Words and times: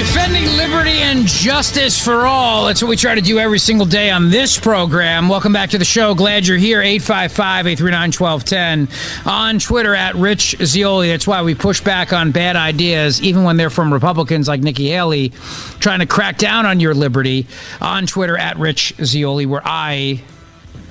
Defending 0.00 0.46
liberty 0.56 0.96
and 1.02 1.26
justice 1.26 2.02
for 2.02 2.24
all. 2.24 2.64
That's 2.64 2.80
what 2.80 2.88
we 2.88 2.96
try 2.96 3.14
to 3.14 3.20
do 3.20 3.38
every 3.38 3.58
single 3.58 3.84
day 3.84 4.08
on 4.08 4.30
this 4.30 4.58
program. 4.58 5.28
Welcome 5.28 5.52
back 5.52 5.68
to 5.70 5.78
the 5.78 5.84
show. 5.84 6.14
Glad 6.14 6.46
you're 6.46 6.56
here. 6.56 6.80
855 6.80 7.66
839 7.66 8.12
1210. 8.12 9.30
On 9.30 9.58
Twitter 9.58 9.94
at 9.94 10.14
Rich 10.14 10.56
Zeoli. 10.64 11.08
That's 11.08 11.26
why 11.26 11.42
we 11.42 11.54
push 11.54 11.82
back 11.82 12.14
on 12.14 12.30
bad 12.30 12.56
ideas, 12.56 13.20
even 13.20 13.44
when 13.44 13.58
they're 13.58 13.68
from 13.68 13.92
Republicans 13.92 14.48
like 14.48 14.62
Nikki 14.62 14.88
Haley, 14.88 15.34
trying 15.80 15.98
to 15.98 16.06
crack 16.06 16.38
down 16.38 16.64
on 16.64 16.80
your 16.80 16.94
liberty. 16.94 17.46
On 17.82 18.06
Twitter 18.06 18.38
at 18.38 18.56
Rich 18.56 18.94
Zeoli, 19.04 19.44
where 19.44 19.62
I 19.62 20.22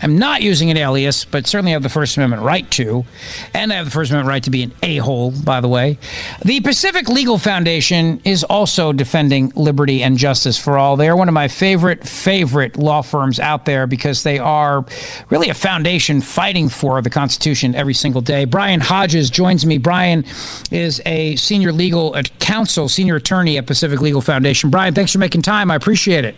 I'm 0.01 0.17
not 0.17 0.41
using 0.41 0.71
an 0.71 0.77
alias, 0.77 1.25
but 1.25 1.45
certainly 1.47 1.73
have 1.73 1.83
the 1.83 1.89
First 1.89 2.17
Amendment 2.17 2.43
right 2.43 2.69
to. 2.71 3.05
And 3.53 3.71
I 3.71 3.75
have 3.75 3.85
the 3.85 3.91
First 3.91 4.11
Amendment 4.11 4.29
right 4.29 4.43
to 4.43 4.49
be 4.49 4.63
an 4.63 4.73
a 4.81 4.97
hole, 4.97 5.31
by 5.31 5.61
the 5.61 5.67
way. 5.67 5.97
The 6.43 6.61
Pacific 6.61 7.09
Legal 7.09 7.37
Foundation 7.37 8.21
is 8.23 8.43
also 8.43 8.93
defending 8.93 9.51
liberty 9.55 10.01
and 10.03 10.17
justice 10.17 10.57
for 10.57 10.77
all. 10.77 10.95
They 10.95 11.09
are 11.09 11.15
one 11.15 11.27
of 11.27 11.33
my 11.33 11.47
favorite, 11.47 12.07
favorite 12.07 12.77
law 12.77 13.01
firms 13.01 13.39
out 13.39 13.65
there 13.65 13.87
because 13.87 14.23
they 14.23 14.39
are 14.39 14.85
really 15.29 15.49
a 15.49 15.53
foundation 15.53 16.21
fighting 16.21 16.69
for 16.69 17.01
the 17.01 17.09
Constitution 17.09 17.75
every 17.75 17.93
single 17.93 18.21
day. 18.21 18.45
Brian 18.45 18.79
Hodges 18.79 19.29
joins 19.29 19.65
me. 19.65 19.77
Brian 19.77 20.23
is 20.71 21.01
a 21.05 21.35
senior 21.35 21.71
legal 21.71 22.15
counsel, 22.39 22.87
senior 22.87 23.17
attorney 23.17 23.57
at 23.57 23.65
Pacific 23.65 24.01
Legal 24.01 24.21
Foundation. 24.21 24.69
Brian, 24.69 24.93
thanks 24.93 25.11
for 25.11 25.19
making 25.19 25.41
time. 25.41 25.71
I 25.71 25.75
appreciate 25.75 26.25
it. 26.25 26.35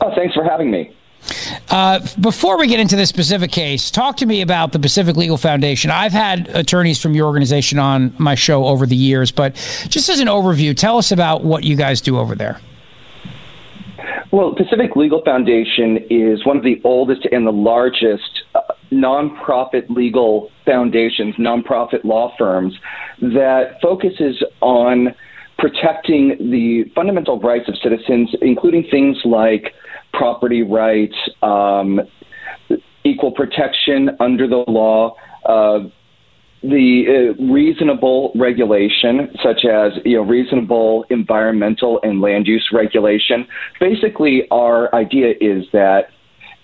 Oh, 0.00 0.12
thanks 0.14 0.34
for 0.34 0.44
having 0.44 0.70
me. 0.70 0.94
Uh, 1.70 2.00
before 2.20 2.58
we 2.58 2.66
get 2.66 2.80
into 2.80 2.96
this 2.96 3.08
specific 3.08 3.50
case, 3.50 3.90
talk 3.90 4.16
to 4.18 4.26
me 4.26 4.40
about 4.40 4.72
the 4.72 4.78
Pacific 4.78 5.16
Legal 5.16 5.36
Foundation. 5.36 5.90
I've 5.90 6.12
had 6.12 6.48
attorneys 6.48 7.00
from 7.00 7.14
your 7.14 7.26
organization 7.26 7.78
on 7.78 8.14
my 8.18 8.34
show 8.34 8.66
over 8.66 8.86
the 8.86 8.96
years, 8.96 9.30
but 9.30 9.54
just 9.88 10.08
as 10.08 10.20
an 10.20 10.28
overview, 10.28 10.76
tell 10.76 10.98
us 10.98 11.12
about 11.12 11.44
what 11.44 11.64
you 11.64 11.76
guys 11.76 12.00
do 12.00 12.18
over 12.18 12.34
there. 12.34 12.60
Well, 14.30 14.54
Pacific 14.54 14.96
Legal 14.96 15.22
Foundation 15.24 15.98
is 16.08 16.44
one 16.46 16.56
of 16.56 16.62
the 16.62 16.80
oldest 16.84 17.26
and 17.30 17.46
the 17.46 17.52
largest 17.52 18.42
uh, 18.54 18.60
nonprofit 18.90 19.88
legal 19.90 20.50
foundations, 20.64 21.34
nonprofit 21.36 22.04
law 22.04 22.34
firms 22.38 22.74
that 23.20 23.78
focuses 23.82 24.42
on 24.60 25.14
protecting 25.58 26.36
the 26.50 26.90
fundamental 26.94 27.38
rights 27.40 27.68
of 27.68 27.76
citizens, 27.82 28.34
including 28.40 28.84
things 28.90 29.18
like 29.24 29.74
property 30.12 30.62
rights, 30.62 31.16
um, 31.42 32.00
equal 33.04 33.32
protection 33.32 34.10
under 34.20 34.46
the 34.46 34.64
law, 34.68 35.14
uh, 35.46 35.80
the 36.62 37.34
uh, 37.38 37.52
reasonable 37.52 38.32
regulation, 38.36 39.28
such 39.42 39.64
as 39.64 39.92
you 40.04 40.16
know 40.16 40.22
reasonable 40.22 41.04
environmental 41.10 41.98
and 42.02 42.20
land 42.20 42.46
use 42.46 42.68
regulation. 42.72 43.46
Basically, 43.80 44.42
our 44.50 44.94
idea 44.94 45.34
is 45.40 45.64
that 45.72 46.10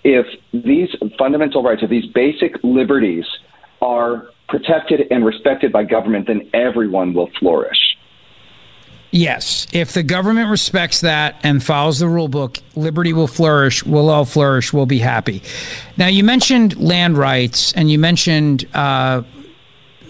if 0.03 0.25
these 0.53 0.89
fundamental 1.17 1.61
rights, 1.61 1.81
if 1.83 1.89
these 1.89 2.09
basic 2.13 2.53
liberties 2.63 3.25
are 3.81 4.27
protected 4.47 5.01
and 5.11 5.25
respected 5.25 5.71
by 5.71 5.83
government, 5.83 6.27
then 6.27 6.49
everyone 6.53 7.13
will 7.13 7.29
flourish. 7.39 7.77
Yes, 9.11 9.65
if 9.73 9.93
the 9.93 10.03
government 10.03 10.49
respects 10.49 11.01
that 11.01 11.37
and 11.41 11.63
follows 11.63 11.97
the 11.97 12.07
rule 12.07 12.27
book, 12.27 12.59
liberty 12.75 13.11
will 13.11 13.27
flourish. 13.27 13.83
We'll 13.83 14.09
all 14.09 14.25
flourish. 14.25 14.71
We'll 14.71 14.85
be 14.85 14.99
happy. 14.99 15.41
Now, 15.97 16.07
you 16.07 16.23
mentioned 16.23 16.77
land 16.77 17.17
rights 17.17 17.73
and 17.73 17.89
you 17.89 17.97
mentioned 17.97 18.67
uh, 18.75 19.23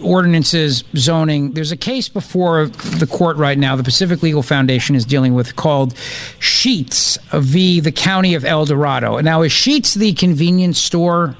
ordinances, 0.03 0.83
zoning. 0.97 1.53
There's 1.53 1.71
a 1.71 1.77
case 1.77 2.09
before 2.09 2.67
the 2.67 3.07
court 3.07 3.37
right 3.37 3.57
now. 3.57 3.77
The 3.77 3.83
Pacific 3.83 4.21
Legal 4.21 4.43
Foundation 4.43 4.95
is 4.95 5.05
dealing 5.05 5.33
with 5.33 5.55
called 5.55 5.93
Sheetz 6.39 7.17
v. 7.39 7.79
the 7.79 7.93
County 7.93 8.35
of 8.35 8.43
El 8.43 8.65
Dorado. 8.65 9.19
Now, 9.19 9.43
is 9.43 9.51
Sheetz 9.51 9.93
the 9.95 10.13
convenience 10.13 10.77
store? 10.77 11.37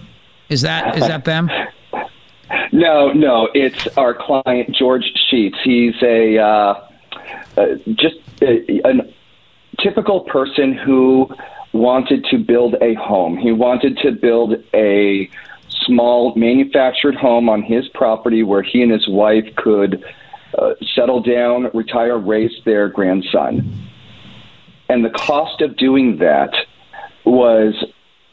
Is 0.48 0.62
that 0.62 0.98
is 0.98 1.08
that 1.08 1.26
them? 1.26 1.50
No, 2.72 3.12
no, 3.12 3.50
it's 3.54 3.88
our 3.98 4.14
client 4.14 4.76
George 4.76 5.12
Sheetz. 5.32 5.56
He's 5.64 5.96
a 6.02 6.38
uh, 6.38 6.89
just 7.96 8.18
a, 8.42 8.88
a 8.88 8.94
typical 9.80 10.22
person 10.22 10.74
who 10.74 11.28
wanted 11.74 12.26
to 12.32 12.38
build 12.38 12.76
a 12.82 12.96
home. 12.96 13.38
He 13.38 13.52
wanted 13.52 13.98
to 14.00 14.12
build 14.12 14.56
a 14.74 15.30
small 15.86 16.34
manufactured 16.36 17.16
home 17.16 17.50
on 17.50 17.62
his 17.62 17.88
property 17.90 18.44
where 18.44 18.64
he 18.64 18.82
and 18.82 18.92
his 18.92 19.08
wife 19.08 19.46
could 19.56 20.04
uh, 20.58 20.72
settle 20.96 21.22
down, 21.22 21.70
retire, 21.74 22.18
raise 22.18 22.52
their 22.66 22.90
grandson. 22.90 23.88
And 24.90 25.06
the 25.06 25.12
cost 25.12 25.62
of 25.62 25.78
doing 25.78 26.18
that 26.18 26.52
was 27.24 27.76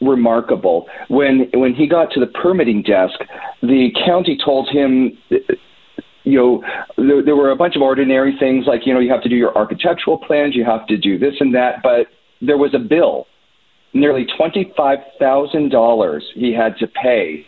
remarkable. 0.01 0.87
When 1.07 1.49
when 1.53 1.73
he 1.75 1.87
got 1.87 2.11
to 2.11 2.19
the 2.19 2.27
permitting 2.27 2.81
desk, 2.83 3.19
the 3.61 3.91
county 4.05 4.37
told 4.43 4.69
him 4.69 5.17
you 6.27 6.37
know, 6.37 6.63
there, 6.97 7.23
there 7.23 7.35
were 7.35 7.51
a 7.51 7.55
bunch 7.55 7.75
of 7.75 7.81
ordinary 7.81 8.35
things 8.37 8.65
like, 8.67 8.85
you 8.85 8.93
know, 8.93 8.99
you 8.99 9.09
have 9.11 9.23
to 9.23 9.29
do 9.29 9.35
your 9.35 9.57
architectural 9.57 10.17
plans, 10.17 10.55
you 10.55 10.65
have 10.65 10.85
to 10.87 10.97
do 10.97 11.17
this 11.17 11.35
and 11.39 11.55
that, 11.55 11.81
but 11.81 12.07
there 12.41 12.57
was 12.57 12.73
a 12.73 12.79
bill, 12.79 13.27
nearly 13.93 14.27
$25,000 14.39 16.21
he 16.35 16.53
had 16.53 16.77
to 16.77 16.87
pay 16.87 17.45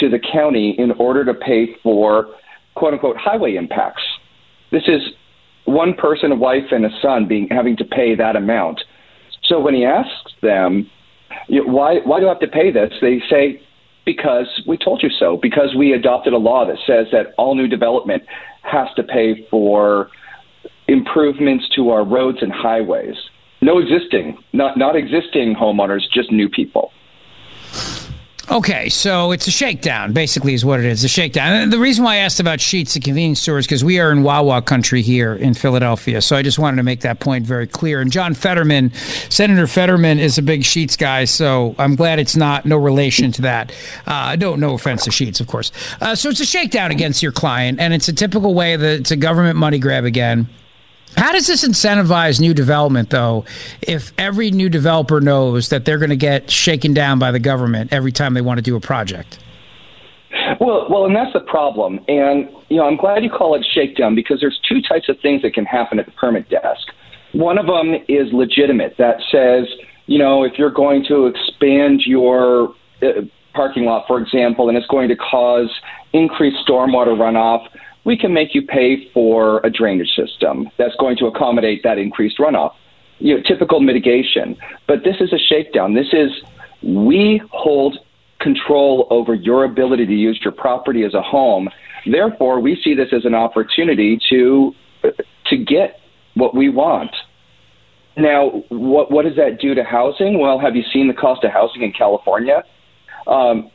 to 0.00 0.08
the 0.08 0.18
county 0.18 0.74
in 0.78 0.92
order 0.92 1.24
to 1.26 1.34
pay 1.34 1.76
for 1.82 2.34
quote 2.74 2.94
unquote 2.94 3.16
highway 3.18 3.56
impacts. 3.56 4.02
This 4.70 4.84
is 4.86 5.02
one 5.66 5.92
person, 5.92 6.32
a 6.32 6.36
wife, 6.36 6.70
and 6.70 6.86
a 6.86 6.90
son 7.02 7.28
being 7.28 7.48
having 7.50 7.76
to 7.76 7.84
pay 7.84 8.14
that 8.14 8.34
amount. 8.34 8.80
So 9.44 9.60
when 9.60 9.74
he 9.74 9.84
asks 9.84 10.32
them, 10.40 10.90
you 11.48 11.64
know, 11.64 11.70
why 11.70 11.98
why 12.04 12.18
do 12.18 12.26
I 12.26 12.30
have 12.30 12.40
to 12.40 12.48
pay 12.48 12.72
this? 12.72 12.92
They 13.02 13.20
say, 13.30 13.60
because 14.04 14.62
we 14.66 14.76
told 14.76 15.02
you 15.02 15.10
so, 15.10 15.38
because 15.40 15.74
we 15.76 15.92
adopted 15.92 16.32
a 16.32 16.38
law 16.38 16.66
that 16.66 16.76
says 16.86 17.06
that 17.12 17.34
all 17.38 17.54
new 17.54 17.68
development 17.68 18.22
has 18.62 18.88
to 18.96 19.02
pay 19.02 19.46
for 19.50 20.08
improvements 20.88 21.68
to 21.76 21.90
our 21.90 22.04
roads 22.04 22.38
and 22.42 22.52
highways. 22.52 23.14
No 23.60 23.78
existing, 23.78 24.38
not 24.52 24.76
not 24.76 24.96
existing 24.96 25.54
homeowners, 25.54 26.02
just 26.12 26.32
new 26.32 26.48
people. 26.48 26.90
Okay, 28.52 28.90
so 28.90 29.32
it's 29.32 29.46
a 29.46 29.50
shakedown, 29.50 30.12
basically, 30.12 30.52
is 30.52 30.62
what 30.62 30.78
it 30.78 30.84
is. 30.84 31.02
A 31.04 31.08
shakedown. 31.08 31.54
And 31.54 31.72
the 31.72 31.78
reason 31.78 32.04
why 32.04 32.16
I 32.16 32.18
asked 32.18 32.38
about 32.38 32.58
Sheetz 32.58 32.94
at 32.94 33.02
convenience 33.02 33.40
stores 33.40 33.64
because 33.66 33.82
we 33.82 33.98
are 33.98 34.12
in 34.12 34.24
Wawa 34.24 34.60
country 34.60 35.00
here 35.00 35.32
in 35.32 35.54
Philadelphia. 35.54 36.20
So 36.20 36.36
I 36.36 36.42
just 36.42 36.58
wanted 36.58 36.76
to 36.76 36.82
make 36.82 37.00
that 37.00 37.18
point 37.18 37.46
very 37.46 37.66
clear. 37.66 38.02
And 38.02 38.12
John 38.12 38.34
Fetterman, 38.34 38.92
Senator 38.92 39.66
Fetterman, 39.66 40.18
is 40.18 40.36
a 40.36 40.42
big 40.42 40.64
Sheetz 40.64 40.98
guy. 40.98 41.24
So 41.24 41.74
I'm 41.78 41.96
glad 41.96 42.18
it's 42.18 42.36
not 42.36 42.66
no 42.66 42.76
relation 42.76 43.32
to 43.32 43.42
that. 43.42 43.74
Uh, 44.06 44.36
no, 44.38 44.54
no 44.54 44.74
offense 44.74 45.04
to 45.04 45.10
Sheetz, 45.10 45.40
of 45.40 45.46
course. 45.46 45.72
Uh, 46.02 46.14
so 46.14 46.28
it's 46.28 46.40
a 46.40 46.44
shakedown 46.44 46.90
against 46.90 47.22
your 47.22 47.32
client, 47.32 47.80
and 47.80 47.94
it's 47.94 48.08
a 48.08 48.12
typical 48.12 48.52
way 48.52 48.76
that 48.76 49.00
it's 49.00 49.10
a 49.10 49.16
government 49.16 49.56
money 49.56 49.78
grab 49.78 50.04
again. 50.04 50.46
How 51.16 51.32
does 51.32 51.46
this 51.46 51.66
incentivize 51.66 52.40
new 52.40 52.54
development, 52.54 53.10
though, 53.10 53.44
if 53.82 54.12
every 54.18 54.50
new 54.50 54.68
developer 54.68 55.20
knows 55.20 55.68
that 55.68 55.84
they're 55.84 55.98
going 55.98 56.10
to 56.10 56.16
get 56.16 56.50
shaken 56.50 56.94
down 56.94 57.18
by 57.18 57.30
the 57.30 57.38
government 57.38 57.92
every 57.92 58.12
time 58.12 58.34
they 58.34 58.40
want 58.40 58.58
to 58.58 58.62
do 58.62 58.76
a 58.76 58.80
project? 58.80 59.38
Well, 60.60 60.86
well, 60.88 61.04
and 61.04 61.14
that's 61.14 61.32
the 61.32 61.40
problem. 61.40 62.00
And 62.08 62.48
you 62.68 62.76
know, 62.76 62.86
I'm 62.86 62.96
glad 62.96 63.22
you 63.22 63.30
call 63.30 63.54
it 63.54 63.66
shakedown 63.74 64.14
because 64.14 64.40
there's 64.40 64.58
two 64.68 64.80
types 64.80 65.08
of 65.08 65.20
things 65.20 65.42
that 65.42 65.54
can 65.54 65.64
happen 65.64 65.98
at 65.98 66.06
the 66.06 66.12
permit 66.12 66.48
desk. 66.48 66.88
One 67.32 67.58
of 67.58 67.66
them 67.66 67.94
is 68.08 68.32
legitimate. 68.32 68.96
That 68.98 69.16
says, 69.30 69.66
you 70.06 70.18
know, 70.18 70.44
if 70.44 70.58
you're 70.58 70.70
going 70.70 71.04
to 71.08 71.26
expand 71.26 72.02
your 72.06 72.74
uh, 73.02 73.22
parking 73.54 73.84
lot, 73.84 74.06
for 74.06 74.20
example, 74.20 74.68
and 74.68 74.78
it's 74.78 74.86
going 74.86 75.08
to 75.08 75.16
cause 75.16 75.70
increased 76.12 76.58
stormwater 76.66 77.16
runoff, 77.16 77.66
we 78.04 78.16
can 78.16 78.32
make 78.32 78.54
you 78.54 78.62
pay 78.62 79.10
for 79.12 79.60
a 79.64 79.70
drainage 79.70 80.12
system 80.16 80.68
that's 80.78 80.94
going 80.98 81.16
to 81.18 81.26
accommodate 81.26 81.82
that 81.84 81.98
increased 81.98 82.38
runoff. 82.38 82.72
You 83.18 83.36
know, 83.36 83.42
typical 83.46 83.80
mitigation. 83.80 84.56
But 84.88 85.04
this 85.04 85.16
is 85.20 85.32
a 85.32 85.38
shakedown. 85.38 85.94
This 85.94 86.12
is 86.12 86.30
we 86.82 87.40
hold 87.52 87.98
control 88.40 89.06
over 89.10 89.34
your 89.34 89.64
ability 89.64 90.06
to 90.06 90.12
use 90.12 90.40
your 90.42 90.52
property 90.52 91.04
as 91.04 91.14
a 91.14 91.22
home. 91.22 91.68
Therefore, 92.10 92.58
we 92.58 92.80
see 92.82 92.94
this 92.94 93.08
as 93.12 93.24
an 93.24 93.34
opportunity 93.34 94.18
to 94.30 94.74
to 95.46 95.56
get 95.56 96.00
what 96.34 96.54
we 96.54 96.68
want. 96.68 97.14
Now, 98.16 98.64
what 98.68 99.10
what 99.12 99.24
does 99.24 99.36
that 99.36 99.60
do 99.60 99.74
to 99.74 99.84
housing? 99.84 100.40
Well, 100.40 100.58
have 100.58 100.74
you 100.74 100.82
seen 100.92 101.06
the 101.06 101.14
cost 101.14 101.44
of 101.44 101.52
housing 101.52 101.82
in 101.82 101.92
California? 101.92 102.64
Um, 103.26 103.70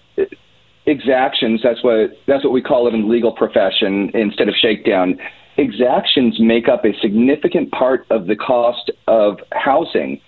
exactions 0.88 1.62
that's 1.62 1.84
what 1.84 2.18
that's 2.26 2.44
what 2.44 2.54
we 2.54 2.62
call 2.62 2.88
it 2.88 2.94
in 2.94 3.02
the 3.04 3.08
legal 3.08 3.32
profession 3.32 4.10
instead 4.14 4.48
of 4.48 4.56
shakedown. 4.56 5.20
Exactions 5.58 6.40
make 6.40 6.68
up 6.68 6.86
a 6.86 6.98
significant 7.02 7.72
part 7.72 8.06
of 8.10 8.28
the 8.28 8.36
cost 8.36 8.90
of 9.08 9.40
housing. 9.52 10.22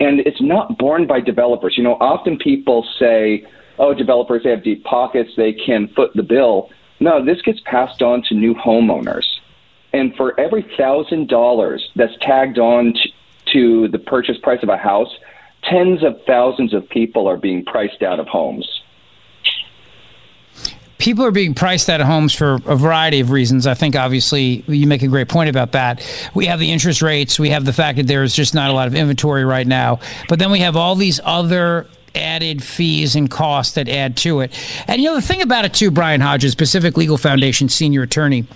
And 0.00 0.20
it's 0.20 0.40
not 0.40 0.78
borne 0.78 1.06
by 1.06 1.20
developers. 1.20 1.74
You 1.76 1.82
know 1.82 1.96
often 2.00 2.38
people 2.38 2.86
say 2.98 3.44
oh 3.78 3.92
developers 3.92 4.44
they 4.44 4.50
have 4.50 4.62
deep 4.62 4.84
pockets 4.84 5.30
they 5.36 5.52
can 5.52 5.88
foot 5.88 6.12
the 6.14 6.22
bill. 6.22 6.70
No 7.00 7.24
this 7.24 7.42
gets 7.42 7.60
passed 7.64 8.00
on 8.00 8.22
to 8.28 8.34
new 8.34 8.54
homeowners. 8.54 9.26
And 9.92 10.14
for 10.16 10.38
every 10.40 10.62
thousand 10.76 11.28
dollars 11.28 11.88
that's 11.94 12.16
tagged 12.20 12.58
on 12.58 12.94
to, 12.94 13.08
to 13.52 13.88
the 13.88 13.98
purchase 13.98 14.38
price 14.38 14.62
of 14.62 14.68
a 14.68 14.76
house 14.76 15.12
tens 15.64 16.04
of 16.04 16.20
thousands 16.26 16.74
of 16.74 16.88
people 16.88 17.26
are 17.26 17.38
being 17.38 17.64
priced 17.64 18.02
out 18.02 18.20
of 18.20 18.28
homes 18.28 18.68
people 21.04 21.22
are 21.22 21.30
being 21.30 21.52
priced 21.52 21.90
out 21.90 22.00
of 22.00 22.06
homes 22.06 22.32
for 22.32 22.54
a 22.64 22.76
variety 22.76 23.20
of 23.20 23.30
reasons. 23.30 23.66
I 23.66 23.74
think 23.74 23.94
obviously 23.94 24.64
you 24.66 24.86
make 24.86 25.02
a 25.02 25.06
great 25.06 25.28
point 25.28 25.50
about 25.50 25.72
that. 25.72 26.02
We 26.32 26.46
have 26.46 26.58
the 26.58 26.72
interest 26.72 27.02
rates, 27.02 27.38
we 27.38 27.50
have 27.50 27.66
the 27.66 27.74
fact 27.74 27.98
that 27.98 28.06
there's 28.06 28.34
just 28.34 28.54
not 28.54 28.70
a 28.70 28.72
lot 28.72 28.88
of 28.88 28.94
inventory 28.94 29.44
right 29.44 29.66
now, 29.66 30.00
but 30.30 30.38
then 30.38 30.50
we 30.50 30.60
have 30.60 30.76
all 30.76 30.94
these 30.94 31.20
other 31.22 31.86
added 32.14 32.62
fees 32.62 33.16
and 33.16 33.30
costs 33.30 33.74
that 33.74 33.86
add 33.86 34.16
to 34.16 34.40
it. 34.40 34.58
And 34.88 35.02
you 35.02 35.10
know 35.10 35.14
the 35.14 35.20
thing 35.20 35.42
about 35.42 35.66
it 35.66 35.74
too, 35.74 35.90
Brian 35.90 36.22
Hodges, 36.22 36.54
Pacific 36.54 36.96
Legal 36.96 37.18
Foundation 37.18 37.68
senior 37.68 38.00
attorney 38.00 38.46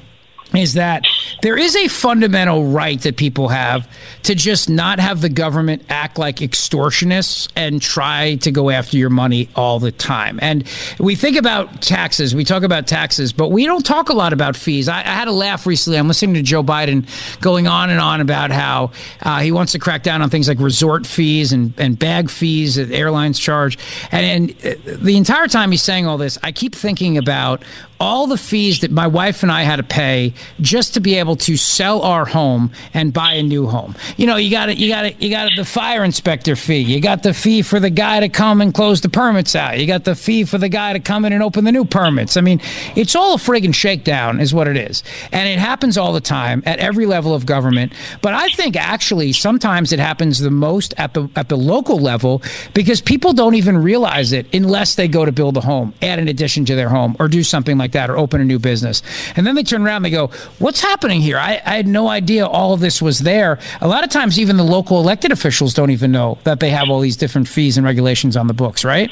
is 0.55 0.75
that 0.75 1.05
there 1.43 1.57
is 1.57 1.77
a 1.77 1.89
fundamental 1.89 2.65
right 2.67 3.01
that 3.03 3.17
people 3.17 3.49
have 3.49 3.89
to 4.23 4.35
just 4.35 4.69
not 4.69 4.99
have 4.99 5.21
the 5.21 5.29
government 5.29 5.85
act 5.89 6.19
like 6.19 6.37
extortionists 6.37 7.49
and 7.55 7.81
try 7.83 8.37
to 8.37 8.51
go 8.51 8.71
after 8.71 8.97
your 8.97 9.11
money 9.11 9.49
all 9.55 9.79
the 9.79 9.93
time. 9.93 10.39
And 10.43 10.67
we 10.99 11.15
think 11.17 11.37
about 11.37 11.83
taxes, 11.83 12.35
we 12.35 12.45
talk 12.45 12.63
about 12.63 12.87
taxes, 12.87 13.33
but 13.33 13.51
we 13.51 13.67
don't 13.67 13.85
talk 13.85 14.09
a 14.09 14.15
lot 14.15 14.33
about 14.33 14.57
fees. 14.57 14.89
I, 14.89 15.01
I 15.01 15.15
had 15.15 15.29
a 15.29 15.33
laugh 15.33 15.67
recently. 15.67 15.99
I'm 15.99 16.09
listening 16.09 16.35
to 16.35 16.43
Joe 16.43 16.63
Biden 16.63 17.07
going 17.41 17.69
on 17.69 17.91
and 17.91 18.01
on 18.01 18.21
about 18.21 18.51
how 18.51 18.93
uh, 19.23 19.41
he 19.41 19.53
wants 19.53 19.73
to 19.73 19.79
crack 19.79 20.03
down 20.03 20.23
on 20.23 20.31
things 20.31 20.49
like 20.49 20.59
resort 20.59 21.07
fees 21.07 21.53
and, 21.53 21.73
and 21.79 21.99
bag 21.99 22.31
fees 22.31 22.77
that 22.77 22.91
airlines 22.91 23.39
charge. 23.39 23.79
And, 24.11 24.55
and 24.65 24.67
uh, 24.67 24.97
the 24.99 25.17
entire 25.17 25.47
time 25.47 25.71
he's 25.71 25.83
saying 25.83 26.07
all 26.07 26.19
this, 26.19 26.39
I 26.43 26.53
keep 26.53 26.75
thinking 26.75 27.19
about 27.19 27.63
all 28.01 28.27
the 28.27 28.37
fees 28.37 28.81
that 28.81 28.91
my 28.91 29.07
wife 29.07 29.43
and 29.43 29.51
I 29.51 29.63
had 29.63 29.77
to 29.77 29.83
pay 29.83 30.35
just 30.61 30.95
to 30.95 31.01
be 31.01 31.17
able 31.17 31.37
to 31.37 31.57
sell 31.57 32.03
our 32.03 32.25
home 32.25 32.73
and 32.95 33.13
buy 33.13 33.35
a 33.35 33.43
new 33.43 33.67
home. 33.67 33.95
You 34.17 34.27
know, 34.27 34.37
you 34.37 34.51
got 34.51 34.69
it, 34.69 34.79
you 34.79 34.89
got 34.89 35.05
it, 35.05 35.21
you 35.21 35.31
got 35.31 35.51
the 35.57 35.65
fire 35.65 36.05
inspector 36.05 36.57
fee. 36.57 36.81
You 36.81 37.01
got 37.01 37.23
the 37.23 37.35
fee 37.35 37.63
for 37.63 37.81
the 37.81 37.91
guy 37.91 38.21
to 38.21 38.29
come 38.29 38.61
and 38.61 38.73
close 38.73 39.01
the 39.01 39.09
permits 39.09 39.57
out. 39.57 39.79
You 39.79 39.87
got 39.87 40.05
the 40.05 40.15
fee 40.15 40.45
for 40.45 40.59
the 40.59 40.69
guy 40.69 40.93
to 40.93 41.01
come 41.01 41.25
in 41.25 41.33
and 41.33 41.43
open 41.43 41.65
the 41.65 41.73
new 41.73 41.85
permits. 41.85 42.37
I 42.37 42.41
mean, 42.41 42.61
it's 42.95 43.17
all 43.17 43.35
a 43.35 43.39
friggin' 43.39 43.75
shakedown, 43.75 44.41
is 44.41 44.55
what 44.55 44.69
it 44.69 44.77
is, 44.77 45.03
and 45.33 45.49
it 45.49 45.59
happens 45.59 45.99
all 45.99 46.13
the 46.13 46.21
time 46.21 46.63
at 46.67 46.79
every 46.79 47.07
level 47.07 47.35
of 47.35 47.47
government. 47.47 47.93
But 48.23 48.35
I 48.35 48.49
think 48.51 48.77
actually 48.77 49.33
sometimes 49.33 49.93
it 49.93 49.99
happens 49.99 50.39
the 50.39 50.51
most 50.51 50.95
at 50.99 51.15
the 51.15 51.29
at 51.37 51.49
the 51.49 51.57
local 51.57 51.99
level 51.99 52.43
because 52.75 53.01
people 53.01 53.33
don't 53.33 53.55
even 53.55 53.79
realize 53.79 54.33
it 54.33 54.53
unless 54.55 54.95
they 54.95 55.09
go 55.09 55.25
to 55.25 55.33
build 55.33 55.57
a 55.57 55.61
home, 55.61 55.95
add 56.03 56.19
an 56.19 56.29
addition 56.29 56.65
to 56.67 56.75
their 56.75 56.89
home, 56.89 57.17
or 57.19 57.29
do 57.29 57.43
something 57.43 57.79
like 57.79 57.88
like 57.89 57.93
that 57.93 58.11
or 58.11 58.19
open 58.19 58.41
a 58.41 58.45
new 58.45 58.59
business. 58.59 59.03
And 59.37 59.47
then 59.47 59.55
they 59.55 59.63
turn 59.63 59.83
around 59.83 59.97
and 59.97 60.05
they 60.07 60.11
go, 60.11 60.29
What's 60.59 60.81
happening 60.81 61.21
here? 61.21 61.39
I, 61.39 61.61
I 61.65 61.77
had 61.77 61.87
no 61.87 62.09
idea 62.09 62.47
all 62.47 62.73
of 62.73 62.81
this 62.81 63.01
was 63.01 63.21
there. 63.21 63.59
A 63.81 63.89
lot 63.89 64.05
of 64.05 64.11
times, 64.11 64.39
even 64.39 64.57
the 64.57 64.65
local 64.65 65.01
elected 65.01 65.33
officials 65.33 65.75
don't 65.75 65.91
even 65.91 66.13
know 66.13 66.39
that 66.45 66.61
they 66.61 66.71
have 66.71 66.91
all 66.91 67.01
these 67.01 67.17
different 67.17 67.49
fees 67.49 67.77
and 67.77 67.87
regulations 67.87 68.37
on 68.37 68.47
the 68.47 68.55
books, 68.55 68.85
right? 68.85 69.11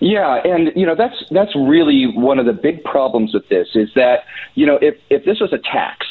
Yeah, 0.00 0.40
and 0.44 0.72
you 0.74 0.86
know 0.86 0.94
that's 0.94 1.16
that's 1.30 1.54
really 1.54 2.06
one 2.06 2.38
of 2.38 2.46
the 2.46 2.52
big 2.52 2.82
problems 2.84 3.32
with 3.32 3.48
this 3.48 3.68
is 3.74 3.88
that 3.94 4.24
you 4.54 4.66
know 4.66 4.78
if 4.80 4.96
if 5.10 5.24
this 5.24 5.40
was 5.40 5.52
a 5.52 5.58
tax, 5.58 6.06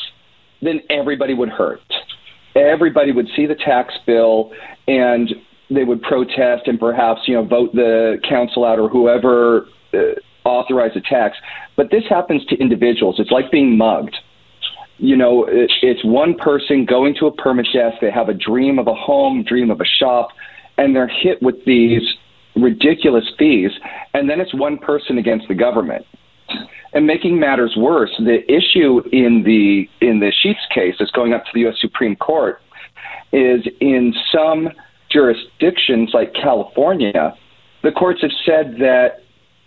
then 0.62 0.82
everybody 0.90 1.34
would 1.34 1.50
hurt. 1.50 1.82
Everybody 2.56 3.12
would 3.12 3.28
see 3.36 3.46
the 3.46 3.56
tax 3.56 3.94
bill 4.06 4.52
and 4.88 5.30
they 5.70 5.84
would 5.84 6.02
protest 6.02 6.68
and 6.68 6.80
perhaps 6.80 7.22
you 7.28 7.36
know 7.36 7.44
vote 7.44 7.74
the 7.74 8.18
council 8.28 8.66
out 8.66 8.80
or 8.80 8.88
whoever 8.88 9.68
uh, 9.94 10.20
authorize 10.46 10.96
attacks. 10.96 11.38
But 11.76 11.92
this 11.92 12.04
happens 12.10 12.46
to 12.46 12.56
individuals. 12.56 13.16
It's 13.20 13.32
like 13.32 13.52
being 13.52 13.78
mugged. 13.78 14.16
You 14.98 15.18
know, 15.18 15.46
it, 15.46 15.72
it's 15.82 16.06
one 16.06 16.36
person 16.36 16.86
going 16.86 17.16
to 17.20 17.28
a 17.28 17.32
permit 17.32 17.68
desk. 17.74 17.98
They 18.00 18.12
have 18.12 18.30
a 18.30 18.34
dream 18.34 18.80
of 18.80 18.88
a 18.88 18.96
home, 18.96 19.44
dream 19.44 19.70
of 19.70 19.82
a 19.82 19.86
shop, 20.00 20.30
and 20.78 20.96
they're 20.96 21.08
hit 21.08 21.42
with 21.42 21.66
these 21.66 22.04
ridiculous 22.56 23.26
fees. 23.38 23.72
And 24.14 24.30
then 24.30 24.40
it's 24.40 24.54
one 24.54 24.78
person 24.78 25.18
against 25.18 25.48
the 25.48 25.56
government. 25.56 26.06
And 26.94 27.06
making 27.06 27.38
matters 27.38 27.74
worse, 27.76 28.12
the 28.20 28.40
issue 28.50 29.02
in 29.12 29.44
the 29.44 29.90
in 30.00 30.22
the 30.22 30.32
Sheetz 30.32 30.74
case 30.74 30.96
that's 30.98 31.12
going 31.12 31.34
up 31.34 31.44
to 31.44 31.50
the 31.54 31.62
U.S. 31.62 31.76
Supreme 31.82 32.16
Court 32.16 32.62
is 33.34 33.68
in 33.82 34.14
some 34.34 34.70
jurisdictions 35.12 36.12
like 36.14 36.34
California, 36.34 37.36
the 37.84 37.92
courts 37.92 38.22
have 38.22 38.32
said 38.46 38.76
that 38.80 39.25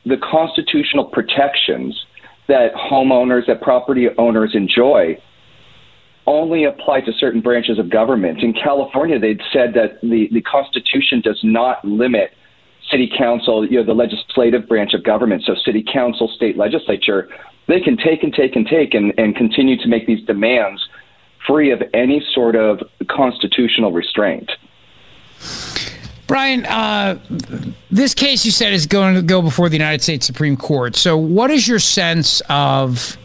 the 0.08 0.16
constitutional 0.16 1.04
protections 1.04 2.06
that 2.48 2.74
homeowners, 2.74 3.46
that 3.46 3.60
property 3.60 4.08
owners 4.16 4.52
enjoy 4.54 5.20
only 6.26 6.64
apply 6.64 7.00
to 7.00 7.12
certain 7.12 7.40
branches 7.40 7.78
of 7.78 7.88
government. 7.88 8.42
In 8.42 8.52
California, 8.52 9.18
they'd 9.18 9.40
said 9.52 9.72
that 9.74 10.00
the, 10.02 10.28
the 10.30 10.42
Constitution 10.42 11.22
does 11.22 11.40
not 11.42 11.82
limit 11.84 12.32
city 12.90 13.10
council, 13.16 13.66
you 13.66 13.78
know, 13.78 13.84
the 13.84 13.94
legislative 13.94 14.68
branch 14.68 14.94
of 14.94 15.04
government, 15.04 15.42
so 15.44 15.54
city 15.64 15.84
council, 15.90 16.30
state 16.36 16.56
legislature, 16.56 17.28
they 17.66 17.80
can 17.80 17.96
take 17.96 18.22
and 18.22 18.32
take 18.32 18.56
and 18.56 18.66
take 18.66 18.94
and, 18.94 19.12
and 19.18 19.36
continue 19.36 19.76
to 19.78 19.88
make 19.88 20.06
these 20.06 20.24
demands 20.26 20.86
free 21.46 21.70
of 21.70 21.82
any 21.94 22.24
sort 22.34 22.56
of 22.56 22.80
constitutional 23.08 23.92
restraint. 23.92 24.50
Brian, 26.28 26.66
uh, 26.66 27.18
this 27.90 28.12
case 28.12 28.44
you 28.44 28.50
said 28.52 28.74
is 28.74 28.86
going 28.86 29.14
to 29.14 29.22
go 29.22 29.40
before 29.40 29.70
the 29.70 29.76
United 29.76 30.02
States 30.02 30.26
Supreme 30.26 30.58
Court. 30.58 30.94
So, 30.94 31.16
what 31.16 31.50
is 31.50 31.66
your 31.66 31.78
sense 31.78 32.42
of 32.50 33.16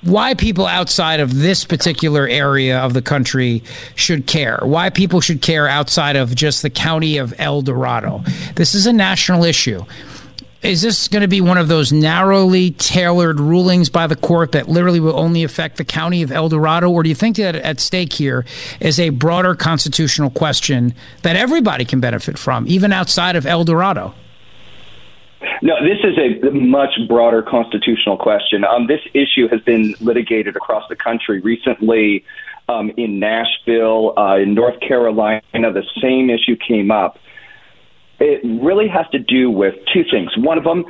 why 0.00 0.32
people 0.32 0.66
outside 0.66 1.20
of 1.20 1.38
this 1.38 1.66
particular 1.66 2.26
area 2.26 2.80
of 2.80 2.94
the 2.94 3.02
country 3.02 3.62
should 3.94 4.26
care? 4.26 4.58
Why 4.62 4.88
people 4.88 5.20
should 5.20 5.42
care 5.42 5.68
outside 5.68 6.16
of 6.16 6.34
just 6.34 6.62
the 6.62 6.70
county 6.70 7.18
of 7.18 7.34
El 7.38 7.60
Dorado? 7.60 8.24
This 8.56 8.74
is 8.74 8.86
a 8.86 8.92
national 8.92 9.44
issue 9.44 9.84
is 10.62 10.80
this 10.82 11.08
going 11.08 11.22
to 11.22 11.28
be 11.28 11.40
one 11.40 11.58
of 11.58 11.68
those 11.68 11.92
narrowly 11.92 12.70
tailored 12.72 13.40
rulings 13.40 13.90
by 13.90 14.06
the 14.06 14.14
court 14.14 14.52
that 14.52 14.68
literally 14.68 15.00
will 15.00 15.18
only 15.18 15.42
affect 15.42 15.76
the 15.76 15.84
county 15.84 16.22
of 16.22 16.30
El 16.30 16.48
Dorado? 16.48 16.88
Or 16.88 17.02
do 17.02 17.08
you 17.08 17.14
think 17.14 17.36
that 17.36 17.56
at 17.56 17.80
stake 17.80 18.12
here 18.12 18.44
is 18.80 19.00
a 19.00 19.10
broader 19.10 19.54
constitutional 19.54 20.30
question 20.30 20.94
that 21.22 21.34
everybody 21.34 21.84
can 21.84 22.00
benefit 22.00 22.38
from, 22.38 22.66
even 22.68 22.92
outside 22.92 23.34
of 23.34 23.44
El 23.44 23.64
Dorado? 23.64 24.14
No, 25.62 25.74
this 25.82 25.98
is 26.04 26.16
a 26.18 26.50
much 26.50 26.92
broader 27.08 27.42
constitutional 27.42 28.16
question. 28.16 28.64
Um, 28.64 28.86
this 28.86 29.00
issue 29.14 29.48
has 29.48 29.60
been 29.62 29.94
litigated 30.00 30.56
across 30.56 30.88
the 30.88 30.96
country 30.96 31.40
recently. 31.40 32.24
Um, 32.68 32.92
in 32.96 33.18
Nashville, 33.18 34.14
uh, 34.16 34.36
in 34.36 34.54
North 34.54 34.78
Carolina, 34.80 35.42
the 35.52 35.84
same 36.00 36.30
issue 36.30 36.56
came 36.56 36.92
up. 36.92 37.18
It 38.24 38.40
really 38.62 38.86
has 38.86 39.06
to 39.10 39.18
do 39.18 39.50
with 39.50 39.74
two 39.92 40.04
things. 40.08 40.30
One 40.36 40.56
of 40.56 40.62
them, 40.62 40.84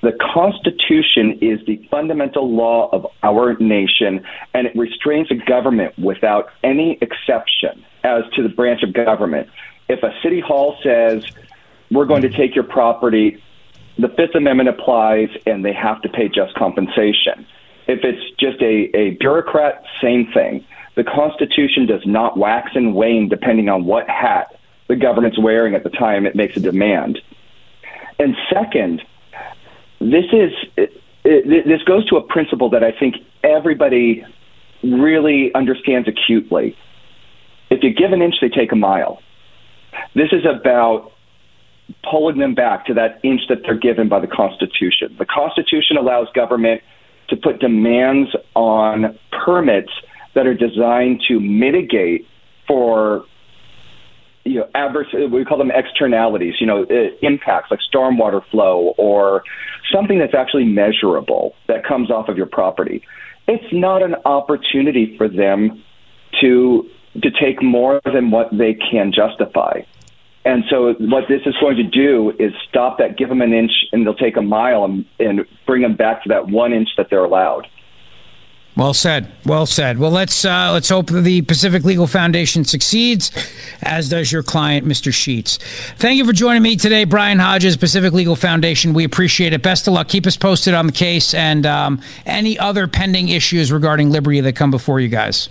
the 0.00 0.12
Constitution 0.32 1.38
is 1.42 1.60
the 1.66 1.86
fundamental 1.90 2.50
law 2.50 2.88
of 2.92 3.06
our 3.22 3.58
nation, 3.58 4.24
and 4.54 4.66
it 4.66 4.74
restrains 4.74 5.30
a 5.30 5.34
government 5.34 5.98
without 5.98 6.48
any 6.64 6.96
exception 7.02 7.84
as 8.04 8.22
to 8.36 8.42
the 8.42 8.48
branch 8.48 8.82
of 8.82 8.94
government. 8.94 9.50
If 9.90 10.02
a 10.02 10.14
city 10.22 10.40
hall 10.40 10.78
says, 10.82 11.24
we're 11.90 12.06
going 12.06 12.22
to 12.22 12.30
take 12.30 12.54
your 12.54 12.64
property, 12.64 13.42
the 13.98 14.08
Fifth 14.08 14.34
Amendment 14.34 14.70
applies 14.70 15.28
and 15.44 15.62
they 15.62 15.74
have 15.74 16.00
to 16.02 16.08
pay 16.08 16.28
just 16.28 16.54
compensation. 16.54 17.46
If 17.86 18.00
it's 18.02 18.22
just 18.40 18.62
a, 18.62 18.96
a 18.96 19.10
bureaucrat, 19.20 19.82
same 20.00 20.32
thing. 20.32 20.64
The 20.94 21.04
Constitution 21.04 21.84
does 21.84 22.06
not 22.06 22.38
wax 22.38 22.70
and 22.74 22.94
wane 22.94 23.28
depending 23.28 23.68
on 23.68 23.84
what 23.84 24.08
hat 24.08 24.57
the 24.88 24.96
government's 24.96 25.38
wearing 25.38 25.74
at 25.74 25.84
the 25.84 25.90
time 25.90 26.26
it 26.26 26.34
makes 26.34 26.56
a 26.56 26.60
demand. 26.60 27.18
And 28.18 28.34
second, 28.52 29.02
this 30.00 30.24
is 30.32 30.52
it, 30.76 31.02
it, 31.24 31.66
this 31.66 31.82
goes 31.82 32.06
to 32.08 32.16
a 32.16 32.22
principle 32.22 32.70
that 32.70 32.82
I 32.82 32.92
think 32.92 33.16
everybody 33.44 34.24
really 34.82 35.54
understands 35.54 36.08
acutely. 36.08 36.76
If 37.70 37.82
you 37.82 37.92
give 37.92 38.12
an 38.12 38.22
inch, 38.22 38.36
they 38.40 38.48
take 38.48 38.72
a 38.72 38.76
mile. 38.76 39.20
This 40.14 40.28
is 40.32 40.44
about 40.44 41.12
pulling 42.08 42.38
them 42.38 42.54
back 42.54 42.86
to 42.86 42.94
that 42.94 43.20
inch 43.22 43.42
that 43.48 43.62
they're 43.64 43.78
given 43.78 44.08
by 44.08 44.20
the 44.20 44.26
Constitution. 44.26 45.14
The 45.18 45.26
Constitution 45.26 45.96
allows 45.96 46.28
government 46.34 46.82
to 47.28 47.36
put 47.36 47.60
demands 47.60 48.30
on 48.54 49.18
permits 49.32 49.90
that 50.34 50.46
are 50.46 50.54
designed 50.54 51.22
to 51.28 51.40
mitigate 51.40 52.26
for 52.66 53.24
you 54.48 54.60
know 54.60 54.68
adverse 54.74 55.06
we 55.30 55.44
call 55.44 55.58
them 55.58 55.70
externalities 55.70 56.54
you 56.60 56.66
know 56.66 56.84
impacts 57.22 57.70
like 57.70 57.80
stormwater 57.92 58.42
flow 58.50 58.94
or 58.96 59.42
something 59.92 60.18
that's 60.18 60.34
actually 60.34 60.64
measurable 60.64 61.54
that 61.66 61.84
comes 61.84 62.10
off 62.10 62.28
of 62.28 62.36
your 62.36 62.46
property 62.46 63.02
it's 63.46 63.72
not 63.72 64.02
an 64.02 64.14
opportunity 64.24 65.16
for 65.16 65.28
them 65.28 65.82
to 66.40 66.88
to 67.22 67.30
take 67.30 67.62
more 67.62 68.00
than 68.04 68.30
what 68.30 68.48
they 68.56 68.74
can 68.74 69.12
justify 69.12 69.80
and 70.44 70.64
so 70.70 70.94
what 71.00 71.24
this 71.28 71.42
is 71.44 71.54
going 71.60 71.76
to 71.76 71.82
do 71.82 72.32
is 72.38 72.52
stop 72.70 72.98
that, 72.98 73.18
give 73.18 73.28
them 73.28 73.42
an 73.42 73.52
inch, 73.52 73.72
and 73.92 74.06
they'll 74.06 74.14
take 74.14 74.38
a 74.38 74.42
mile 74.42 74.84
and, 74.84 75.04
and 75.18 75.44
bring 75.66 75.82
them 75.82 75.94
back 75.94 76.22
to 76.22 76.30
that 76.30 76.48
one 76.48 76.72
inch 76.72 76.88
that 76.96 77.08
they're 77.10 77.24
allowed. 77.24 77.66
Well 78.78 78.94
said. 78.94 79.32
Well 79.44 79.66
said. 79.66 79.98
Well, 79.98 80.12
let's 80.12 80.44
uh, 80.44 80.70
let's 80.72 80.88
hope 80.88 81.10
the 81.10 81.42
Pacific 81.42 81.82
Legal 81.82 82.06
Foundation 82.06 82.64
succeeds, 82.64 83.32
as 83.82 84.08
does 84.08 84.30
your 84.30 84.44
client, 84.44 84.86
Mr. 84.86 85.10
Sheetz. 85.10 85.60
Thank 85.96 86.16
you 86.16 86.24
for 86.24 86.32
joining 86.32 86.62
me 86.62 86.76
today, 86.76 87.02
Brian 87.02 87.40
Hodges, 87.40 87.76
Pacific 87.76 88.12
Legal 88.12 88.36
Foundation. 88.36 88.92
We 88.92 89.02
appreciate 89.02 89.52
it. 89.52 89.64
Best 89.64 89.88
of 89.88 89.94
luck. 89.94 90.06
Keep 90.06 90.28
us 90.28 90.36
posted 90.36 90.74
on 90.74 90.86
the 90.86 90.92
case 90.92 91.34
and 91.34 91.66
um, 91.66 92.00
any 92.24 92.56
other 92.56 92.86
pending 92.86 93.30
issues 93.30 93.72
regarding 93.72 94.10
Liberty 94.10 94.40
that 94.42 94.54
come 94.54 94.70
before 94.70 95.00
you 95.00 95.08
guys. 95.08 95.48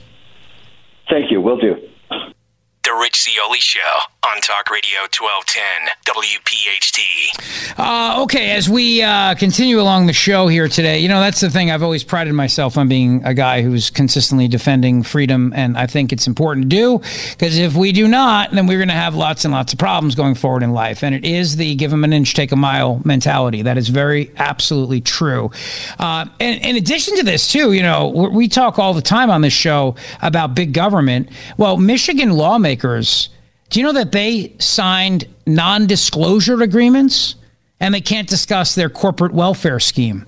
Thank 1.09 1.29
you. 1.29 1.41
We'll 1.41 1.57
do. 1.57 1.75
The 2.09 2.93
Rich 2.93 3.25
Zeoli 3.25 3.59
Show 3.59 3.99
on 4.23 4.41
Talk 4.41 4.69
Radio 4.71 4.99
1210 5.17 5.89
WPHT. 6.05 7.79
Uh, 7.79 8.23
okay, 8.23 8.51
as 8.51 8.67
we 8.67 9.03
uh, 9.03 9.35
continue 9.35 9.79
along 9.79 10.07
the 10.07 10.13
show 10.13 10.47
here 10.47 10.67
today, 10.67 10.99
you 10.99 11.07
know, 11.07 11.19
that's 11.19 11.39
the 11.39 11.49
thing. 11.49 11.69
I've 11.69 11.83
always 11.83 12.03
prided 12.03 12.33
myself 12.33 12.77
on 12.77 12.87
being 12.87 13.23
a 13.23 13.33
guy 13.33 13.61
who's 13.61 13.89
consistently 13.89 14.47
defending 14.47 15.03
freedom, 15.03 15.53
and 15.55 15.77
I 15.77 15.85
think 15.85 16.11
it's 16.11 16.25
important 16.25 16.65
to 16.65 16.69
do 16.69 16.99
because 17.31 17.57
if 17.57 17.75
we 17.75 17.91
do 17.91 18.07
not, 18.07 18.51
then 18.51 18.65
we're 18.65 18.79
going 18.79 18.89
to 18.89 18.95
have 18.95 19.15
lots 19.15 19.45
and 19.45 19.53
lots 19.53 19.71
of 19.71 19.79
problems 19.79 20.15
going 20.15 20.35
forward 20.35 20.63
in 20.63 20.73
life. 20.73 21.03
And 21.03 21.13
it 21.13 21.23
is 21.23 21.55
the 21.55 21.75
give 21.75 21.91
them 21.91 22.03
an 22.03 22.11
inch, 22.11 22.33
take 22.33 22.51
a 22.51 22.55
mile 22.55 23.01
mentality. 23.05 23.61
That 23.61 23.77
is 23.77 23.89
very 23.89 24.31
absolutely 24.37 24.99
true. 24.99 25.51
Uh, 25.99 26.25
and 26.39 26.65
in 26.65 26.75
addition 26.75 27.15
to 27.17 27.23
this, 27.23 27.47
too, 27.47 27.71
you 27.71 27.83
know, 27.83 28.07
we 28.07 28.47
talk 28.47 28.79
all 28.79 28.93
the 28.93 29.01
time 29.01 29.29
on 29.29 29.41
this 29.41 29.53
show 29.53 29.95
about 30.21 30.55
big 30.55 30.73
government. 30.73 31.29
Well, 31.57 31.77
Michigan 31.77 32.31
lawmakers 32.31 33.29
do 33.69 33.79
you 33.79 33.85
know 33.85 33.93
that 33.93 34.11
they 34.11 34.55
signed 34.59 35.27
non 35.45 35.87
disclosure 35.87 36.61
agreements 36.61 37.35
and 37.79 37.93
they 37.93 38.01
can't 38.01 38.27
discuss 38.27 38.75
their 38.75 38.89
corporate 38.89 39.33
welfare 39.33 39.79
scheme? 39.79 40.25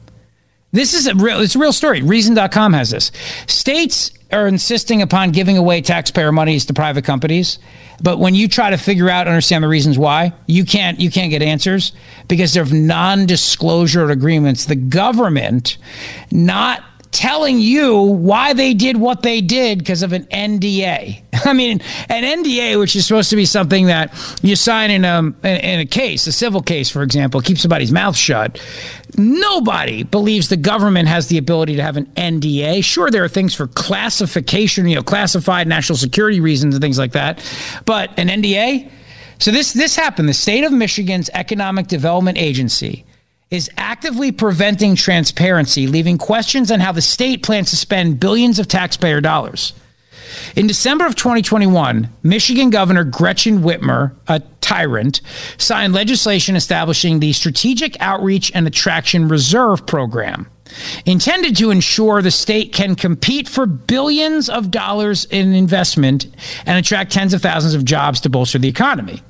This 0.72 0.93
is 0.93 1.08
a 1.08 1.15
real 1.15 1.39
it's 1.39 1.55
a 1.55 1.60
real 1.60 1.74
story. 1.74 2.01
Reason.com 2.01 2.74
has 2.74 2.91
this. 2.91 3.12
States 3.48 4.12
are 4.31 4.48
insisting 4.48 5.01
upon 5.01 5.31
giving 5.31 5.58
away 5.58 5.81
taxpayer 5.81 6.31
monies 6.31 6.65
to 6.67 6.74
private 6.74 7.03
companies, 7.03 7.58
but 8.03 8.19
when 8.19 8.36
you 8.36 8.48
try 8.48 8.69
to 8.69 8.77
figure 8.77 9.10
out 9.10 9.27
understand 9.27 9.63
the 9.63 9.67
reasons 9.67 9.98
why, 9.98 10.34
you 10.46 10.63
can't 10.63 11.00
you 11.00 11.10
can't 11.10 11.31
get 11.31 11.41
answers 11.41 11.93
because 12.27 12.55
of 12.55 12.72
non-disclosure 12.72 14.12
agreements. 14.12 14.65
The 14.65 14.75
government 14.75 15.77
not 16.31 16.84
telling 17.12 17.60
you 17.60 18.00
why 18.00 18.54
they 18.54 18.74
did 18.74 18.98
what 18.98 19.24
they 19.24 19.42
did 19.42 19.80
because 19.80 20.04
of 20.04 20.13
an 20.13 20.25
NDA. 20.25 21.22
I 21.46 21.54
mean, 21.54 21.82
an 22.08 22.44
NDA, 22.44 22.78
which 22.80 22.96
is 22.96 23.08
supposed 23.08 23.30
to 23.32 23.36
be 23.36 23.46
something 23.46 23.88
that 23.88 24.13
you 24.42 24.56
sign 24.56 24.92
in 24.92 25.06
um, 25.06 25.36
a, 25.44 25.74
in 25.74 25.80
a 25.80 25.86
case, 25.86 26.28
a 26.28 26.32
civil 26.32 26.62
case, 26.62 26.89
for 26.89 27.01
example, 27.01 27.42
keep 27.42 27.58
somebody's 27.58 27.92
mouth 27.92 28.16
shut. 28.16 28.62
Nobody 29.18 30.04
believes 30.04 30.50
the 30.50 30.58
government 30.58 31.08
has 31.08 31.28
the 31.28 31.38
ability 31.38 31.75
to 31.78 31.84
have 31.84 31.98
an 31.98 32.06
NDA. 32.16 32.84
Sure, 32.84 33.10
there 33.10 33.24
are 33.24 33.30
things 33.30 33.56
for 33.56 33.68
classification, 33.68 34.88
you 34.88 34.96
know, 34.96 35.04
classified 35.04 35.68
national 35.68 35.98
security 35.98 36.39
reasons 36.39 36.75
and 36.75 36.82
things 36.82 37.00
like 37.00 37.13
that, 37.13 37.44
but 37.86 38.18
an 38.20 38.28
NDA? 38.28 38.92
So 39.39 39.51
this 39.51 39.72
this 39.72 39.96
happened. 39.96 40.28
The 40.28 40.34
state 40.34 40.66
of 40.66 40.74
Michigan's 40.74 41.30
Economic 41.34 41.88
Development 41.88 42.38
Agency 42.38 43.06
is 43.51 43.70
actively 43.77 44.32
preventing 44.32 44.96
transparency, 44.96 45.88
leaving 45.88 46.18
questions 46.18 46.72
on 46.72 46.79
how 46.79 46.91
the 46.91 47.01
state 47.01 47.41
plans 47.44 47.72
to 47.72 47.75
spend 47.75 48.20
billions 48.20 48.60
of 48.60 48.68
taxpayer 48.68 49.22
dollars. 49.22 49.74
In 50.56 50.68
December 50.68 51.08
of 51.08 51.15
2021, 51.15 52.10
Michigan 52.22 52.70
Governor 52.70 53.03
Gretchen 53.03 53.60
Whitmer, 53.60 54.13
a 54.27 54.41
tyrant, 54.62 55.22
signed 55.58 55.94
legislation 55.94 56.56
establishing 56.56 57.20
the 57.20 57.34
Strategic 57.34 58.00
Outreach 58.00 58.51
and 58.53 58.68
Attraction 58.68 59.27
Reserve 59.27 59.88
Program, 59.88 60.48
intended 61.08 61.56
to 61.58 61.72
ensure 61.72 62.22
the 62.22 62.29
state 62.29 62.72
can 62.74 62.96
compete 62.96 63.48
for 63.48 63.65
billions 63.65 64.50
of 64.50 64.70
dollars 64.70 65.25
in 65.25 65.53
investment 65.53 66.27
and 66.68 66.77
attract 66.77 67.12
tens 67.12 67.34
of 67.34 67.41
thousands 67.41 67.74
of 67.74 67.84
jobs 67.84 68.22
to 68.22 68.29
bolster 68.29 68.60
the 68.60 68.68
economy. 68.68 69.24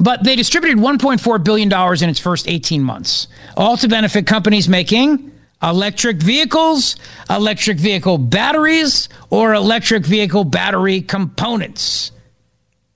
But 0.00 0.24
they 0.24 0.36
distributed 0.36 0.78
$1.4 0.78 1.44
billion 1.44 1.72
in 2.02 2.08
its 2.08 2.20
first 2.20 2.48
18 2.48 2.82
months, 2.82 3.28
all 3.56 3.76
to 3.78 3.88
benefit 3.88 4.26
companies 4.26 4.68
making 4.68 5.32
electric 5.62 6.18
vehicles, 6.18 6.96
electric 7.28 7.78
vehicle 7.78 8.18
batteries, 8.18 9.08
or 9.30 9.54
electric 9.54 10.06
vehicle 10.06 10.44
battery 10.44 11.00
components. 11.00 12.12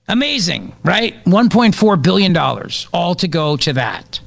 Amazing, 0.07 0.73
right? 0.83 1.23
$1.4 1.25 2.01
billion, 2.01 2.37
all 2.93 3.15
to 3.15 3.27
go 3.27 3.57
to 3.57 3.73
that. 3.73 4.19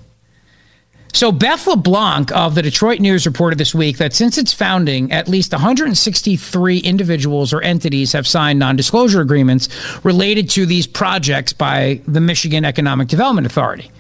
So, 1.16 1.32
Beth 1.32 1.66
LeBlanc 1.66 2.30
of 2.36 2.54
the 2.54 2.60
Detroit 2.60 3.00
News 3.00 3.24
reported 3.24 3.58
this 3.58 3.74
week 3.74 3.96
that 3.96 4.12
since 4.12 4.36
its 4.36 4.52
founding, 4.52 5.10
at 5.10 5.28
least 5.28 5.50
163 5.50 6.78
individuals 6.80 7.54
or 7.54 7.62
entities 7.62 8.12
have 8.12 8.26
signed 8.26 8.58
non 8.58 8.76
disclosure 8.76 9.22
agreements 9.22 9.70
related 10.04 10.50
to 10.50 10.66
these 10.66 10.86
projects 10.86 11.54
by 11.54 12.02
the 12.06 12.20
Michigan 12.20 12.66
Economic 12.66 13.08
Development 13.08 13.46
Authority. 13.46 13.90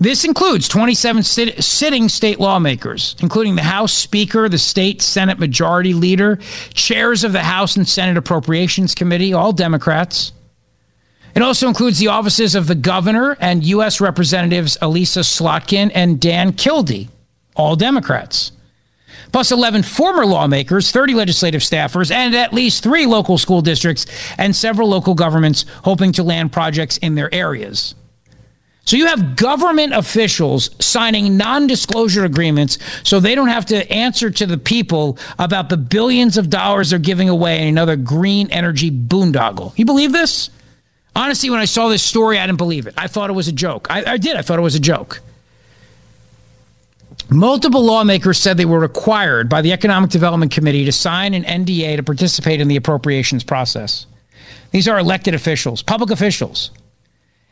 This 0.00 0.22
includes 0.26 0.68
27 0.68 1.22
sit- 1.22 1.64
sitting 1.64 2.10
state 2.10 2.38
lawmakers, 2.38 3.16
including 3.20 3.56
the 3.56 3.62
House 3.62 3.94
Speaker, 3.94 4.50
the 4.50 4.58
state 4.58 5.00
Senate 5.00 5.38
Majority 5.38 5.94
Leader, 5.94 6.36
chairs 6.74 7.24
of 7.24 7.32
the 7.32 7.42
House 7.42 7.74
and 7.74 7.88
Senate 7.88 8.18
Appropriations 8.18 8.94
Committee, 8.94 9.32
all 9.32 9.54
Democrats. 9.54 10.32
It 11.38 11.42
also 11.42 11.68
includes 11.68 12.00
the 12.00 12.08
offices 12.08 12.56
of 12.56 12.66
the 12.66 12.74
governor 12.74 13.36
and 13.38 13.62
U.S. 13.62 14.00
Representatives 14.00 14.76
Elissa 14.82 15.20
Slotkin 15.20 15.92
and 15.94 16.20
Dan 16.20 16.52
Kildee, 16.52 17.10
all 17.54 17.76
Democrats. 17.76 18.50
Plus 19.30 19.52
11 19.52 19.84
former 19.84 20.26
lawmakers, 20.26 20.90
30 20.90 21.14
legislative 21.14 21.60
staffers, 21.60 22.10
and 22.10 22.34
at 22.34 22.52
least 22.52 22.82
three 22.82 23.06
local 23.06 23.38
school 23.38 23.62
districts 23.62 24.04
and 24.36 24.56
several 24.56 24.88
local 24.88 25.14
governments 25.14 25.64
hoping 25.84 26.10
to 26.10 26.24
land 26.24 26.50
projects 26.50 26.96
in 26.96 27.14
their 27.14 27.32
areas. 27.32 27.94
So 28.84 28.96
you 28.96 29.06
have 29.06 29.36
government 29.36 29.92
officials 29.92 30.70
signing 30.84 31.36
non 31.36 31.68
disclosure 31.68 32.24
agreements 32.24 32.78
so 33.04 33.20
they 33.20 33.36
don't 33.36 33.46
have 33.46 33.66
to 33.66 33.88
answer 33.92 34.28
to 34.28 34.44
the 34.44 34.58
people 34.58 35.16
about 35.38 35.68
the 35.68 35.76
billions 35.76 36.36
of 36.36 36.50
dollars 36.50 36.90
they're 36.90 36.98
giving 36.98 37.28
away 37.28 37.62
in 37.62 37.68
another 37.68 37.94
green 37.94 38.50
energy 38.50 38.90
boondoggle. 38.90 39.78
You 39.78 39.84
believe 39.84 40.10
this? 40.10 40.50
Honestly, 41.16 41.50
when 41.50 41.60
I 41.60 41.64
saw 41.64 41.88
this 41.88 42.02
story, 42.02 42.38
I 42.38 42.46
didn't 42.46 42.58
believe 42.58 42.86
it. 42.86 42.94
I 42.96 43.08
thought 43.08 43.30
it 43.30 43.34
was 43.34 43.48
a 43.48 43.52
joke. 43.52 43.88
I, 43.90 44.04
I 44.04 44.16
did. 44.18 44.36
I 44.36 44.42
thought 44.42 44.58
it 44.58 44.62
was 44.62 44.74
a 44.74 44.80
joke. 44.80 45.20
Multiple 47.30 47.84
lawmakers 47.84 48.38
said 48.38 48.56
they 48.56 48.64
were 48.64 48.78
required 48.78 49.48
by 49.48 49.60
the 49.60 49.72
Economic 49.72 50.10
Development 50.10 50.50
Committee 50.50 50.84
to 50.86 50.92
sign 50.92 51.34
an 51.34 51.44
NDA 51.44 51.96
to 51.96 52.02
participate 52.02 52.60
in 52.60 52.68
the 52.68 52.76
appropriations 52.76 53.44
process. 53.44 54.06
These 54.70 54.88
are 54.88 54.98
elected 54.98 55.34
officials, 55.34 55.82
public 55.82 56.10
officials. 56.10 56.70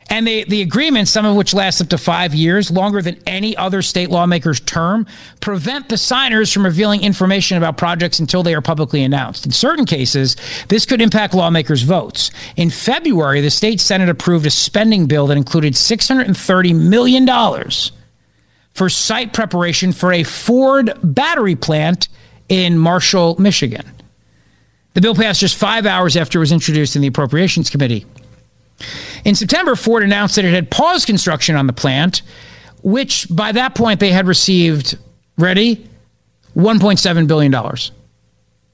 And 0.09 0.25
they, 0.25 0.45
the 0.45 0.61
agreements, 0.61 1.11
some 1.11 1.25
of 1.25 1.35
which 1.35 1.53
last 1.53 1.81
up 1.81 1.89
to 1.89 1.97
five 1.97 2.33
years, 2.33 2.71
longer 2.71 3.01
than 3.01 3.19
any 3.27 3.57
other 3.57 3.81
state 3.81 4.09
lawmaker's 4.09 4.61
term, 4.61 5.05
prevent 5.41 5.89
the 5.89 5.97
signers 5.97 6.51
from 6.51 6.63
revealing 6.63 7.03
information 7.03 7.57
about 7.57 7.77
projects 7.77 8.19
until 8.19 8.41
they 8.41 8.55
are 8.55 8.61
publicly 8.61 9.03
announced. 9.03 9.45
In 9.45 9.51
certain 9.51 9.85
cases, 9.85 10.37
this 10.69 10.85
could 10.85 11.01
impact 11.01 11.33
lawmakers' 11.33 11.81
votes. 11.81 12.31
In 12.55 12.69
February, 12.69 13.41
the 13.41 13.49
state 13.49 13.81
Senate 13.81 14.07
approved 14.07 14.45
a 14.45 14.49
spending 14.49 15.07
bill 15.07 15.27
that 15.27 15.37
included 15.37 15.73
$630 15.73 16.89
million 16.89 17.27
for 18.71 18.89
site 18.89 19.33
preparation 19.33 19.91
for 19.91 20.13
a 20.13 20.23
Ford 20.23 20.93
battery 21.03 21.55
plant 21.55 22.07
in 22.47 22.77
Marshall, 22.77 23.35
Michigan. 23.41 23.85
The 24.93 25.01
bill 25.01 25.15
passed 25.15 25.41
just 25.41 25.55
five 25.55 25.85
hours 25.85 26.15
after 26.15 26.39
it 26.39 26.41
was 26.41 26.51
introduced 26.51 26.95
in 26.95 27.01
the 27.01 27.07
Appropriations 27.07 27.69
Committee. 27.69 28.05
In 29.25 29.35
September, 29.35 29.75
Ford 29.75 30.03
announced 30.03 30.35
that 30.35 30.45
it 30.45 30.53
had 30.53 30.69
paused 30.69 31.07
construction 31.07 31.55
on 31.55 31.67
the 31.67 31.73
plant, 31.73 32.21
which 32.83 33.27
by 33.29 33.51
that 33.51 33.75
point 33.75 33.99
they 33.99 34.11
had 34.11 34.27
received, 34.27 34.97
ready, 35.37 35.87
$1.7 36.55 37.27
billion. 37.27 37.53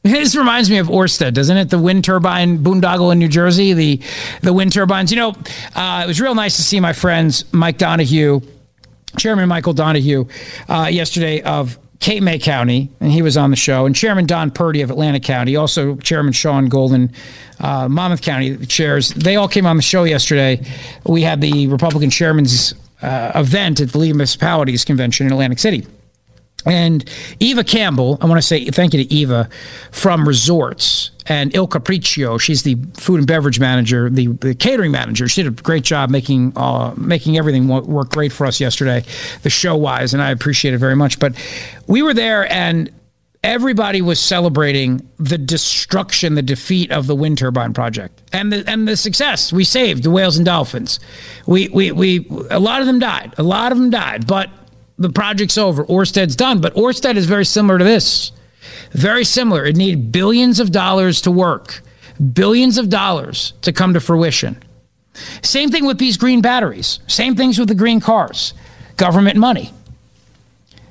This 0.03 0.36
reminds 0.36 0.69
me 0.69 0.79
of 0.79 0.88
Orsted, 0.88 1.33
doesn't 1.33 1.55
it? 1.55 1.69
The 1.69 1.79
wind 1.79 2.03
turbine 2.03 2.57
boondoggle 2.57 3.13
in 3.13 3.19
New 3.19 3.29
Jersey, 3.29 3.72
the, 3.72 4.01
the 4.41 4.51
wind 4.51 4.74
turbines. 4.74 5.12
You 5.12 5.15
know, 5.15 5.29
uh, 5.75 6.01
it 6.03 6.07
was 6.07 6.19
real 6.19 6.36
nice 6.36 6.57
to 6.57 6.62
see 6.62 6.81
my 6.81 6.91
friends 6.91 7.45
Mike 7.53 7.77
Donahue, 7.77 8.41
Chairman 9.17 9.48
Michael 9.48 9.72
Donahue, 9.72 10.25
uh, 10.67 10.89
yesterday 10.91 11.41
of 11.41 11.79
May 12.22 12.39
County, 12.39 12.89
and 13.00 13.12
he 13.12 13.22
was 13.22 13.38
on 13.38 13.50
the 13.50 13.55
show, 13.55 13.86
and 13.86 13.95
Chairman 13.95 14.25
Don 14.25 14.51
Purdy 14.51 14.81
of 14.81 14.89
Atlantic 14.89 15.24
County, 15.24 15.55
also 15.55 15.95
Chairman 15.98 16.33
Sean 16.33 16.67
Golden, 16.67 17.12
uh, 17.60 17.88
Monmouth 17.88 18.22
County 18.22 18.57
chairs. 18.65 19.10
They 19.10 19.36
all 19.36 19.48
came 19.48 19.65
on 19.65 19.77
the 19.77 19.81
show 19.81 20.03
yesterday. 20.03 20.65
We 21.05 21.22
had 21.22 21.41
the 21.41 21.67
Republican 21.67 22.10
chairman's 22.10 22.74
uh, 23.01 23.31
event 23.36 23.79
at 23.79 23.91
the 23.91 23.98
League 23.98 24.12
of 24.12 24.17
Municipalities 24.17 24.86
Convention 24.86 25.27
in 25.27 25.33
Atlantic 25.33 25.60
City. 25.60 25.88
And 26.65 27.10
Eva 27.39 27.63
Campbell, 27.63 28.17
I 28.22 28.25
want 28.25 28.38
to 28.38 28.48
say 28.48 28.65
thank 28.65 28.93
you 28.93 29.03
to 29.03 29.13
Eva 29.13 29.50
from 29.91 30.27
Resorts 30.27 31.12
and 31.25 31.53
Il 31.55 31.67
Capriccio. 31.67 32.39
She's 32.39 32.63
the 32.63 32.77
food 32.96 33.20
and 33.20 33.27
beverage 33.27 33.60
manager, 33.60 34.10
the, 34.10 34.27
the 34.27 34.55
catering 34.55 34.91
manager. 34.91 35.27
She 35.27 35.43
did 35.43 35.60
a 35.60 35.62
great 35.62 35.84
job 35.84 36.10
making 36.10 36.53
uh, 36.55 36.93
making 36.98 37.38
everything 37.38 37.67
work 37.67 38.12
great 38.12 38.32
for 38.32 38.46
us 38.46 38.60
yesterday, 38.60 39.03
the 39.43 39.50
show 39.50 39.75
wise, 39.75 40.13
and 40.13 40.22
I 40.22 40.32
appreciate 40.32 40.74
it 40.74 40.77
very 40.77 40.96
much. 40.96 41.20
But 41.20 41.34
we 41.88 42.01
were 42.01 42.13
there 42.13 42.51
and 42.51 42.91
everybody 43.43 44.01
was 44.01 44.20
celebrating 44.20 45.08
the 45.17 45.38
destruction, 45.38 46.36
the 46.36 46.41
defeat 46.41 46.91
of 46.91 47.08
the 47.08 47.15
wind 47.15 47.38
turbine 47.38 47.74
project, 47.74 48.22
and 48.32 48.51
the 48.51 48.63
and 48.67 48.88
the 48.88 48.98
success. 48.98 49.51
We 49.51 49.63
saved 49.63 50.03
the 50.03 50.12
whales 50.12 50.38
and 50.38 50.46
dolphins. 50.46 51.00
We 51.46 51.67
we 51.70 51.91
we 51.91 52.27
a 52.50 52.60
lot 52.60 52.82
of 52.82 52.88
them 52.88 53.00
died. 53.00 53.34
A 53.38 53.43
lot 53.43 53.72
of 53.72 53.77
them 53.77 53.89
died, 53.89 54.25
but 54.27 54.50
the 55.03 55.12
project's 55.12 55.57
over. 55.57 55.86
Orsted's 55.86 56.36
done. 56.36 56.62
But 56.62 56.74
Orsted 56.75 57.15
is 57.15 57.25
very 57.25 57.45
similar 57.45 57.77
to 57.77 57.83
this. 57.83 58.31
Very 58.91 59.24
similar. 59.24 59.65
It 59.65 59.75
needed 59.75 60.12
billions 60.12 60.60
of 60.60 60.72
dollars 60.72 61.22
to 61.22 61.31
work, 61.31 61.81
billions 62.33 62.77
of 62.77 62.89
dollars 62.89 63.53
to 63.62 63.72
come 63.72 63.93
to 63.93 64.00
fruition. 64.00 64.62
Same 65.41 65.69
thing 65.69 65.86
with 65.86 66.00
these 66.00 66.17
green 66.17 66.41
batteries. 66.41 67.00
Same 67.07 67.36
things 67.36 67.60
with 67.60 67.67
the 67.67 67.75
green 67.75 68.00
cars. 68.00 68.53
Government 68.98 69.38
money. 69.38 69.72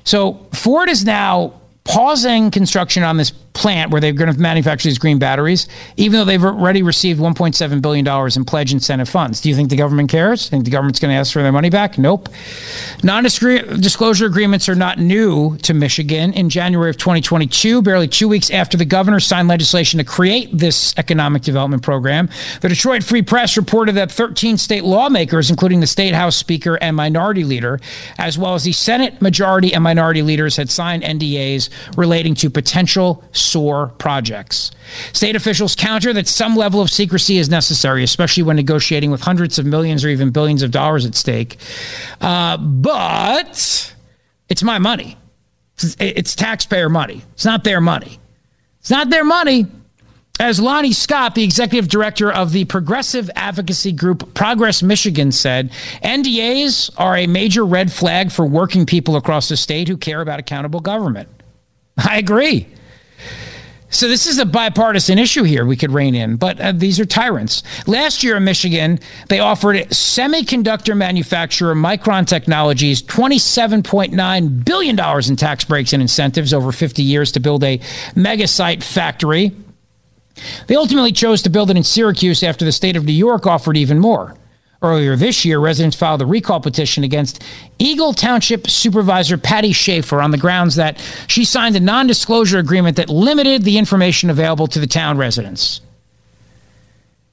So 0.03 0.45
Ford 0.53 0.89
is 0.89 1.05
now 1.05 1.59
pausing 1.83 2.51
construction 2.51 3.03
on 3.03 3.17
this 3.17 3.31
plant 3.53 3.91
where 3.91 4.01
they're 4.01 4.13
going 4.13 4.33
to 4.33 4.39
manufacture 4.39 4.89
these 4.89 4.97
green 4.97 5.19
batteries, 5.19 5.67
even 5.95 6.19
though 6.19 6.25
they've 6.25 6.43
already 6.43 6.81
received 6.81 7.19
$1.7 7.19 7.81
billion 7.81 8.07
in 8.35 8.45
pledge 8.45 8.73
incentive 8.73 9.07
funds. 9.07 9.41
Do 9.41 9.49
you 9.49 9.55
think 9.55 9.69
the 9.69 9.75
government 9.75 10.09
cares? 10.09 10.49
Think 10.49 10.65
the 10.65 10.71
government's 10.71 10.99
going 10.99 11.11
to 11.13 11.15
ask 11.15 11.31
for 11.31 11.41
their 11.43 11.51
money 11.51 11.69
back? 11.69 11.97
Nope. 11.97 12.29
Non 13.03 13.23
disclosure 13.23 14.25
agreements 14.25 14.67
are 14.67 14.75
not 14.75 14.99
new 14.99 15.57
to 15.59 15.73
Michigan. 15.73 16.33
In 16.33 16.49
January 16.49 16.89
of 16.89 16.97
2022, 16.97 17.81
barely 17.81 18.07
two 18.07 18.27
weeks 18.27 18.49
after 18.49 18.77
the 18.77 18.85
governor 18.85 19.19
signed 19.19 19.47
legislation 19.47 19.99
to 19.99 20.03
create 20.03 20.49
this 20.57 20.93
economic 20.97 21.43
development 21.43 21.83
program, 21.83 22.29
the 22.61 22.69
Detroit 22.69 23.03
Free 23.03 23.21
Press 23.21 23.55
reported 23.55 23.95
that 23.95 24.11
13 24.11 24.57
state 24.57 24.83
lawmakers, 24.83 25.49
including 25.49 25.79
the 25.79 25.87
state 25.87 26.13
House 26.13 26.35
Speaker 26.35 26.77
and 26.81 26.95
Minority 26.95 27.43
Leader, 27.43 27.79
as 28.17 28.37
well 28.37 28.55
as 28.55 28.63
the 28.63 28.71
Senate 28.71 29.21
Majority 29.21 29.73
and 29.73 29.83
Minority 29.83 30.21
Leaders, 30.21 30.55
had 30.55 30.69
signed 30.69 31.03
NDAs 31.03 31.69
relating 31.97 32.35
to 32.35 32.49
potential 32.49 33.23
SOAR 33.43 33.87
projects. 33.97 34.71
State 35.11 35.35
officials 35.35 35.75
counter 35.75 36.13
that 36.13 36.27
some 36.27 36.55
level 36.55 36.81
of 36.81 36.89
secrecy 36.89 37.37
is 37.37 37.49
necessary, 37.49 38.03
especially 38.03 38.43
when 38.43 38.55
negotiating 38.55 39.11
with 39.11 39.21
hundreds 39.21 39.59
of 39.59 39.65
millions 39.65 40.03
or 40.03 40.09
even 40.09 40.31
billions 40.31 40.63
of 40.63 40.71
dollars 40.71 41.05
at 41.05 41.15
stake. 41.15 41.57
Uh, 42.21 42.57
but 42.57 43.95
it's 44.49 44.63
my 44.63 44.79
money. 44.79 45.17
It's, 45.75 45.95
it's 45.99 46.35
taxpayer 46.35 46.89
money. 46.89 47.21
It's 47.33 47.45
not 47.45 47.63
their 47.63 47.81
money. 47.81 48.19
It's 48.79 48.91
not 48.91 49.09
their 49.09 49.23
money. 49.23 49.67
As 50.39 50.59
Lonnie 50.59 50.93
Scott, 50.93 51.35
the 51.35 51.43
executive 51.43 51.87
director 51.87 52.31
of 52.31 52.51
the 52.51 52.65
progressive 52.65 53.29
advocacy 53.35 53.91
group 53.91 54.33
Progress 54.33 54.81
Michigan, 54.81 55.31
said, 55.31 55.71
NDAs 56.03 56.89
are 56.97 57.15
a 57.15 57.27
major 57.27 57.63
red 57.63 57.91
flag 57.91 58.31
for 58.31 58.45
working 58.45 58.85
people 58.85 59.15
across 59.15 59.47
the 59.47 59.55
state 59.55 59.87
who 59.87 59.95
care 59.95 60.21
about 60.21 60.39
accountable 60.39 60.79
government. 60.79 61.29
I 61.97 62.17
agree. 62.17 62.67
So 63.93 64.07
this 64.07 64.25
is 64.25 64.39
a 64.39 64.45
bipartisan 64.45 65.19
issue 65.19 65.43
here 65.43 65.65
we 65.65 65.77
could 65.77 65.91
rein 65.91 66.15
in, 66.15 66.37
but 66.37 66.59
uh, 66.59 66.71
these 66.71 66.99
are 66.99 67.05
tyrants. 67.05 67.61
Last 67.85 68.23
year 68.23 68.37
in 68.37 68.43
Michigan, 68.43 68.99
they 69.29 69.39
offered 69.39 69.75
semiconductor 69.89 70.97
manufacturer 70.97 71.75
Micron 71.75 72.25
Technologies 72.25 73.03
$27.9 73.03 74.65
billion 74.65 74.99
in 75.29 75.35
tax 75.35 75.63
breaks 75.63 75.93
and 75.93 76.01
incentives 76.01 76.55
over 76.55 76.71
50 76.71 77.03
years 77.03 77.31
to 77.33 77.39
build 77.39 77.63
a 77.63 77.79
mega 78.15 78.47
site 78.47 78.83
factory. 78.83 79.51
They 80.65 80.75
ultimately 80.75 81.11
chose 81.11 81.43
to 81.43 81.51
build 81.51 81.69
it 81.69 81.77
in 81.77 81.83
Syracuse 81.83 82.41
after 82.41 82.65
the 82.65 82.71
state 82.71 82.95
of 82.95 83.05
New 83.05 83.13
York 83.13 83.45
offered 83.45 83.77
even 83.77 83.99
more. 83.99 84.35
Earlier 84.83 85.15
this 85.15 85.45
year, 85.45 85.59
residents 85.59 85.95
filed 85.95 86.21
a 86.21 86.25
recall 86.25 86.59
petition 86.59 87.05
against 87.05 87.41
Eagle 87.79 88.11
Township 88.11 88.69
Supervisor 88.69 89.37
Patty 89.37 89.71
Schaefer 89.71 90.21
on 90.21 90.31
the 90.31 90.37
grounds 90.37 90.75
that 90.75 90.99
she 91.27 91.45
signed 91.45 91.77
a 91.77 91.79
non 91.79 92.05
disclosure 92.05 92.59
agreement 92.59 92.97
that 92.97 93.07
limited 93.07 93.63
the 93.63 93.77
information 93.77 94.29
available 94.29 94.67
to 94.67 94.79
the 94.79 94.87
town 94.87 95.17
residents. 95.17 95.79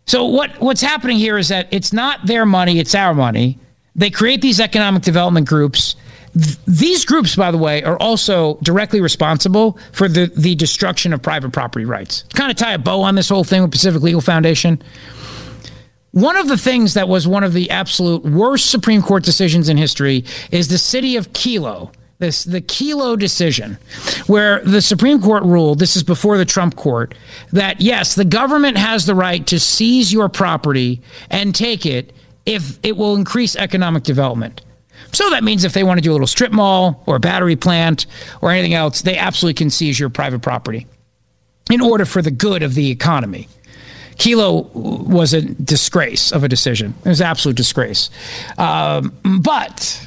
So, 0.06 0.26
what, 0.26 0.60
what's 0.60 0.80
happening 0.80 1.16
here 1.16 1.36
is 1.38 1.48
that 1.48 1.66
it's 1.72 1.92
not 1.92 2.24
their 2.24 2.46
money, 2.46 2.78
it's 2.78 2.94
our 2.94 3.14
money. 3.14 3.58
They 3.96 4.10
create 4.10 4.42
these 4.42 4.60
economic 4.60 5.02
development 5.02 5.48
groups. 5.48 5.96
Th- 6.34 6.56
these 6.68 7.04
groups, 7.04 7.34
by 7.34 7.50
the 7.50 7.58
way, 7.58 7.82
are 7.82 7.98
also 7.98 8.58
directly 8.62 9.00
responsible 9.00 9.76
for 9.90 10.06
the, 10.06 10.32
the 10.36 10.54
destruction 10.54 11.12
of 11.12 11.20
private 11.20 11.52
property 11.52 11.84
rights. 11.84 12.22
Kind 12.32 12.52
of 12.52 12.56
tie 12.56 12.74
a 12.74 12.78
bow 12.78 13.00
on 13.00 13.16
this 13.16 13.28
whole 13.28 13.42
thing 13.42 13.62
with 13.62 13.72
Pacific 13.72 14.02
Legal 14.02 14.20
Foundation. 14.20 14.80
One 16.12 16.36
of 16.36 16.48
the 16.48 16.58
things 16.58 16.94
that 16.94 17.08
was 17.08 17.28
one 17.28 17.44
of 17.44 17.52
the 17.52 17.70
absolute 17.70 18.24
worst 18.24 18.70
Supreme 18.70 19.00
Court 19.00 19.22
decisions 19.22 19.68
in 19.68 19.76
history 19.76 20.24
is 20.50 20.68
the 20.68 20.78
city 20.78 21.16
of 21.16 21.32
Kelo. 21.32 21.92
This 22.18 22.44
the 22.44 22.60
Kelo 22.60 23.18
decision, 23.18 23.78
where 24.26 24.60
the 24.62 24.82
Supreme 24.82 25.22
Court 25.22 25.42
ruled, 25.42 25.78
this 25.78 25.96
is 25.96 26.02
before 26.02 26.36
the 26.36 26.44
Trump 26.44 26.76
court, 26.76 27.14
that 27.52 27.80
yes, 27.80 28.14
the 28.14 28.26
government 28.26 28.76
has 28.76 29.06
the 29.06 29.14
right 29.14 29.46
to 29.46 29.58
seize 29.58 30.12
your 30.12 30.28
property 30.28 31.00
and 31.30 31.54
take 31.54 31.86
it 31.86 32.12
if 32.44 32.78
it 32.82 32.96
will 32.96 33.14
increase 33.14 33.56
economic 33.56 34.02
development. 34.02 34.60
So 35.12 35.30
that 35.30 35.44
means 35.44 35.64
if 35.64 35.72
they 35.72 35.82
want 35.82 35.98
to 35.98 36.02
do 36.02 36.10
a 36.10 36.14
little 36.14 36.26
strip 36.26 36.52
mall 36.52 37.02
or 37.06 37.16
a 37.16 37.20
battery 37.20 37.56
plant 37.56 38.06
or 38.42 38.50
anything 38.50 38.74
else, 38.74 39.00
they 39.00 39.16
absolutely 39.16 39.54
can 39.54 39.70
seize 39.70 39.98
your 39.98 40.10
private 40.10 40.42
property 40.42 40.86
in 41.70 41.80
order 41.80 42.04
for 42.04 42.20
the 42.20 42.30
good 42.30 42.62
of 42.62 42.74
the 42.74 42.90
economy. 42.90 43.48
Kelo 44.20 44.70
was 44.74 45.33
a 45.33 45.40
disgrace 45.40 46.30
of 46.30 46.44
a 46.44 46.48
decision. 46.48 46.94
It 47.04 47.09
was 47.09 47.22
an 47.22 47.26
absolute 47.26 47.56
disgrace. 47.56 48.11
Um, 48.59 49.14
but 49.40 50.06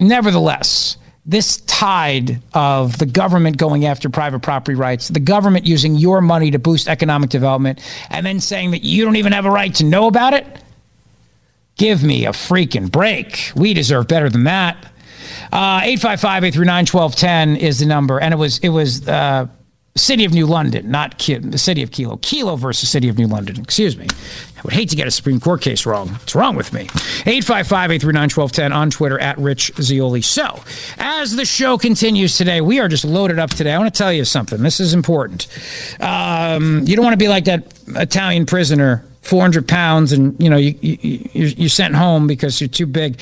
nevertheless, 0.00 0.96
this 1.24 1.58
tide 1.58 2.42
of 2.54 2.98
the 2.98 3.06
government 3.06 3.56
going 3.56 3.86
after 3.86 4.10
private 4.10 4.42
property 4.42 4.74
rights, 4.74 5.08
the 5.08 5.20
government 5.20 5.64
using 5.64 5.94
your 5.94 6.20
money 6.20 6.50
to 6.50 6.58
boost 6.58 6.88
economic 6.88 7.30
development, 7.30 7.80
and 8.10 8.26
then 8.26 8.40
saying 8.40 8.72
that 8.72 8.82
you 8.82 9.04
don't 9.04 9.16
even 9.16 9.32
have 9.32 9.46
a 9.46 9.50
right 9.50 9.74
to 9.76 9.84
know 9.84 10.08
about 10.08 10.34
it, 10.34 10.44
give 11.76 12.02
me 12.02 12.26
a 12.26 12.32
freaking 12.32 12.90
break. 12.90 13.52
We 13.54 13.74
deserve 13.74 14.08
better 14.08 14.28
than 14.28 14.44
that. 14.44 14.76
Uh, 15.52 15.82
855 15.84 16.44
839 16.44 16.86
1210 16.86 17.56
is 17.64 17.78
the 17.78 17.86
number. 17.86 18.18
And 18.18 18.34
it 18.34 18.38
was, 18.38 18.58
it 18.58 18.70
was, 18.70 19.06
uh, 19.08 19.46
City 19.96 20.24
of 20.24 20.32
New 20.32 20.46
London, 20.46 20.90
not 20.90 21.18
Ki- 21.18 21.38
the 21.38 21.56
City 21.56 21.80
of 21.80 21.90
Kelo. 21.90 22.20
Kelo 22.20 22.58
versus 22.58 22.88
City 22.88 23.08
of 23.08 23.16
New 23.16 23.28
London. 23.28 23.60
Excuse 23.60 23.96
me. 23.96 24.08
I 24.56 24.62
would 24.64 24.72
hate 24.72 24.88
to 24.88 24.96
get 24.96 25.06
a 25.06 25.10
Supreme 25.10 25.38
Court 25.38 25.60
case 25.60 25.86
wrong. 25.86 26.08
What's 26.08 26.34
wrong 26.34 26.56
with 26.56 26.72
me? 26.72 26.80
855 26.80 27.92
839 27.92 28.22
1210 28.22 28.72
on 28.72 28.90
Twitter 28.90 29.20
at 29.20 29.38
Rich 29.38 29.70
Zeoli. 29.80 30.20
So, 30.20 30.64
as 30.98 31.36
the 31.36 31.44
show 31.44 31.78
continues 31.78 32.36
today, 32.36 32.60
we 32.60 32.80
are 32.80 32.88
just 32.88 33.04
loaded 33.04 33.38
up 33.38 33.50
today. 33.50 33.72
I 33.72 33.78
want 33.78 33.94
to 33.94 33.96
tell 33.96 34.12
you 34.12 34.24
something. 34.24 34.62
This 34.62 34.80
is 34.80 34.94
important. 34.94 35.46
Um, 36.00 36.82
you 36.86 36.96
don't 36.96 37.04
want 37.04 37.12
to 37.12 37.24
be 37.24 37.28
like 37.28 37.44
that 37.44 37.72
Italian 37.88 38.46
prisoner 38.46 39.04
400 39.22 39.68
pounds 39.68 40.12
and 40.12 40.38
you 40.42 40.50
know 40.50 40.56
you, 40.56 40.76
you 40.82 41.20
you're 41.32 41.68
sent 41.70 41.94
home 41.94 42.26
because 42.26 42.60
you're 42.60 42.68
too 42.68 42.84
big 42.84 43.16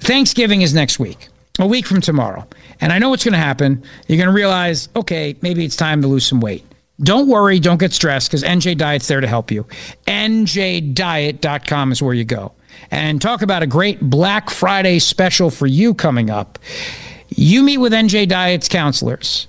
thanksgiving 0.00 0.60
is 0.60 0.74
next 0.74 0.98
week 0.98 1.28
a 1.64 1.66
week 1.66 1.86
from 1.86 2.00
tomorrow. 2.00 2.46
And 2.80 2.92
i 2.92 2.98
know 2.98 3.10
what's 3.10 3.24
going 3.24 3.32
to 3.32 3.38
happen. 3.38 3.82
You're 4.06 4.18
going 4.18 4.28
to 4.28 4.34
realize 4.34 4.88
okay 4.96 5.36
maybe 5.42 5.64
it's 5.64 5.76
time 5.76 6.02
to 6.02 6.08
lose 6.08 6.26
some 6.26 6.40
weight. 6.40 6.64
Don't 7.00 7.28
worry 7.28 7.58
don't 7.60 7.78
get 7.78 7.92
stressed 7.92 8.30
because 8.30 8.42
nj 8.42 8.76
diet's 8.76 9.08
there 9.08 9.20
to 9.20 9.26
help 9.26 9.50
you. 9.50 9.66
Njdiet.com 10.06 11.92
is 11.92 12.02
where 12.02 12.14
you 12.14 12.24
go. 12.24 12.52
And 12.90 13.20
talk 13.20 13.42
about 13.42 13.62
a 13.62 13.66
great 13.66 14.00
black 14.00 14.50
friday 14.50 14.98
special 14.98 15.50
for 15.50 15.66
you 15.66 15.94
coming 15.94 16.30
up. 16.30 16.58
You 17.28 17.62
meet 17.62 17.78
with 17.78 17.92
nj 17.92 18.28
diet's 18.28 18.68
counselors. 18.68 19.48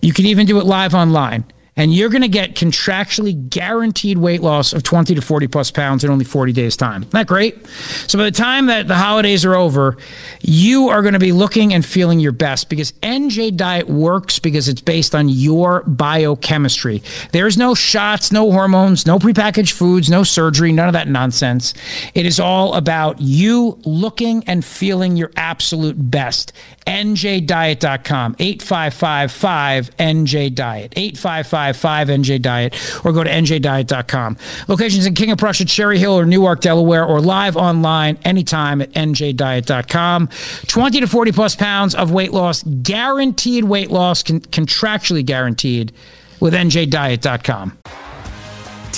You 0.00 0.12
can 0.12 0.26
even 0.26 0.46
do 0.46 0.58
it 0.58 0.66
live 0.66 0.94
online 0.94 1.44
and 1.76 1.94
you're 1.94 2.10
going 2.10 2.22
to 2.22 2.28
get 2.28 2.54
contractually 2.54 3.48
guaranteed 3.48 4.18
weight 4.18 4.42
loss 4.42 4.72
of 4.74 4.82
20 4.82 5.14
to 5.14 5.22
40 5.22 5.48
plus 5.48 5.70
pounds 5.70 6.04
in 6.04 6.10
only 6.10 6.24
40 6.24 6.52
days 6.52 6.76
time. 6.76 7.02
Isn't 7.02 7.12
that 7.12 7.26
great? 7.26 7.66
So 8.08 8.18
by 8.18 8.24
the 8.24 8.30
time 8.30 8.66
that 8.66 8.88
the 8.88 8.94
holidays 8.94 9.44
are 9.46 9.54
over, 9.54 9.96
you 10.42 10.90
are 10.90 11.00
going 11.00 11.14
to 11.14 11.18
be 11.18 11.32
looking 11.32 11.72
and 11.72 11.84
feeling 11.84 12.20
your 12.20 12.32
best 12.32 12.68
because 12.68 12.92
NJ 12.92 13.56
diet 13.56 13.88
works 13.88 14.38
because 14.38 14.68
it's 14.68 14.82
based 14.82 15.14
on 15.14 15.30
your 15.30 15.82
biochemistry. 15.84 17.02
There's 17.32 17.56
no 17.56 17.74
shots, 17.74 18.30
no 18.32 18.52
hormones, 18.52 19.06
no 19.06 19.18
prepackaged 19.18 19.72
foods, 19.72 20.10
no 20.10 20.24
surgery, 20.24 20.72
none 20.72 20.88
of 20.88 20.92
that 20.92 21.08
nonsense. 21.08 21.72
It 22.14 22.26
is 22.26 22.38
all 22.38 22.74
about 22.74 23.20
you 23.20 23.78
looking 23.84 24.44
and 24.46 24.62
feeling 24.62 25.16
your 25.16 25.30
absolute 25.36 26.10
best. 26.10 26.52
NJDiet.com, 26.86 28.36
855 28.38 29.96
NJ 29.96 30.54
Diet, 30.54 30.92
855 30.96 32.08
NJ 32.08 32.42
Diet, 32.42 33.04
or 33.04 33.12
go 33.12 33.24
to 33.24 33.30
NJDiet.com. 33.30 34.36
Locations 34.68 35.06
in 35.06 35.14
King 35.14 35.30
of 35.30 35.38
Prussia, 35.38 35.64
Cherry 35.64 35.98
Hill, 35.98 36.18
or 36.18 36.24
Newark, 36.24 36.60
Delaware, 36.60 37.04
or 37.04 37.20
live 37.20 37.56
online 37.56 38.18
anytime 38.24 38.80
at 38.80 38.90
NJDiet.com. 38.92 40.28
20 40.66 41.00
to 41.00 41.06
40 41.06 41.32
plus 41.32 41.56
pounds 41.56 41.94
of 41.94 42.10
weight 42.10 42.32
loss, 42.32 42.62
guaranteed 42.62 43.64
weight 43.64 43.90
loss, 43.90 44.22
con- 44.22 44.40
contractually 44.40 45.24
guaranteed 45.24 45.92
with 46.40 46.54
NJDiet.com. 46.54 47.78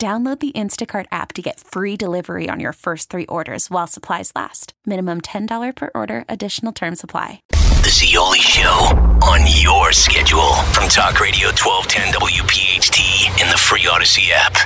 Download 0.00 0.40
the 0.40 0.52
Instacart 0.52 1.04
app 1.12 1.34
to 1.34 1.42
get 1.42 1.60
free 1.60 1.94
delivery 1.94 2.48
on 2.48 2.58
your 2.58 2.72
first 2.72 3.10
three 3.10 3.26
orders 3.26 3.68
while 3.68 3.86
supplies 3.86 4.32
last. 4.34 4.72
Minimum 4.86 5.20
$10 5.20 5.76
per 5.76 5.90
order, 5.94 6.24
additional 6.26 6.72
term 6.72 6.94
supply. 6.94 7.42
The 7.50 7.90
Zeoli 7.90 8.38
Show 8.38 8.96
on 9.22 9.40
your 9.60 9.92
schedule 9.92 10.54
from 10.72 10.88
Talk 10.88 11.20
Radio 11.20 11.48
1210 11.48 12.14
WPHT 12.14 13.42
in 13.42 13.48
the 13.50 13.58
free 13.58 13.86
Odyssey 13.86 14.32
app. 14.32 14.56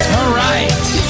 All 0.00 0.32
right. 0.32 1.01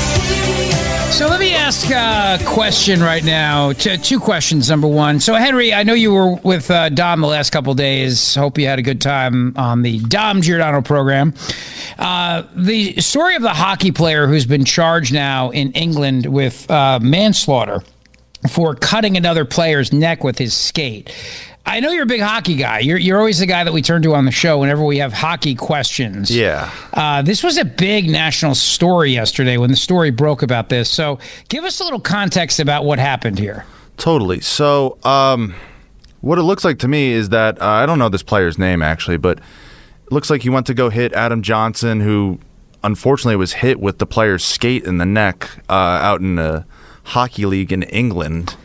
So 1.13 1.29
let 1.29 1.41
me 1.41 1.55
ask 1.55 1.91
a 1.91 2.43
question 2.45 3.01
right 3.01 3.23
now. 3.23 3.73
Two 3.73 4.19
questions. 4.19 4.71
Number 4.71 4.89
one. 4.89 5.21
So, 5.21 5.35
Henry, 5.35 5.75
I 5.75 5.83
know 5.83 5.93
you 5.93 6.13
were 6.13 6.35
with 6.37 6.71
uh, 6.71 6.89
Dom 6.89 7.21
the 7.21 7.27
last 7.27 7.51
couple 7.51 7.75
days. 7.75 8.35
Hope 8.35 8.57
you 8.57 8.67
had 8.67 8.79
a 8.79 8.83
good 8.83 9.01
time 9.01 9.53
on 9.57 9.83
the 9.83 10.01
Dom 10.01 10.41
Giordano 10.41 10.81
program. 10.81 11.35
Uh, 11.99 12.45
the 12.57 13.01
story 13.01 13.37
of 13.37 13.43
the 13.43 13.53
hockey 13.53 13.93
player 13.93 14.27
who's 14.27 14.47
been 14.47 14.65
charged 14.65 15.13
now 15.13 15.51
in 15.51 15.71
England 15.73 16.27
with 16.27 16.69
uh, 16.71 16.99
manslaughter 17.01 17.83
for 18.51 18.75
cutting 18.75 19.17
another 19.17 19.45
player's 19.45 19.93
neck 19.93 20.25
with 20.25 20.39
his 20.39 20.55
skate. 20.55 21.15
I 21.65 21.81
know 21.81 21.91
you're 21.91 22.03
a 22.03 22.07
big 22.07 22.21
hockey 22.21 22.57
guy. 22.57 22.81
You're, 22.81 22.99
you're 22.99 23.19
always 23.19 23.39
the 23.39 23.47
guy 23.47 23.65
that 23.65 23.73
we 23.73 23.83
turn 23.83 24.03
to 24.03 24.15
on 24.15 24.25
the 24.25 24.33
show 24.33 24.59
whenever 24.59 24.85
we 24.85 24.99
have 24.99 25.13
hockey 25.13 25.55
questions. 25.55 26.31
Yeah. 26.31 26.71
Uh, 26.93 27.23
this 27.23 27.43
was 27.43 27.57
a 27.57 27.65
big 27.65 28.11
national 28.11 28.55
story 28.55 29.13
yesterday 29.13 29.57
when 29.57 29.71
the 29.71 29.77
story 29.77 30.11
broke 30.11 30.43
about 30.43 30.69
this. 30.69 30.91
So 30.91 31.19
give 31.49 31.65
us 31.65 31.81
a 31.81 31.85
little 31.85 32.01
context 32.01 32.59
about 32.59 32.85
what 32.85 32.99
happened 32.99 33.39
here. 33.39 33.65
Totally. 33.97 34.41
So, 34.41 34.99
um, 35.05 35.55
what 36.21 36.39
it 36.39 36.43
looks 36.43 36.65
like 36.65 36.79
to 36.81 36.89
me 36.89 37.13
is 37.13 37.31
that 37.31 37.61
uh, 37.61 37.67
I 37.67 37.87
don't 37.87 37.99
know 37.99 38.09
this 38.09 38.23
player's 38.23 38.59
name 38.59 38.81
actually, 38.83 39.17
but 39.17 39.39
it 39.39 40.13
looks 40.13 40.31
like 40.31 40.43
he 40.43 40.49
went 40.51 40.67
to 40.67 40.75
go 40.75 40.89
hit 40.89 41.13
Adam 41.13 41.43
Johnson, 41.43 42.01
who 42.01 42.39
unfortunately 42.85 43.37
was 43.37 43.55
hit 43.55 43.81
with 43.81 43.99
the 43.99 44.07
player's 44.07 44.45
skate 44.45 44.85
in 44.85 44.99
the 44.99 45.07
neck 45.07 45.51
uh, 45.69 45.73
out 45.73 46.21
in 46.21 46.39
a 46.39 46.67
hockey 47.05 47.47
league 47.47 47.73
in 47.73 47.83
England. 47.85 48.57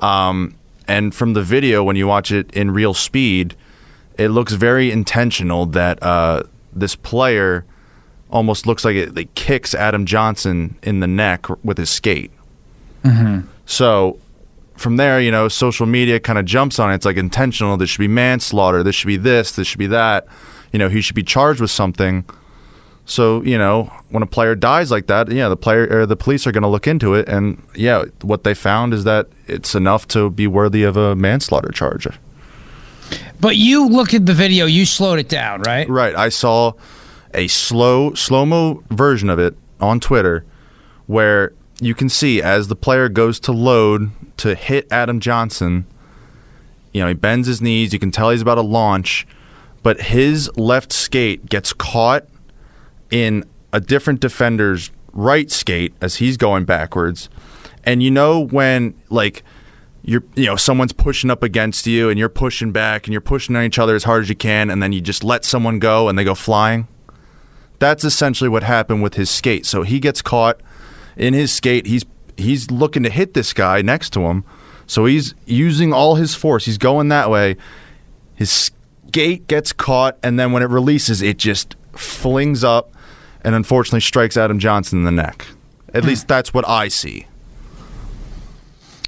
Um, 0.00 0.56
and 0.90 1.14
from 1.14 1.34
the 1.34 1.42
video, 1.42 1.84
when 1.84 1.94
you 1.94 2.08
watch 2.08 2.32
it 2.32 2.52
in 2.52 2.72
real 2.72 2.94
speed, 2.94 3.54
it 4.18 4.30
looks 4.30 4.54
very 4.54 4.90
intentional 4.90 5.64
that 5.66 6.02
uh, 6.02 6.42
this 6.72 6.96
player 6.96 7.64
almost 8.28 8.66
looks 8.66 8.84
like 8.84 8.96
it, 8.96 9.16
it 9.16 9.32
kicks 9.36 9.72
Adam 9.72 10.04
Johnson 10.04 10.76
in 10.82 10.98
the 10.98 11.06
neck 11.06 11.46
with 11.64 11.78
his 11.78 11.90
skate. 11.90 12.32
Mm-hmm. 13.04 13.46
So 13.66 14.18
from 14.76 14.96
there, 14.96 15.20
you 15.20 15.30
know, 15.30 15.46
social 15.46 15.86
media 15.86 16.18
kind 16.18 16.40
of 16.40 16.44
jumps 16.44 16.80
on 16.80 16.90
it. 16.90 16.96
It's 16.96 17.06
like 17.06 17.16
intentional. 17.16 17.76
This 17.76 17.90
should 17.90 18.00
be 18.00 18.08
manslaughter. 18.08 18.82
This 18.82 18.96
should 18.96 19.06
be 19.06 19.16
this. 19.16 19.52
This 19.52 19.68
should 19.68 19.78
be 19.78 19.86
that. 19.86 20.26
You 20.72 20.80
know, 20.80 20.88
he 20.88 21.00
should 21.00 21.14
be 21.14 21.22
charged 21.22 21.60
with 21.60 21.70
something. 21.70 22.24
So 23.06 23.42
you 23.42 23.58
know, 23.58 23.84
when 24.10 24.22
a 24.22 24.26
player 24.26 24.54
dies 24.54 24.90
like 24.90 25.06
that, 25.06 25.30
yeah, 25.30 25.48
the 25.48 25.56
player 25.56 25.88
or 25.90 26.06
the 26.06 26.16
police 26.16 26.46
are 26.46 26.52
going 26.52 26.62
to 26.62 26.68
look 26.68 26.86
into 26.86 27.14
it, 27.14 27.28
and 27.28 27.62
yeah, 27.74 28.04
what 28.22 28.44
they 28.44 28.54
found 28.54 28.94
is 28.94 29.04
that 29.04 29.28
it's 29.46 29.74
enough 29.74 30.06
to 30.08 30.30
be 30.30 30.46
worthy 30.46 30.84
of 30.84 30.96
a 30.96 31.16
manslaughter 31.16 31.70
charge. 31.70 32.06
But 33.40 33.56
you 33.56 33.88
looked 33.88 34.14
at 34.14 34.26
the 34.26 34.34
video, 34.34 34.66
you 34.66 34.84
slowed 34.84 35.18
it 35.18 35.28
down, 35.28 35.62
right? 35.62 35.88
Right. 35.88 36.14
I 36.14 36.28
saw 36.28 36.74
a 37.34 37.48
slow 37.48 38.14
slow 38.14 38.44
mo 38.44 38.82
version 38.90 39.30
of 39.30 39.38
it 39.38 39.56
on 39.80 39.98
Twitter, 39.98 40.44
where 41.06 41.52
you 41.80 41.94
can 41.94 42.08
see 42.08 42.42
as 42.42 42.68
the 42.68 42.76
player 42.76 43.08
goes 43.08 43.40
to 43.40 43.52
load 43.52 44.10
to 44.36 44.54
hit 44.54 44.86
Adam 44.90 45.20
Johnson. 45.20 45.86
You 46.92 47.02
know, 47.02 47.08
he 47.08 47.14
bends 47.14 47.48
his 47.48 47.62
knees. 47.62 47.92
You 47.92 47.98
can 47.98 48.10
tell 48.10 48.30
he's 48.30 48.42
about 48.42 48.56
to 48.56 48.62
launch, 48.62 49.26
but 49.82 50.00
his 50.00 50.50
left 50.56 50.92
skate 50.92 51.46
gets 51.46 51.72
caught 51.72 52.26
in 53.10 53.44
a 53.72 53.80
different 53.80 54.20
defender's 54.20 54.90
right 55.12 55.50
skate 55.50 55.94
as 56.00 56.16
he's 56.16 56.36
going 56.36 56.64
backwards. 56.64 57.28
And 57.84 58.02
you 58.02 58.10
know 58.10 58.40
when 58.46 58.94
like 59.08 59.42
you're 60.02 60.22
you 60.34 60.46
know 60.46 60.56
someone's 60.56 60.92
pushing 60.92 61.30
up 61.30 61.42
against 61.42 61.86
you 61.86 62.08
and 62.08 62.18
you're 62.18 62.28
pushing 62.28 62.72
back 62.72 63.06
and 63.06 63.12
you're 63.12 63.20
pushing 63.20 63.56
on 63.56 63.64
each 63.64 63.78
other 63.78 63.94
as 63.94 64.04
hard 64.04 64.22
as 64.22 64.28
you 64.28 64.34
can 64.36 64.70
and 64.70 64.82
then 64.82 64.92
you 64.92 65.00
just 65.00 65.24
let 65.24 65.44
someone 65.44 65.78
go 65.78 66.08
and 66.08 66.18
they 66.18 66.24
go 66.24 66.34
flying. 66.34 66.88
That's 67.78 68.04
essentially 68.04 68.48
what 68.48 68.62
happened 68.62 69.02
with 69.02 69.14
his 69.14 69.30
skate. 69.30 69.64
So 69.66 69.82
he 69.82 70.00
gets 70.00 70.20
caught 70.20 70.60
in 71.16 71.34
his 71.34 71.52
skate. 71.52 71.86
He's 71.86 72.04
he's 72.36 72.70
looking 72.70 73.02
to 73.02 73.10
hit 73.10 73.34
this 73.34 73.52
guy 73.52 73.82
next 73.82 74.10
to 74.14 74.22
him. 74.22 74.44
So 74.86 75.04
he's 75.04 75.34
using 75.46 75.92
all 75.92 76.16
his 76.16 76.34
force. 76.34 76.64
He's 76.66 76.78
going 76.78 77.08
that 77.08 77.30
way. 77.30 77.56
His 78.34 78.50
skate 78.50 79.46
gets 79.46 79.72
caught 79.72 80.18
and 80.22 80.38
then 80.38 80.52
when 80.52 80.62
it 80.62 80.68
releases 80.70 81.22
it 81.22 81.36
just 81.36 81.76
flings 81.92 82.62
up 82.64 82.94
and 83.44 83.54
unfortunately 83.54 84.00
strikes 84.00 84.36
Adam 84.36 84.58
Johnson 84.58 85.00
in 85.00 85.04
the 85.04 85.10
neck. 85.10 85.46
At 85.94 86.02
hmm. 86.02 86.10
least 86.10 86.28
that's 86.28 86.54
what 86.54 86.68
I 86.68 86.88
see. 86.88 87.26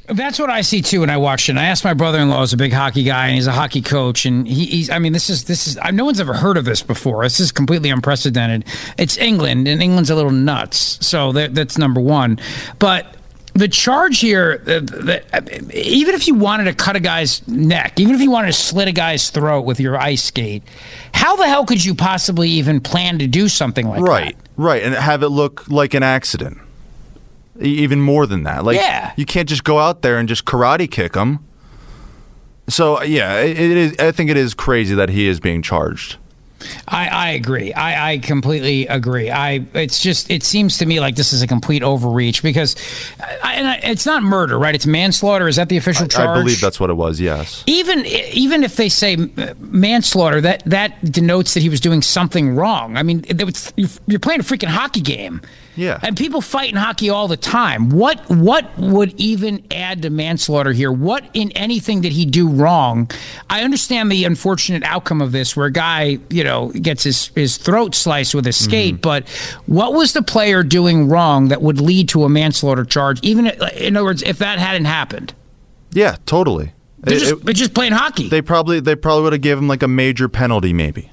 That's 0.07 0.39
what 0.39 0.51
I 0.51 0.63
see 0.63 0.83
too 0.83 1.01
when 1.01 1.11
I 1.11 1.17
watched 1.17 1.49
it. 1.49 1.53
And 1.53 1.61
I 1.61 1.67
asked 1.67 1.85
my 1.85 1.95
brother-in-law, 1.95 2.41
who's 2.41 2.53
a 2.53 2.57
big 2.57 2.73
hockey 2.73 3.05
guy, 3.05 3.27
and 3.27 3.35
he's 3.37 3.47
a 3.47 3.53
hockey 3.53 3.81
coach, 3.81 4.27
and 4.27 4.47
he, 4.47 4.67
he's. 4.67 4.91
I 4.91 4.99
mean, 4.99 5.13
this 5.13 5.31
is 5.31 5.45
this 5.45 5.67
is. 5.67 5.79
No 5.93 6.05
one's 6.05 6.21
ever 6.21 6.35
heard 6.35 6.57
of 6.57 6.65
this 6.65 6.83
before. 6.83 7.23
This 7.23 7.39
is 7.41 7.53
completely 7.53 7.89
unprecedented. 7.89 8.65
It's 8.99 9.17
England, 9.17 9.69
and 9.69 9.81
England's 9.81 10.11
a 10.11 10.17
little 10.17 10.33
nuts. 10.33 11.07
So 11.07 11.33
that, 11.33 11.55
that's 11.55 11.79
number 11.79 12.01
one. 12.01 12.41
But 12.79 13.17
the 13.55 13.69
charge 13.69 14.21
here, 14.21 14.59
the, 14.59 14.81
the, 14.81 15.79
even 15.79 16.15
if 16.15 16.27
you 16.27 16.35
wanted 16.35 16.65
to 16.65 16.75
cut 16.75 16.97
a 16.97 17.01
guy's 17.01 17.47
neck, 17.47 18.01
even 18.01 18.15
if 18.15 18.21
you 18.21 18.31
wanted 18.31 18.49
to 18.49 18.53
slit 18.55 18.89
a 18.89 18.93
guy's 18.93 19.31
throat 19.31 19.63
with 19.63 19.79
your 19.79 19.99
ice 19.99 20.25
skate, 20.25 20.63
how 21.13 21.37
the 21.37 21.47
hell 21.47 21.67
could 21.67 21.85
you 21.85 21.95
possibly 21.95 22.49
even 22.49 22.81
plan 22.81 23.19
to 23.19 23.27
do 23.27 23.49
something 23.49 23.87
like 23.89 24.01
right, 24.01 24.37
that? 24.37 24.51
Right, 24.57 24.81
right, 24.81 24.83
and 24.83 24.95
have 24.95 25.23
it 25.23 25.29
look 25.29 25.69
like 25.69 25.95
an 25.95 26.03
accident. 26.03 26.59
Even 27.61 28.01
more 28.01 28.27
than 28.27 28.45
that, 28.45 28.65
like 28.65 28.77
Yeah. 28.77 29.13
you 29.17 29.27
can't 29.27 29.49
just 29.49 29.63
go 29.63 29.79
out 29.79 30.01
there 30.03 30.17
and 30.17 30.29
just 30.29 30.47
karate 30.47 30.91
kick 30.91 31.15
him. 31.15 31.41
So 32.69 33.03
yeah, 33.03 33.41
it 33.41 33.59
is. 33.59 33.95
I 33.99 34.13
think 34.13 34.31
it 34.31 34.37
is 34.39 34.55
crazy 34.55 34.95
that 34.95 35.11
he 35.11 35.27
is 35.29 35.39
being 35.41 35.61
charged. 35.63 36.17
I, 36.89 37.09
I 37.09 37.31
agree. 37.31 37.73
I, 37.73 38.13
I 38.13 38.19
completely 38.19 38.87
agree. 38.87 39.31
I 39.31 39.65
it's 39.75 40.01
just 40.01 40.31
it 40.31 40.43
seems 40.43 40.79
to 40.79 40.87
me 40.87 41.01
like 41.01 41.17
this 41.17 41.33
is 41.33 41.43
a 41.43 41.47
complete 41.47 41.83
overreach 41.83 42.43
because, 42.43 42.77
I, 43.43 43.55
and 43.55 43.69
I, 43.69 43.77
it's 43.83 44.07
not 44.07 44.23
murder, 44.23 44.59
right? 44.59 44.75
It's 44.75 44.87
manslaughter. 44.87 45.49
Is 45.49 45.57
that 45.57 45.69
the 45.69 45.77
official 45.77 46.07
charge? 46.09 46.29
I 46.29 46.41
believe 46.41 46.61
that's 46.61 46.79
what 46.81 46.91
it 46.91 46.95
was. 46.95 47.21
Yes. 47.21 47.63
even 47.67 48.05
even 48.07 48.65
if 48.65 48.77
they 48.77 48.89
say 48.89 49.15
uh, 49.15 49.55
manslaughter, 49.59 50.41
that 50.41 50.63
that 50.67 51.03
denotes 51.11 51.55
that 51.55 51.61
he 51.61 51.69
was 51.69 51.81
doing 51.81 52.03
something 52.03 52.55
wrong. 52.55 52.97
I 52.97 53.03
mean, 53.03 53.25
was- 53.45 53.73
you're 54.07 54.21
playing 54.21 54.41
a 54.41 54.45
freaking 54.45 54.69
hockey 54.69 55.01
game. 55.01 55.41
Yeah. 55.75 55.99
And 56.03 56.19
people 56.19 56.43
fight 56.43 56.69
in 56.69 56.77
hockey 56.77 57.09
all 57.09 57.29
the 57.29 57.37
time. 57.39 57.89
What 57.89 58.29
what 58.29 58.77
would 58.79 59.13
even 59.19 59.65
add 59.71 60.03
to 60.03 60.11
manslaughter 60.11 60.73
here? 60.73 60.93
What 60.93 61.25
in 61.33 61.51
anything 61.53 62.03
did 62.03 62.13
he 62.13 62.27
do 62.27 62.47
wrong? 62.47 63.11
I 63.49 63.63
understand 63.63 64.13
the 64.13 64.25
unfortunate 64.27 64.83
outcome 64.83 65.23
of 65.23 65.33
this, 65.33 65.57
where 65.57 65.67
a 65.67 65.73
guy 65.73 66.19
you 66.29 66.45
know 66.45 66.52
gets 66.81 67.03
his 67.05 67.29
his 67.35 67.57
throat 67.57 67.95
sliced 67.95 68.35
with 68.35 68.47
a 68.47 68.53
skate. 68.53 69.01
But 69.03 69.29
what 69.67 69.93
was 69.95 70.13
the 70.13 70.23
player 70.23 70.63
doing 70.63 71.09
wrong 71.09 71.49
that 71.49 71.63
would 71.63 71.81
lead 71.81 72.09
to 72.11 72.25
a 72.25 72.29
manslaughter 72.29 72.85
charge? 72.85 73.19
Even 73.23 73.47
in 73.47 73.97
other 73.97 74.05
words, 74.05 74.23
if 74.23 74.39
that 74.39 74.59
hadn't 74.59 74.85
happened, 74.87 75.35
Yeah, 75.93 76.17
totally. 76.27 76.73
they're 77.01 77.17
It- 77.17 77.21
just, 77.21 77.33
it- 77.33 77.45
they're 77.45 77.55
just 77.55 77.75
playing 77.75 77.93
hockey. 77.93 78.29
they 78.29 78.43
probably 78.43 78.81
they 78.81 78.95
probably 78.97 79.25
would 79.25 79.33
have 79.33 79.43
given 79.43 79.65
him 79.65 79.69
like 79.69 79.83
a 79.83 79.89
major 79.89 80.29
penalty, 80.29 80.73
maybe, 80.73 81.11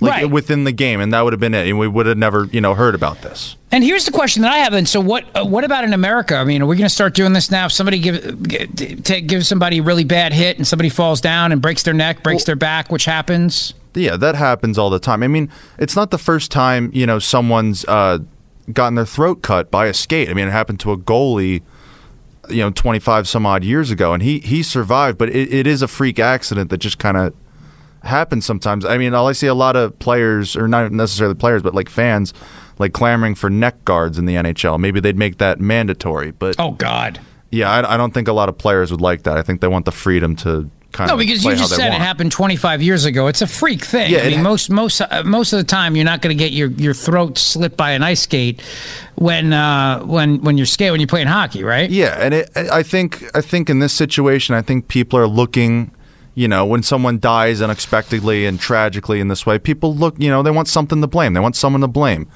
like 0.00 0.12
Right. 0.12 0.30
within 0.30 0.64
the 0.64 0.72
game, 0.72 1.00
and 1.00 1.12
that 1.12 1.22
would 1.24 1.32
have 1.32 1.40
been 1.40 1.54
it, 1.54 1.66
and 1.68 1.78
we 1.78 1.88
would 1.88 2.06
have 2.06 2.16
never 2.18 2.48
you 2.52 2.60
know 2.60 2.74
heard 2.74 2.94
about 2.94 3.22
this. 3.22 3.56
And 3.70 3.84
here's 3.84 4.06
the 4.06 4.12
question 4.12 4.40
that 4.42 4.50
I 4.52 4.58
have. 4.58 4.72
And 4.72 4.88
so, 4.88 4.98
what 4.98 5.24
uh, 5.34 5.44
what 5.44 5.62
about 5.62 5.84
in 5.84 5.92
America? 5.92 6.36
I 6.36 6.44
mean, 6.44 6.62
are 6.62 6.66
we 6.66 6.76
going 6.76 6.88
to 6.88 6.94
start 6.94 7.12
doing 7.14 7.34
this 7.34 7.50
now? 7.50 7.66
If 7.66 7.72
somebody 7.72 7.98
give 7.98 8.42
give, 8.42 9.02
take, 9.04 9.26
give 9.26 9.44
somebody 9.44 9.78
a 9.78 9.82
really 9.82 10.04
bad 10.04 10.32
hit, 10.32 10.56
and 10.56 10.66
somebody 10.66 10.88
falls 10.88 11.20
down 11.20 11.52
and 11.52 11.60
breaks 11.60 11.82
their 11.82 11.92
neck, 11.92 12.22
breaks 12.22 12.44
their 12.44 12.56
back, 12.56 12.90
which 12.90 13.04
happens. 13.04 13.74
Yeah, 13.94 14.16
that 14.16 14.34
happens 14.34 14.78
all 14.78 14.90
the 14.90 14.98
time. 14.98 15.22
I 15.22 15.28
mean, 15.28 15.50
it's 15.78 15.96
not 15.96 16.10
the 16.10 16.18
first 16.18 16.50
time 16.50 16.90
you 16.92 17.06
know 17.06 17.18
someone's 17.18 17.84
uh, 17.86 18.18
gotten 18.72 18.94
their 18.94 19.06
throat 19.06 19.42
cut 19.42 19.70
by 19.70 19.86
a 19.86 19.94
skate. 19.94 20.28
I 20.28 20.34
mean, 20.34 20.48
it 20.48 20.52
happened 20.52 20.80
to 20.80 20.92
a 20.92 20.96
goalie, 20.98 21.62
you 22.48 22.58
know, 22.58 22.70
twenty 22.70 22.98
five 22.98 23.26
some 23.28 23.44
odd 23.46 23.64
years 23.64 23.90
ago, 23.90 24.12
and 24.12 24.22
he 24.22 24.38
he 24.40 24.62
survived. 24.62 25.18
But 25.18 25.30
it, 25.30 25.52
it 25.52 25.66
is 25.66 25.82
a 25.82 25.88
freak 25.88 26.18
accident 26.18 26.70
that 26.70 26.78
just 26.78 26.98
kind 26.98 27.16
of 27.16 27.34
happens 28.04 28.46
sometimes. 28.46 28.84
I 28.84 28.96
mean, 28.98 29.14
all 29.14 29.26
I 29.28 29.32
see 29.32 29.48
a 29.48 29.54
lot 29.54 29.74
of 29.76 29.98
players, 29.98 30.56
or 30.56 30.68
not 30.68 30.92
necessarily 30.92 31.34
players, 31.34 31.62
but 31.62 31.74
like 31.74 31.88
fans, 31.88 32.32
like 32.78 32.92
clamoring 32.92 33.34
for 33.34 33.50
neck 33.50 33.84
guards 33.84 34.18
in 34.18 34.24
the 34.26 34.34
NHL. 34.36 34.78
Maybe 34.78 35.00
they'd 35.00 35.16
make 35.18 35.38
that 35.38 35.60
mandatory. 35.60 36.30
But 36.30 36.56
Oh 36.58 36.70
God. 36.72 37.18
yeah, 37.50 37.70
I, 37.70 37.94
I 37.94 37.96
don't 37.96 38.14
think 38.14 38.28
a 38.28 38.32
lot 38.32 38.48
of 38.48 38.56
players 38.56 38.90
would 38.92 39.00
like 39.00 39.24
that. 39.24 39.36
I 39.36 39.42
think 39.42 39.60
they 39.60 39.66
want 39.68 39.84
the 39.84 39.92
freedom 39.92 40.36
to 40.36 40.70
kind 40.92 41.08
No, 41.08 41.14
of 41.14 41.20
because 41.20 41.44
you 41.44 41.54
just 41.56 41.74
said 41.74 41.88
it 41.88 42.00
happened 42.00 42.32
25 42.32 42.82
years 42.82 43.04
ago. 43.04 43.26
It's 43.26 43.42
a 43.42 43.46
freak 43.46 43.84
thing. 43.84 44.10
Yeah, 44.12 44.20
I 44.20 44.30
mean, 44.30 44.40
it- 44.40 44.42
most 44.42 44.70
most 44.70 45.00
uh, 45.00 45.22
most 45.24 45.52
of 45.52 45.58
the 45.58 45.64
time, 45.64 45.96
you're 45.96 46.04
not 46.04 46.22
going 46.22 46.36
to 46.36 46.42
get 46.44 46.52
your, 46.52 46.70
your 46.70 46.94
throat 46.94 47.38
slit 47.38 47.76
by 47.76 47.90
an 47.92 48.02
ice 48.02 48.22
skate 48.22 48.62
when 49.16 49.52
uh, 49.52 50.00
when 50.00 50.40
when 50.42 50.56
you're 50.56 50.66
skate 50.66 50.90
when 50.90 51.00
you're 51.00 51.06
playing 51.08 51.26
hockey, 51.28 51.62
right? 51.62 51.90
Yeah, 51.90 52.16
and 52.18 52.34
it, 52.34 52.50
I 52.56 52.82
think 52.82 53.24
I 53.36 53.40
think 53.40 53.68
in 53.70 53.78
this 53.80 53.92
situation, 53.92 54.54
I 54.54 54.62
think 54.62 54.88
people 54.88 55.18
are 55.18 55.26
looking. 55.28 55.92
You 56.34 56.46
know, 56.46 56.64
when 56.64 56.84
someone 56.84 57.18
dies 57.18 57.60
unexpectedly 57.60 58.46
and 58.46 58.60
tragically 58.60 59.18
in 59.18 59.26
this 59.26 59.44
way, 59.44 59.58
people 59.58 59.94
look. 59.94 60.14
You 60.18 60.30
know, 60.30 60.42
they 60.42 60.52
want 60.52 60.68
something 60.68 61.00
to 61.00 61.06
blame. 61.08 61.32
They 61.32 61.40
want 61.40 61.56
someone 61.56 61.80
to 61.80 61.88
blame. 61.88 62.28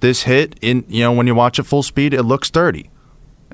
This 0.00 0.24
hit 0.24 0.56
in. 0.60 0.84
You 0.88 1.04
know, 1.04 1.12
when 1.12 1.26
you 1.26 1.34
watch 1.34 1.58
it 1.58 1.62
full 1.62 1.82
speed, 1.82 2.12
it 2.12 2.24
looks 2.24 2.50
dirty. 2.50 2.90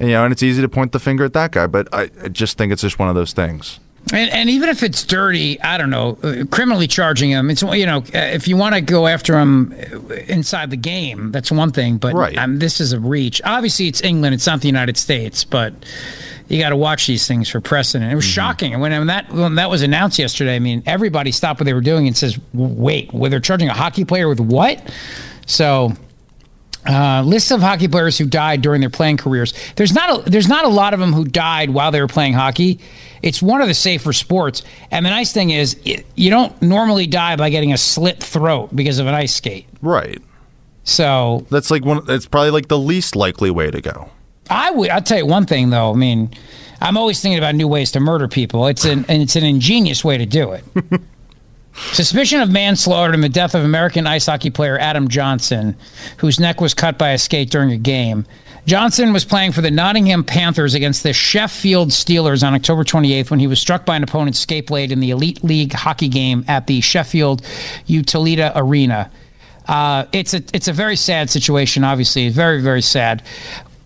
You 0.01 0.09
know, 0.09 0.25
and 0.25 0.33
it's 0.33 0.43
easy 0.43 0.61
to 0.61 0.69
point 0.69 0.91
the 0.91 0.99
finger 0.99 1.25
at 1.25 1.35
that 1.35 1.53
guy, 1.53 1.67
but 1.69 1.87
I, 1.93 2.11
I 2.25 2.29
just 2.29 2.59
think 2.59 2.73
it's 2.73 2.83
just 2.83 2.99
one 2.99 3.09
of 3.11 3.15
those 3.15 3.33
things. 3.33 3.79
And, 4.13 4.31
and 4.31 4.51
even 4.51 4.69
if 4.69 4.83
it's 4.83 5.05
dirty, 5.05 5.61
I 5.63 5.79
don't 5.79 5.89
know, 5.91 6.19
uh, 6.23 6.45
criminally 6.51 6.87
charging 6.87 7.31
him. 7.31 7.49
It's 7.51 7.63
you 7.63 7.87
know, 7.87 7.99
uh, 7.99 8.19
if 8.19 8.47
you 8.47 8.57
want 8.57 8.75
to 8.75 8.81
go 8.81 9.07
after 9.07 9.39
him 9.39 9.73
uh, 10.11 10.15
inside 10.29 10.71
the 10.71 10.77
game, 10.77 11.31
that's 11.33 11.51
one 11.51 11.71
thing. 11.73 11.97
But 11.97 12.15
Right. 12.15 12.37
um, 12.37 12.59
this 12.59 12.81
is 12.81 12.93
a 12.93 13.01
reach. 13.01 13.41
Obviously, 13.45 13.89
it's 13.89 14.03
England. 14.03 14.35
It's 14.35 14.47
not 14.47 14.61
the 14.61 14.67
United 14.69 14.99
States. 14.99 15.45
But 15.45 15.73
you 16.49 16.59
got 16.61 16.71
to 16.71 16.77
watch 16.77 17.07
these 17.07 17.27
things 17.27 17.49
for 17.49 17.61
precedent. 17.63 18.13
It 18.13 18.15
was 18.17 18.25
shocking. 18.25 18.73
And 18.75 18.83
when, 18.83 18.93
when 18.93 19.07
that 19.07 19.31
when 19.33 19.55
that 19.55 19.71
was 19.71 19.81
announced 19.81 20.19
yesterday, 20.19 20.57
I 20.57 20.59
mean, 20.59 20.83
everybody 20.85 21.33
stopped 21.33 21.61
what 21.61 21.65
they 21.65 21.73
were 21.75 21.81
doing 21.81 22.07
and 22.07 22.15
says, 22.17 22.39
"Wait, 22.53 23.13
were 23.15 23.31
they 23.31 23.41
charging 23.41 23.69
a 23.69 23.75
hockey 23.75 24.05
player 24.05 24.29
with 24.29 24.41
what?" 24.41 24.93
So 25.47 25.93
uh, 26.87 27.23
list 27.25 27.51
of 27.51 27.61
hockey 27.61 27.89
players 27.89 28.19
who 28.19 28.27
died 28.27 28.61
during 28.63 28.81
their 28.81 28.91
playing 28.91 29.17
careers. 29.17 29.55
There's 29.77 29.93
not 29.93 30.27
a, 30.27 30.31
there's 30.31 30.49
not 30.49 30.65
a 30.65 30.69
lot 30.69 30.95
of 30.95 31.01
them 31.01 31.13
who 31.13 31.25
died 31.25 31.71
while 31.71 31.91
they 31.93 32.01
were 32.01 32.09
playing 32.09 32.33
hockey. 32.33 32.81
It's 33.23 33.41
one 33.41 33.61
of 33.61 33.69
the 33.69 33.75
safer 33.75 34.13
sports, 34.13 34.63
and 34.91 35.07
the 35.07 35.11
nice 35.11 35.33
thing 35.33 35.51
is 35.51 35.77
y- 35.87 36.03
you 36.17 36.29
don't 36.31 36.61
normally 36.61 37.07
die 37.07 37.37
by 37.37 37.51
getting 37.51 37.73
a 37.73 37.79
slit 37.79 38.21
throat 38.23 38.75
because 38.75 38.99
of 38.99 39.07
an 39.07 39.15
ice 39.15 39.35
skate. 39.35 39.67
Right. 39.81 40.21
So 40.85 41.47
That's 41.51 41.71
like 41.71 41.85
one. 41.85 42.03
It's 42.09 42.27
probably 42.27 42.51
like 42.51 42.67
the 42.69 42.79
least 42.79 43.15
likely 43.15 43.51
way 43.51 43.71
to 43.71 43.81
go. 43.81 44.11
I 44.51 44.73
would. 44.73 44.91
I'll 44.91 45.01
tell 45.03 45.19
you 45.19 45.27
one 45.27 45.47
thing 45.47 45.71
though. 45.71 45.93
I 45.93 45.95
mean, 45.95 46.31
I'm 46.81 46.97
always 46.97 47.21
thinking 47.21 47.39
about 47.39 47.55
new 47.55 47.69
ways 47.69 47.93
to 47.93 48.01
murder 48.01 48.27
people. 48.27 48.67
It's 48.67 48.85
an 48.85 49.05
and 49.09 49.23
it's 49.23 49.37
an 49.37 49.45
ingenious 49.45 50.05
way 50.05 50.19
to 50.19 50.27
do 50.27 50.51
it. 50.53 50.65
Suspicion 51.75 52.41
of 52.41 52.51
manslaughter 52.51 53.15
in 53.15 53.21
the 53.21 53.29
death 53.29 53.55
of 53.55 53.65
American 53.65 54.07
ice 54.07 54.27
hockey 54.27 54.51
player 54.51 54.79
Adam 54.79 55.09
Johnson, 55.09 55.77
whose 56.19 56.39
neck 56.39 56.61
was 56.61 56.75
cut 56.75 56.99
by 56.99 57.11
a 57.11 57.19
skate 57.19 57.51
during 57.51 57.71
a 57.71 57.79
game. 57.79 58.27
Johnson 58.67 59.13
was 59.13 59.25
playing 59.25 59.53
for 59.53 59.61
the 59.61 59.71
Nottingham 59.71 60.23
Panthers 60.23 60.75
against 60.75 61.03
the 61.03 61.13
Sheffield 61.13 61.89
Steelers 61.91 62.47
on 62.47 62.55
October 62.55 62.85
28th 62.85 63.31
when 63.31 63.41
he 63.41 63.49
was 63.49 63.61
struck 63.61 63.85
by 63.85 63.97
an 63.97 64.05
opponent's 64.05 64.39
skate 64.39 64.69
blade 64.69 64.93
in 64.93 65.01
the 65.01 65.11
Elite 65.11 65.43
League 65.43 65.73
hockey 65.73 66.09
game 66.09 66.45
at 66.47 66.67
the 66.69 66.81
Sheffield 66.81 67.43
Utilita 67.89 68.53
Arena. 68.55 69.11
Uh, 69.67 70.05
it's 70.13 70.35
a 70.35 70.43
it's 70.53 70.69
a 70.69 70.73
very 70.73 70.97
sad 70.97 71.31
situation. 71.31 71.85
Obviously, 71.85 72.29
very 72.29 72.61
very 72.61 72.83
sad. 72.83 73.23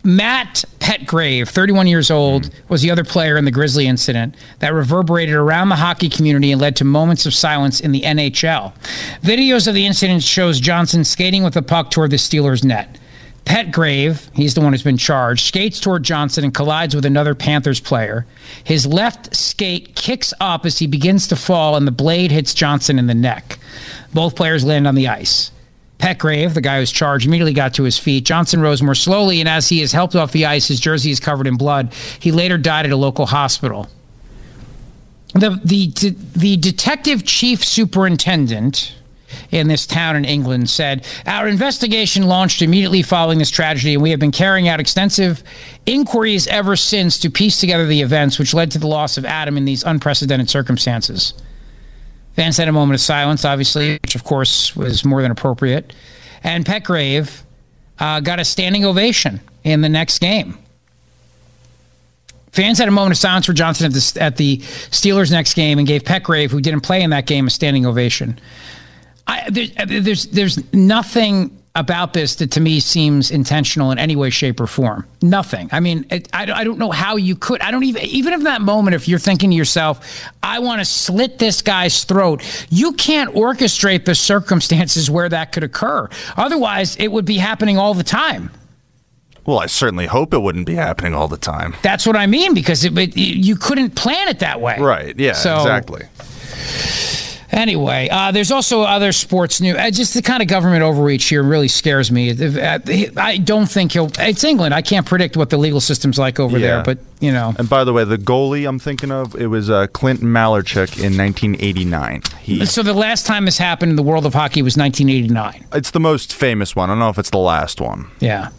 Matt 0.07 0.65
Petgrave, 0.79 1.49
31 1.49 1.89
years 1.89 2.13
old, 2.13 2.49
was 2.69 2.81
the 2.81 2.93
other 2.93 3.03
player 3.03 3.37
in 3.37 3.45
the 3.45 3.51
grisly 3.51 3.89
incident 3.89 4.37
that 4.61 4.73
reverberated 4.73 5.35
around 5.35 5.69
the 5.69 5.75
hockey 5.75 6.09
community 6.09 6.53
and 6.53 6.61
led 6.61 6.77
to 6.77 6.85
moments 6.85 7.27
of 7.27 7.35
silence 7.35 7.81
in 7.81 7.91
the 7.91 8.03
NHL. 8.03 8.73
Videos 9.23 9.67
of 9.67 9.75
the 9.75 9.85
incident 9.85 10.23
shows 10.23 10.61
Johnson 10.61 11.03
skating 11.03 11.43
with 11.43 11.55
the 11.55 11.63
puck 11.63 11.91
toward 11.91 12.13
the 12.13 12.19
Steelers' 12.19 12.63
net. 12.63 12.99
Petgrave, 13.47 14.33
he's 14.33 14.55
the 14.55 14.61
one 14.61 14.73
who's 14.73 14.83
been 14.85 14.97
charged, 14.97 15.45
skates 15.45 15.81
toward 15.81 16.05
Johnson 16.05 16.45
and 16.45 16.55
collides 16.55 16.95
with 16.95 17.05
another 17.05 17.35
Panthers 17.35 17.81
player. 17.81 18.27
His 18.63 18.87
left 18.87 19.35
skate 19.35 19.97
kicks 19.97 20.33
up 20.39 20.65
as 20.65 20.79
he 20.79 20.87
begins 20.87 21.27
to 21.29 21.37
fall, 21.37 21.75
and 21.75 21.85
the 21.85 21.93
blade 21.93 22.31
hits 22.31 22.55
Johnson 22.55 23.01
in 23.01 23.09
the 23.09 23.15
neck. 23.15 23.59
Both 24.15 24.37
players 24.37 24.65
land 24.65 24.87
on 24.87 24.95
the 24.95 25.09
ice. 25.09 25.51
Petgrave, 25.99 26.55
the 26.55 26.61
guy 26.61 26.79
who's 26.79 26.93
charged, 26.93 27.27
immediately 27.27 27.55
got 27.55 27.75
to 27.75 27.83
his 27.83 27.99
feet. 27.99 28.25
Johnson 28.25 28.61
rose 28.61 28.83
more 28.83 28.95
slowly, 28.95 29.41
and 29.41 29.49
as 29.49 29.69
he 29.69 29.81
is 29.81 29.93
helped 29.93 30.15
off 30.15 30.33
the 30.33 30.47
ice, 30.47 30.69
his 30.69 30.79
jersey 30.79 31.11
is 31.11 31.21
covered 31.21 31.47
in 31.47 31.57
blood. 31.57 31.93
He 32.19 32.33
later 32.33 32.59
died 32.59 32.87
at 32.87 32.93
a 32.93 32.97
local 32.97 33.27
hospital. 33.27 33.89
The, 35.35 35.61
the, 35.65 35.89
the 36.35 36.57
detective 36.57 37.25
chief 37.25 37.65
superintendent 37.65 38.95
in 39.51 39.69
this 39.69 39.87
town 39.87 40.17
in 40.17 40.25
England 40.25 40.71
said, 40.71 41.05
Our 41.27 41.49
investigation 41.49 42.27
launched 42.27 42.63
immediately 42.63 43.03
following 43.03 43.39
this 43.39 43.51
tragedy, 43.51 43.95
and 43.95 44.03
we 44.03 44.11
have 44.11 44.21
been 44.21 44.33
carrying 44.33 44.69
out 44.69 44.81
extensive 44.81 45.43
inquiries 45.85 46.47
ever 46.47 46.77
since 46.77 47.19
to 47.19 47.31
piece 47.31 47.61
together 47.61 47.87
the 47.87 48.03
events 48.03 48.39
which 48.39 48.55
led 48.55 48.71
to 48.73 48.79
the 48.79 48.87
loss 48.87 49.17
of 49.17 49.25
Adam 49.25 49.57
in 49.57 49.65
these 49.65 49.83
unprecedented 49.83 50.49
circumstances. 50.49 51.35
Vance 52.37 52.59
had 52.59 52.69
a 52.69 52.73
moment 52.73 52.95
of 52.95 53.01
silence, 53.01 53.45
obviously, 53.45 53.99
which 54.03 54.15
of 54.15 54.25
course 54.25 54.77
was 54.77 55.05
more 55.05 55.23
than 55.23 55.31
appropriate. 55.31 55.93
And 56.45 56.65
Petgrave 56.65 57.43
uh, 57.99 58.21
got 58.21 58.39
a 58.39 58.45
standing 58.45 58.85
ovation 58.85 59.41
in 59.65 59.81
the 59.81 59.89
next 59.89 60.19
game. 60.19 60.59
Fans 62.53 62.79
had 62.79 62.89
a 62.89 62.93
moment 62.93 63.13
of 63.13 63.19
silence 63.19 63.47
for 63.47 63.53
Johnson 63.53 63.87
at 63.87 63.93
the, 63.93 64.21
at 64.21 64.37
the 64.37 64.59
Steelers' 64.59 65.31
next 65.31 65.55
game 65.55 65.79
and 65.79 65.87
gave 65.87 66.05
Petgrave, 66.05 66.51
who 66.51 66.61
didn't 66.61 66.81
play 66.81 67.03
in 67.03 67.11
that 67.11 67.27
game, 67.27 67.47
a 67.47 67.51
standing 67.51 67.85
ovation. 67.85 68.39
I, 69.27 69.51
there, 69.51 69.67
there's 70.01 70.27
there's 70.27 70.73
nothing 70.73 71.51
about 71.77 72.13
this 72.15 72.35
that 72.37 72.51
to 72.53 72.61
me 72.61 72.81
seems 72.81 73.31
intentional 73.31 73.93
in 73.93 73.99
any 73.99 74.17
way, 74.17 74.31
shape, 74.31 74.59
or 74.61 74.67
form. 74.67 75.07
Nothing. 75.23 75.69
I 75.71 75.81
mean, 75.81 76.07
it, 76.11 76.29
I, 76.33 76.51
I 76.51 76.65
don't 76.65 76.79
know 76.79 76.91
how 76.91 77.17
you 77.17 77.37
could. 77.37 77.61
I 77.61 77.71
don't 77.71 77.85
even, 77.85 78.03
even 78.03 78.33
in 78.33 78.43
that 78.45 78.63
moment, 78.63 78.95
if 78.95 79.07
you're 79.07 79.19
thinking 79.19 79.51
to 79.51 79.57
yourself, 79.57 80.25
I 80.43 80.59
want 80.59 80.81
to 80.81 80.85
slit 80.85 81.39
this 81.39 81.63
guy's 81.63 82.03
throat, 82.05 82.43
you 82.71 82.93
can't 82.95 83.35
orchestrate 83.35 84.05
the 84.07 84.15
circumstances 84.15 85.11
where 85.11 85.29
that 85.29 85.53
could 85.53 85.63
occur. 85.65 86.09
Otherwise, 86.37 86.97
it 86.97 87.09
would 87.13 87.25
be 87.27 87.37
happening 87.37 87.79
all 87.79 87.95
the 87.95 88.05
time. 88.05 88.51
Well, 89.45 89.61
I 89.61 89.67
certainly 89.67 90.07
hope 90.07 90.35
it 90.35 90.39
wouldn't 90.41 90.67
be 90.67 90.75
happening 90.75 91.15
all 91.15 91.29
the 91.29 91.37
time. 91.37 91.77
That's 91.83 92.05
what 92.05 92.17
I 92.17 92.27
mean, 92.27 92.53
because 92.55 92.85
it, 92.85 92.97
it, 92.99 93.17
you 93.17 93.55
couldn't 93.55 93.91
plan 93.91 94.27
it 94.27 94.41
that 94.41 94.61
way. 94.61 94.77
Right. 94.81 95.17
Yeah, 95.19 95.35
So- 95.35 95.57
exactly. 95.59 96.07
Anyway, 97.53 98.09
uh, 98.11 98.33
there's 98.33 98.51
also 98.51 98.83
other 98.83 99.13
sports 99.13 99.61
news. 99.61 99.77
Uh, 99.77 99.91
just 99.91 100.15
the 100.15 100.23
kind 100.23 100.43
of 100.43 100.49
government 100.49 100.83
overreach 100.83 101.25
here 101.29 101.43
really 101.43 101.69
scares 101.69 102.11
me. 102.11 102.31
Uh, 102.31 102.79
I 103.17 103.37
don't 103.39 103.67
think 103.67 103.93
he'll. 103.93 104.11
It's 104.19 104.43
England. 104.43 104.75
I 104.75 104.83
can't 104.83 105.07
predict 105.07 105.37
what 105.37 105.51
the 105.51 105.57
legal 105.57 105.81
system's 105.81 106.19
like 106.19 106.41
over 106.41 106.59
there, 106.59 106.83
but 106.83 106.99
you 107.21 107.33
know. 107.33 107.55
And 107.59 107.69
by 107.69 107.85
the 107.85 107.93
way, 107.93 108.05
the 108.05 108.19
goalie 108.19 108.69
I'm 108.69 108.79
thinking 108.79 109.11
of, 109.13 109.35
it 109.37 109.47
was 109.47 109.71
uh, 109.71 109.87
Clinton 109.89 110.29
Malarchuk 110.29 110.99
in 111.03 111.17
1989. 111.17 112.23
He, 112.41 112.67
So 112.67 112.83
the 112.83 112.93
last 112.95 113.27
time 113.27 113.45
this 113.45 113.59
happened 113.59 113.91
in 113.91 113.97
the 113.97 114.03
world 114.03 114.27
of 114.27 114.35
hockey 114.35 114.63
was 114.63 114.77
1989. 114.77 115.67
it's 115.73 115.93
the 115.93 116.01
most 116.01 116.35
famous 116.35 116.75
one. 116.75 116.91
I 116.91 116.93
don't 116.93 116.99
know 116.99 117.11
if 117.11 117.19
it's 117.19 117.31
the 117.31 117.39
last 117.39 117.81
one. 117.81 118.11
Yeah. 118.21 118.51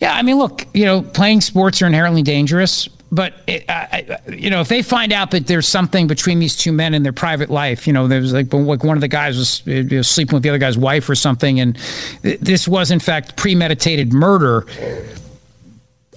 Yeah, 0.00 0.14
I 0.14 0.22
mean, 0.22 0.38
look, 0.38 0.66
you 0.72 0.86
know, 0.86 1.02
playing 1.02 1.42
sports 1.42 1.82
are 1.82 1.86
inherently 1.86 2.22
dangerous, 2.22 2.88
but 3.12 3.34
it, 3.46 3.64
I, 3.68 4.18
I, 4.26 4.30
you 4.30 4.50
know, 4.50 4.60
if 4.60 4.68
they 4.68 4.82
find 4.82 5.12
out 5.12 5.32
that 5.32 5.46
there's 5.46 5.66
something 5.66 6.06
between 6.06 6.38
these 6.38 6.56
two 6.56 6.72
men 6.72 6.94
in 6.94 7.02
their 7.02 7.12
private 7.12 7.50
life, 7.50 7.86
you 7.86 7.92
know, 7.92 8.06
there 8.06 8.20
was 8.20 8.32
like, 8.32 8.52
like 8.52 8.84
one 8.84 8.96
of 8.96 9.00
the 9.00 9.08
guys 9.08 9.36
was 9.36 10.06
sleeping 10.06 10.36
with 10.36 10.42
the 10.42 10.48
other 10.48 10.58
guy's 10.58 10.78
wife 10.78 11.08
or 11.08 11.14
something, 11.14 11.58
and 11.58 11.78
th- 12.22 12.38
this 12.40 12.68
was 12.68 12.90
in 12.90 13.00
fact 13.00 13.36
premeditated 13.36 14.12
murder. 14.12 14.64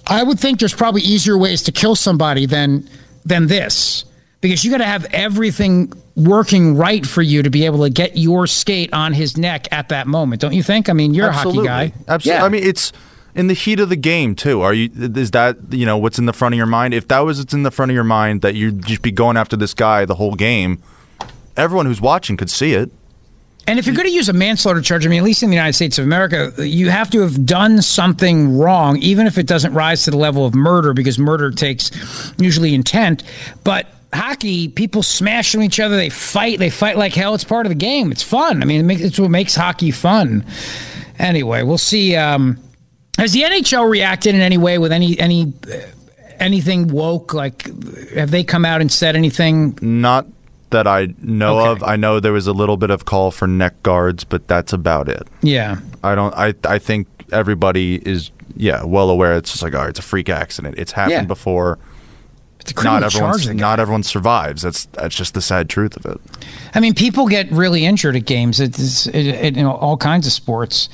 I 0.06 0.22
would 0.22 0.38
think 0.38 0.60
there's 0.60 0.74
probably 0.74 1.02
easier 1.02 1.36
ways 1.36 1.62
to 1.64 1.72
kill 1.72 1.96
somebody 1.96 2.46
than 2.46 2.88
than 3.24 3.46
this 3.46 4.04
because 4.40 4.64
you 4.64 4.70
got 4.70 4.78
to 4.78 4.84
have 4.84 5.06
everything 5.06 5.92
working 6.14 6.76
right 6.76 7.04
for 7.04 7.22
you 7.22 7.42
to 7.42 7.50
be 7.50 7.64
able 7.64 7.82
to 7.82 7.90
get 7.90 8.16
your 8.16 8.46
skate 8.46 8.92
on 8.92 9.12
his 9.12 9.36
neck 9.36 9.66
at 9.72 9.88
that 9.88 10.06
moment, 10.06 10.40
don't 10.42 10.52
you 10.52 10.62
think? 10.62 10.88
I 10.88 10.92
mean, 10.92 11.14
you're 11.14 11.30
Absolutely. 11.30 11.66
a 11.66 11.70
hockey 11.70 11.90
guy. 11.90 11.98
Absolutely. 12.06 12.38
Yeah. 12.38 12.44
I 12.44 12.48
mean, 12.50 12.62
it's 12.62 12.92
in 13.34 13.48
the 13.48 13.54
heat 13.54 13.80
of 13.80 13.88
the 13.88 13.96
game 13.96 14.34
too. 14.34 14.60
Are 14.62 14.72
you? 14.72 14.90
Is 14.94 15.32
that 15.32 15.56
you 15.70 15.86
know 15.86 15.96
what's 15.96 16.18
in 16.18 16.26
the 16.26 16.32
front 16.32 16.54
of 16.54 16.56
your 16.56 16.66
mind? 16.66 16.94
If 16.94 17.08
that 17.08 17.20
was 17.20 17.38
what's 17.38 17.54
in 17.54 17.62
the 17.62 17.70
front 17.70 17.90
of 17.90 17.94
your 17.94 18.04
mind, 18.04 18.42
that 18.42 18.54
you'd 18.54 18.84
just 18.86 19.02
be 19.02 19.12
going 19.12 19.36
after 19.36 19.56
this 19.56 19.74
guy 19.74 20.04
the 20.04 20.14
whole 20.14 20.34
game. 20.34 20.82
Everyone 21.56 21.86
who's 21.86 22.00
watching 22.00 22.36
could 22.36 22.50
see 22.50 22.72
it. 22.74 22.90
And 23.66 23.78
if 23.78 23.86
you're 23.86 23.96
going 23.96 24.08
to 24.08 24.14
use 24.14 24.28
a 24.28 24.34
manslaughter 24.34 24.82
charge, 24.82 25.06
I 25.06 25.08
mean, 25.08 25.20
at 25.20 25.24
least 25.24 25.42
in 25.42 25.48
the 25.48 25.56
United 25.56 25.72
States 25.72 25.98
of 25.98 26.04
America, 26.04 26.52
you 26.58 26.90
have 26.90 27.08
to 27.10 27.20
have 27.20 27.46
done 27.46 27.80
something 27.80 28.58
wrong, 28.58 28.98
even 28.98 29.26
if 29.26 29.38
it 29.38 29.46
doesn't 29.46 29.72
rise 29.72 30.04
to 30.04 30.10
the 30.10 30.18
level 30.18 30.44
of 30.44 30.54
murder, 30.54 30.92
because 30.92 31.18
murder 31.18 31.50
takes 31.50 31.90
usually 32.36 32.74
intent. 32.74 33.22
But 33.62 33.86
hockey, 34.12 34.68
people 34.68 35.02
smash 35.02 35.54
into 35.54 35.64
each 35.64 35.80
other, 35.80 35.96
they 35.96 36.10
fight, 36.10 36.58
they 36.58 36.68
fight 36.68 36.98
like 36.98 37.14
hell. 37.14 37.34
It's 37.34 37.44
part 37.44 37.64
of 37.64 37.70
the 37.70 37.76
game. 37.76 38.12
It's 38.12 38.22
fun. 38.22 38.62
I 38.62 38.66
mean, 38.66 38.90
it's 38.90 39.18
what 39.18 39.30
makes 39.30 39.54
hockey 39.54 39.92
fun. 39.92 40.44
Anyway, 41.18 41.62
we'll 41.62 41.78
see. 41.78 42.16
Um, 42.16 42.58
has 43.18 43.32
the 43.32 43.42
NHL 43.42 43.88
reacted 43.88 44.34
in 44.34 44.40
any 44.40 44.58
way 44.58 44.78
with 44.78 44.92
any 44.92 45.18
any 45.18 45.52
uh, 45.72 45.76
anything 46.40 46.88
woke? 46.88 47.32
Like, 47.34 47.62
have 48.14 48.30
they 48.30 48.44
come 48.44 48.64
out 48.64 48.80
and 48.80 48.90
said 48.90 49.16
anything? 49.16 49.78
Not 49.80 50.26
that 50.70 50.86
I 50.86 51.14
know 51.20 51.70
of. 51.70 51.82
I 51.82 51.96
know 51.96 52.18
there 52.20 52.32
was 52.32 52.46
a 52.46 52.52
little 52.52 52.76
bit 52.76 52.90
of 52.90 53.04
call 53.04 53.30
for 53.30 53.46
neck 53.46 53.82
guards, 53.82 54.24
but 54.24 54.48
that's 54.48 54.72
about 54.72 55.08
it. 55.08 55.26
Yeah. 55.42 55.78
I 56.02 56.14
don't. 56.14 56.34
I 56.34 56.54
I 56.64 56.78
think 56.78 57.06
everybody 57.32 57.96
is 58.06 58.30
yeah 58.56 58.82
well 58.84 59.10
aware. 59.10 59.36
It's 59.36 59.50
just 59.52 59.62
like, 59.62 59.74
all 59.74 59.80
right, 59.82 59.90
it's 59.90 59.98
a 59.98 60.02
freak 60.02 60.28
accident. 60.28 60.76
It's 60.78 60.92
happened 60.92 61.12
Yeah. 61.12 61.24
before. 61.24 61.78
Not 62.82 63.02
everyone. 63.02 63.32
charge 63.32 63.46
the 63.46 63.54
guy. 63.54 63.60
Not 63.60 63.80
everyone 63.80 64.02
survives. 64.02 64.62
That's 64.62 64.86
that's 64.86 65.14
just 65.14 65.34
the 65.34 65.42
sad 65.42 65.68
truth 65.68 65.96
of 65.96 66.06
it. 66.06 66.20
I 66.74 66.80
mean, 66.80 66.94
people 66.94 67.28
get 67.28 67.50
really 67.50 67.84
injured 67.84 68.16
at 68.16 68.24
games. 68.24 68.60
It's 68.60 69.06
it, 69.06 69.14
it, 69.14 69.56
you 69.56 69.62
know, 69.62 69.72
all 69.72 69.96
kinds 69.96 70.26
of 70.26 70.32
sports. 70.32 70.88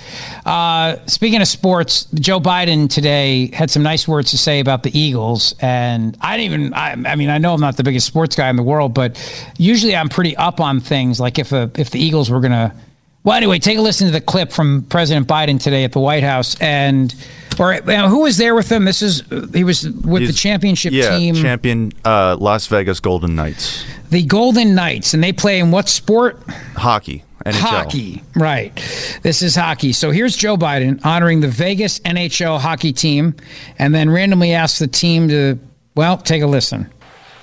Uh, 0.44 0.96
speaking 1.06 1.40
of 1.40 1.48
sports, 1.48 2.06
Joe 2.14 2.40
Biden 2.40 2.90
today 2.90 3.50
had 3.54 3.70
some 3.70 3.82
nice 3.82 4.08
words 4.08 4.30
to 4.32 4.38
say 4.38 4.60
about 4.60 4.82
the 4.82 4.98
Eagles, 4.98 5.54
and 5.60 6.16
I 6.20 6.36
didn't 6.36 6.52
even. 6.52 6.74
I, 6.74 6.92
I 6.92 7.16
mean, 7.16 7.30
I 7.30 7.38
know 7.38 7.54
I'm 7.54 7.60
not 7.60 7.76
the 7.76 7.84
biggest 7.84 8.06
sports 8.06 8.34
guy 8.36 8.50
in 8.50 8.56
the 8.56 8.62
world, 8.62 8.94
but 8.94 9.16
usually 9.58 9.94
I'm 9.94 10.08
pretty 10.08 10.36
up 10.36 10.60
on 10.60 10.80
things. 10.80 11.20
Like 11.20 11.38
if 11.38 11.52
a, 11.52 11.70
if 11.76 11.90
the 11.90 12.00
Eagles 12.00 12.30
were 12.30 12.40
gonna. 12.40 12.74
Well, 13.22 13.36
anyway, 13.36 13.58
take 13.58 13.76
a 13.76 13.82
listen 13.82 14.06
to 14.06 14.12
the 14.12 14.20
clip 14.20 14.50
from 14.50 14.82
President 14.88 15.28
Biden 15.28 15.60
today 15.60 15.84
at 15.84 15.92
the 15.92 16.00
White 16.00 16.22
House, 16.22 16.58
and 16.60 17.14
or 17.58 17.74
uh, 17.74 18.08
who 18.08 18.20
was 18.20 18.38
there 18.38 18.54
with 18.54 18.70
him? 18.70 18.86
This 18.86 19.02
is 19.02 19.22
he 19.52 19.64
was 19.64 19.88
with 19.88 20.26
the 20.26 20.32
championship 20.32 20.92
yeah, 20.92 21.18
team, 21.18 21.34
champion 21.34 21.92
uh, 22.04 22.36
Las 22.40 22.66
Vegas 22.66 23.00
Golden 23.00 23.34
Knights 23.34 23.84
the 24.10 24.24
Golden 24.24 24.74
Knights, 24.74 25.14
and 25.14 25.24
they 25.24 25.32
play 25.32 25.60
in 25.60 25.70
what 25.70 25.88
sport? 25.88 26.38
hockey. 26.76 27.24
NHL. 27.46 27.52
Hockey, 27.52 28.22
right. 28.34 28.74
This 29.22 29.40
is 29.40 29.56
hockey. 29.56 29.94
So 29.94 30.10
here's 30.10 30.36
Joe 30.36 30.58
Biden 30.58 31.00
honoring 31.06 31.40
the 31.40 31.48
Vegas 31.48 31.98
NHL 32.00 32.60
hockey 32.60 32.92
team 32.92 33.34
and 33.78 33.94
then 33.94 34.10
randomly 34.10 34.52
asks 34.52 34.78
the 34.78 34.86
team 34.86 35.28
to, 35.28 35.58
well, 35.94 36.18
take 36.18 36.42
a 36.42 36.46
listen. 36.46 36.92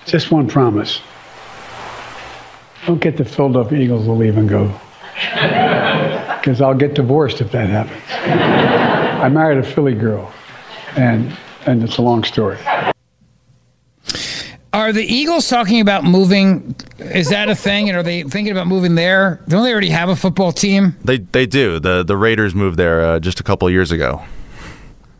Just 0.06 0.32
one 0.32 0.48
promise. 0.48 1.02
Don't 2.86 3.02
get 3.02 3.18
the 3.18 3.26
Philadelphia 3.26 3.80
Eagles 3.80 4.06
to 4.06 4.12
leave 4.12 4.38
and 4.38 4.48
go. 4.48 4.72
Because 6.48 6.62
I'll 6.62 6.74
get 6.74 6.94
divorced 6.94 7.42
if 7.42 7.52
that 7.52 7.68
happens. 7.68 8.02
I 9.22 9.28
married 9.28 9.58
a 9.58 9.64
Philly 9.64 9.94
girl, 9.94 10.32
and 10.96 11.38
and 11.66 11.84
it's 11.84 11.98
a 11.98 12.02
long 12.02 12.24
story. 12.24 12.58
Are 14.72 14.94
the 14.94 15.04
Eagles 15.04 15.50
talking 15.50 15.82
about 15.82 16.06
moving? 16.06 16.74
Is 17.00 17.32
that 17.32 17.50
a 17.50 17.56
thing? 17.56 17.90
And 17.90 17.98
are 17.98 18.02
they 18.04 18.24
thinking 18.24 18.54
about 18.54 18.66
moving 18.66 18.96
there? 18.96 19.44
Don't 19.50 19.62
they 19.66 19.74
already 19.74 19.90
have 19.90 20.08
a 20.08 20.16
football 20.16 20.54
team? 20.54 20.96
They 21.04 21.18
they 21.18 21.46
do. 21.46 21.80
the 21.82 22.02
The 22.02 22.16
Raiders 22.16 22.56
moved 22.56 22.78
there 22.78 23.02
uh, 23.02 23.20
just 23.20 23.42
a 23.42 23.44
couple 23.44 23.68
of 23.68 23.74
years 23.74 23.92
ago. 23.92 24.24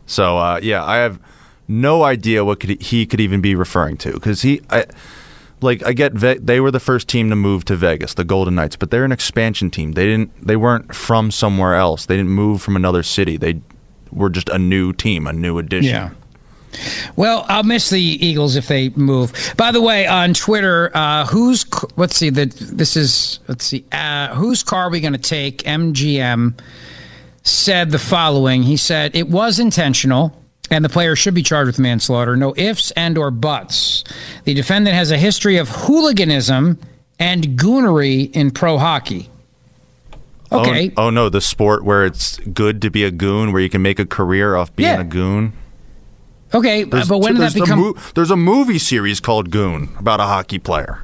So 0.06 0.38
uh, 0.38 0.60
yeah, 0.62 0.82
I 0.82 0.96
have 0.96 1.20
no 1.68 2.04
idea 2.04 2.42
what 2.42 2.58
could 2.58 2.80
he 2.80 3.04
could 3.04 3.20
even 3.20 3.42
be 3.42 3.54
referring 3.54 3.98
to 3.98 4.14
because 4.14 4.40
he, 4.40 4.62
I, 4.70 4.86
like, 5.60 5.84
I 5.84 5.92
get 5.92 6.12
Ve- 6.12 6.38
they 6.38 6.60
were 6.60 6.70
the 6.70 6.80
first 6.80 7.08
team 7.08 7.30
to 7.30 7.36
move 7.36 7.64
to 7.66 7.76
Vegas, 7.76 8.14
the 8.14 8.24
Golden 8.24 8.54
Knights, 8.54 8.76
but 8.76 8.90
they're 8.90 9.04
an 9.04 9.12
expansion 9.12 9.70
team. 9.70 9.92
They 9.92 10.06
didn't. 10.06 10.46
They 10.46 10.56
weren't 10.56 10.94
from 10.94 11.30
somewhere 11.30 11.74
else. 11.74 12.06
They 12.06 12.16
didn't 12.16 12.32
move 12.32 12.62
from 12.62 12.76
another 12.76 13.02
city. 13.02 13.36
They 13.36 13.60
were 14.10 14.30
just 14.30 14.48
a 14.48 14.58
new 14.58 14.92
team, 14.92 15.26
a 15.26 15.32
new 15.32 15.58
addition. 15.58 15.90
Yeah. 15.90 16.10
Well, 17.16 17.46
I'll 17.48 17.62
miss 17.62 17.90
the 17.90 18.00
Eagles 18.00 18.56
if 18.56 18.68
they 18.68 18.90
move. 18.90 19.32
By 19.56 19.72
the 19.72 19.80
way, 19.80 20.06
on 20.06 20.34
Twitter, 20.34 20.90
uh, 20.94 21.26
who's 21.26 21.64
let's 21.96 22.16
see 22.16 22.30
that 22.30 22.52
this 22.52 22.96
is 22.96 23.40
let's 23.48 23.64
see 23.64 23.84
uh, 23.90 24.34
whose 24.34 24.62
car 24.62 24.84
are 24.84 24.90
we 24.90 25.00
going 25.00 25.14
to 25.14 25.18
take? 25.18 25.62
MGM 25.62 26.58
said 27.42 27.90
the 27.90 27.98
following. 27.98 28.62
He 28.64 28.76
said 28.76 29.16
it 29.16 29.28
was 29.28 29.58
intentional 29.58 30.37
and 30.70 30.84
the 30.84 30.88
player 30.88 31.16
should 31.16 31.34
be 31.34 31.42
charged 31.42 31.66
with 31.68 31.78
manslaughter. 31.78 32.36
No 32.36 32.54
ifs 32.56 32.90
and 32.92 33.16
or 33.18 33.30
buts. 33.30 34.04
The 34.44 34.54
defendant 34.54 34.94
has 34.94 35.10
a 35.10 35.16
history 35.18 35.56
of 35.56 35.68
hooliganism 35.68 36.78
and 37.18 37.44
goonery 37.58 38.30
in 38.32 38.50
pro 38.50 38.78
hockey. 38.78 39.30
Oh, 40.50 40.60
okay. 40.60 40.90
Oh, 40.96 41.06
oh, 41.06 41.10
no, 41.10 41.28
the 41.28 41.40
sport 41.40 41.84
where 41.84 42.04
it's 42.06 42.38
good 42.38 42.80
to 42.82 42.90
be 42.90 43.04
a 43.04 43.10
goon, 43.10 43.52
where 43.52 43.60
you 43.60 43.68
can 43.68 43.82
make 43.82 43.98
a 43.98 44.06
career 44.06 44.56
off 44.56 44.74
being 44.76 44.88
Yeah. 44.88 45.00
a 45.00 45.04
goon. 45.04 45.52
Okay, 46.54 46.84
uh, 46.84 46.86
There's, 46.86 47.08
but 47.08 47.18
when 47.18 47.34
did 47.34 47.42
that 47.42 47.56
a 47.56 47.60
become? 47.60 47.78
mo- 47.80 47.94
there's 48.14 48.30
a 48.30 48.36
movie 48.36 48.78
series 48.78 49.20
called 49.20 49.50
Goon 49.50 49.90
about 49.98 50.20
a 50.20 50.22
hockey 50.22 50.58
player. 50.58 51.02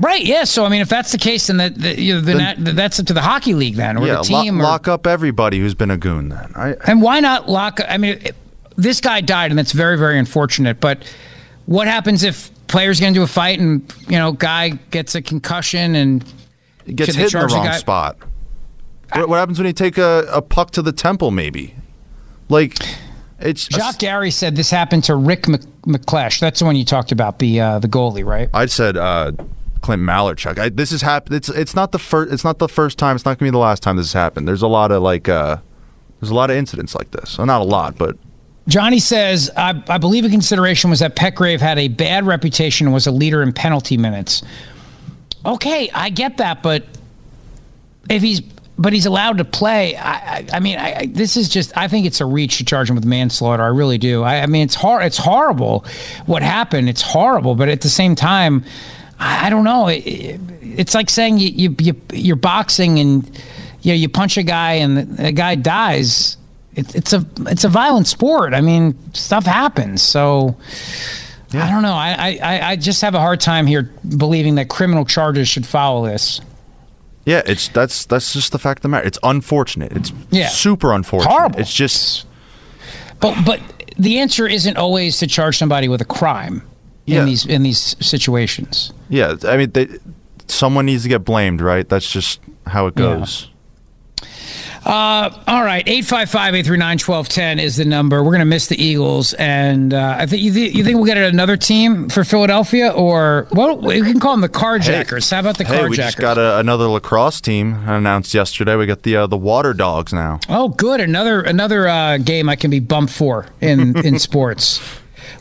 Right. 0.00 0.24
Yeah. 0.24 0.44
So 0.44 0.64
I 0.64 0.68
mean, 0.68 0.80
if 0.80 0.88
that's 0.88 1.12
the 1.12 1.18
case, 1.18 1.48
then 1.48 1.56
that, 1.56 1.74
that 1.76 1.98
you 1.98 2.14
know, 2.14 2.20
then 2.20 2.38
that, 2.38 2.76
that's 2.76 3.00
up 3.00 3.06
to 3.06 3.12
the 3.12 3.22
hockey 3.22 3.54
league 3.54 3.74
then, 3.74 3.96
or 3.96 4.06
yeah, 4.06 4.16
the 4.16 4.22
team. 4.22 4.58
lo- 4.58 4.64
or, 4.64 4.68
lock 4.68 4.88
up 4.88 5.06
everybody 5.06 5.58
who's 5.58 5.74
been 5.74 5.90
a 5.90 5.96
goon. 5.96 6.28
Then 6.28 6.52
I, 6.54 6.74
and 6.86 7.02
why 7.02 7.20
not 7.20 7.48
lock? 7.48 7.80
I 7.88 7.98
mean, 7.98 8.18
it, 8.22 8.36
this 8.76 9.00
guy 9.00 9.20
died, 9.20 9.50
and 9.50 9.58
that's 9.58 9.72
very, 9.72 9.98
very 9.98 10.18
unfortunate. 10.18 10.80
But 10.80 11.02
what 11.66 11.88
happens 11.88 12.22
if 12.22 12.50
players 12.68 13.00
get 13.00 13.08
into 13.08 13.22
a 13.22 13.26
fight 13.26 13.58
and 13.58 13.92
you 14.06 14.18
know, 14.18 14.32
guy 14.32 14.70
gets 14.90 15.14
a 15.14 15.22
concussion 15.22 15.96
and 15.96 16.24
gets 16.86 17.14
hit 17.14 17.34
in 17.34 17.40
the 17.40 17.46
wrong 17.46 17.66
guy- 17.66 17.76
spot. 17.78 18.16
What, 19.12 19.28
what 19.30 19.36
happens 19.38 19.58
when 19.58 19.66
you 19.66 19.72
take 19.72 19.98
a, 19.98 20.26
a 20.30 20.42
puck 20.42 20.70
to 20.72 20.82
the 20.82 20.92
temple? 20.92 21.30
Maybe, 21.30 21.74
like 22.48 22.76
it's. 23.40 23.66
Jacques 23.66 23.98
Gary 23.98 24.30
said 24.30 24.54
this 24.54 24.70
happened 24.70 25.04
to 25.04 25.16
Rick 25.16 25.48
Mc, 25.48 25.62
McClesh. 25.86 26.40
That's 26.40 26.60
the 26.60 26.66
one 26.66 26.76
you 26.76 26.84
talked 26.84 27.10
about, 27.10 27.38
the 27.38 27.60
uh, 27.60 27.78
the 27.78 27.88
goalie, 27.88 28.24
right? 28.24 28.50
I 28.52 28.66
said 28.66 28.98
uh, 28.98 29.32
Clint 29.88 30.02
Malarchuk. 30.02 30.58
I, 30.58 30.68
this 30.68 30.90
has 30.90 31.00
happened. 31.00 31.36
It's 31.36 31.48
it's 31.48 31.74
not 31.74 31.92
the 31.92 31.98
first. 31.98 32.30
It's 32.30 32.44
not 32.44 32.58
the 32.58 32.68
first 32.68 32.98
time. 32.98 33.16
It's 33.16 33.24
not 33.24 33.38
gonna 33.38 33.50
be 33.50 33.52
the 33.52 33.56
last 33.56 33.82
time 33.82 33.96
this 33.96 34.08
has 34.08 34.12
happened. 34.12 34.46
There's 34.46 34.60
a 34.60 34.68
lot 34.68 34.92
of 34.92 35.02
like. 35.02 35.30
Uh, 35.30 35.56
there's 36.20 36.28
a 36.30 36.34
lot 36.34 36.50
of 36.50 36.56
incidents 36.56 36.94
like 36.94 37.10
this. 37.12 37.38
Well, 37.38 37.46
not 37.46 37.62
a 37.62 37.64
lot, 37.64 37.96
but 37.96 38.18
Johnny 38.66 38.98
says, 38.98 39.50
I, 39.56 39.82
I 39.88 39.96
believe 39.96 40.26
a 40.26 40.28
consideration 40.28 40.90
was 40.90 40.98
that 40.98 41.16
Petgrave 41.16 41.60
had 41.60 41.78
a 41.78 41.88
bad 41.88 42.26
reputation 42.26 42.86
and 42.86 42.92
was 42.92 43.06
a 43.06 43.10
leader 43.10 43.42
in 43.42 43.54
penalty 43.54 43.96
minutes. 43.96 44.42
Okay, 45.46 45.88
I 45.94 46.10
get 46.10 46.36
that, 46.36 46.62
but 46.62 46.84
if 48.10 48.20
he's 48.20 48.42
but 48.78 48.92
he's 48.92 49.06
allowed 49.06 49.38
to 49.38 49.44
play. 49.44 49.96
I, 49.96 50.12
I, 50.12 50.46
I 50.54 50.60
mean, 50.60 50.78
I, 50.78 51.06
this 51.06 51.36
is 51.36 51.48
just. 51.48 51.74
I 51.78 51.88
think 51.88 52.04
it's 52.04 52.20
a 52.20 52.26
reach 52.26 52.58
to 52.58 52.64
charge 52.64 52.90
him 52.90 52.96
with 52.96 53.06
manslaughter. 53.06 53.62
I 53.62 53.68
really 53.68 53.96
do. 53.98 54.22
I, 54.22 54.40
I 54.40 54.46
mean, 54.46 54.64
it's 54.64 54.74
hor- 54.74 55.00
It's 55.00 55.16
horrible 55.16 55.86
what 56.26 56.42
happened. 56.42 56.90
It's 56.90 57.02
horrible, 57.02 57.54
but 57.54 57.68
at 57.70 57.80
the 57.80 57.88
same 57.88 58.14
time, 58.14 58.64
I, 59.18 59.46
I 59.46 59.50
don't 59.50 59.64
know. 59.64 59.88
It, 59.88 60.06
it- 60.06 60.40
it's 60.62 60.94
like 60.94 61.10
saying 61.10 61.38
you, 61.38 61.48
you 61.48 61.76
you 61.80 62.00
you're 62.12 62.36
boxing 62.36 63.00
and 63.00 63.24
you 63.82 63.92
know 63.92 63.96
you 63.96 64.08
punch 64.08 64.36
a 64.36 64.44
guy 64.44 64.74
and 64.74 64.96
the, 65.16 65.32
guy 65.32 65.56
dies. 65.56 66.36
It, 66.74 66.94
it's 66.94 67.12
a 67.12 67.26
it's 67.46 67.64
a 67.64 67.68
violent 67.68 68.06
sport. 68.06 68.54
I 68.54 68.60
mean, 68.60 68.96
stuff 69.14 69.44
happens. 69.46 70.02
So. 70.02 70.56
I 71.54 71.70
don't 71.70 71.80
know. 71.82 71.94
I, 71.94 72.38
I, 72.42 72.70
I 72.72 72.76
just 72.76 73.00
have 73.00 73.14
a 73.14 73.18
hard 73.20 73.40
time 73.40 73.66
here 73.66 73.84
believing 74.18 74.56
that 74.56 74.68
criminal 74.68 75.06
charges 75.06 75.48
should 75.48 75.66
follow 75.66 76.06
this. 76.06 76.42
yeah, 77.24 77.40
it's 77.46 77.68
that's 77.68 78.04
that's 78.04 78.34
just 78.34 78.52
the 78.52 78.58
fact 78.58 78.80
of 78.80 78.82
the 78.82 78.88
matter. 78.90 79.06
It's 79.06 79.18
unfortunate. 79.22 79.92
It's 79.92 80.12
Yeah. 80.30 80.48
super 80.48 80.92
unfortunate. 80.92 81.30
Horrible. 81.32 81.58
It's 81.58 81.72
just 81.72 82.26
But 83.20 83.42
but 83.46 83.60
the 83.98 84.18
answer 84.18 84.46
isn't 84.46 84.76
always 84.76 85.16
to 85.20 85.26
charge 85.26 85.56
somebody 85.56 85.88
with 85.88 86.02
a 86.02 86.04
crime 86.04 86.60
Yeah. 87.08 87.20
in 87.20 87.26
these 87.26 87.46
in 87.46 87.62
these 87.62 87.96
situations. 88.00 88.92
yeah. 89.08 89.34
I 89.44 89.56
mean, 89.56 89.70
they, 89.72 89.88
someone 90.46 90.86
needs 90.86 91.02
to 91.04 91.08
get 91.08 91.24
blamed, 91.24 91.60
right? 91.60 91.88
That's 91.88 92.10
just 92.10 92.40
how 92.66 92.86
it 92.86 92.94
goes. 92.94 93.48
Uh, 94.86 95.28
all 95.46 95.64
right, 95.64 95.84
855-839-1210 95.86 97.60
is 97.60 97.76
the 97.76 97.84
number. 97.84 98.22
We're 98.22 98.30
going 98.30 98.38
to 98.40 98.44
miss 98.46 98.68
the 98.68 98.82
Eagles, 98.82 99.34
and 99.34 99.92
uh, 99.92 100.16
I 100.18 100.24
think 100.26 100.42
you, 100.42 100.52
th- 100.52 100.74
you 100.74 100.84
think 100.84 100.96
we'll 100.96 101.04
get 101.04 101.18
another 101.18 101.56
team 101.58 102.08
for 102.08 102.24
Philadelphia, 102.24 102.88
or 102.90 103.48
well, 103.52 103.76
we 103.78 104.00
can 104.00 104.20
call 104.20 104.32
them 104.32 104.40
the 104.40 104.48
Carjackers. 104.48 105.30
How 105.30 105.40
about 105.40 105.58
the 105.58 105.64
hey, 105.64 105.86
we 105.88 105.96
just 105.96 106.16
Carjackers? 106.16 106.20
got 106.20 106.38
a, 106.38 106.58
another 106.58 106.86
lacrosse 106.86 107.40
team 107.40 107.74
announced 107.88 108.32
yesterday. 108.32 108.76
We 108.76 108.86
got 108.86 109.02
the 109.02 109.16
uh, 109.16 109.26
the 109.26 109.36
Water 109.36 109.74
Dogs 109.74 110.12
now. 110.12 110.40
Oh, 110.48 110.68
good. 110.70 111.00
Another 111.00 111.42
another 111.42 111.86
uh, 111.88 112.18
game 112.18 112.48
I 112.48 112.56
can 112.56 112.70
be 112.70 112.80
bumped 112.80 113.12
for 113.12 113.46
in 113.60 113.96
in 114.06 114.18
sports. 114.20 114.80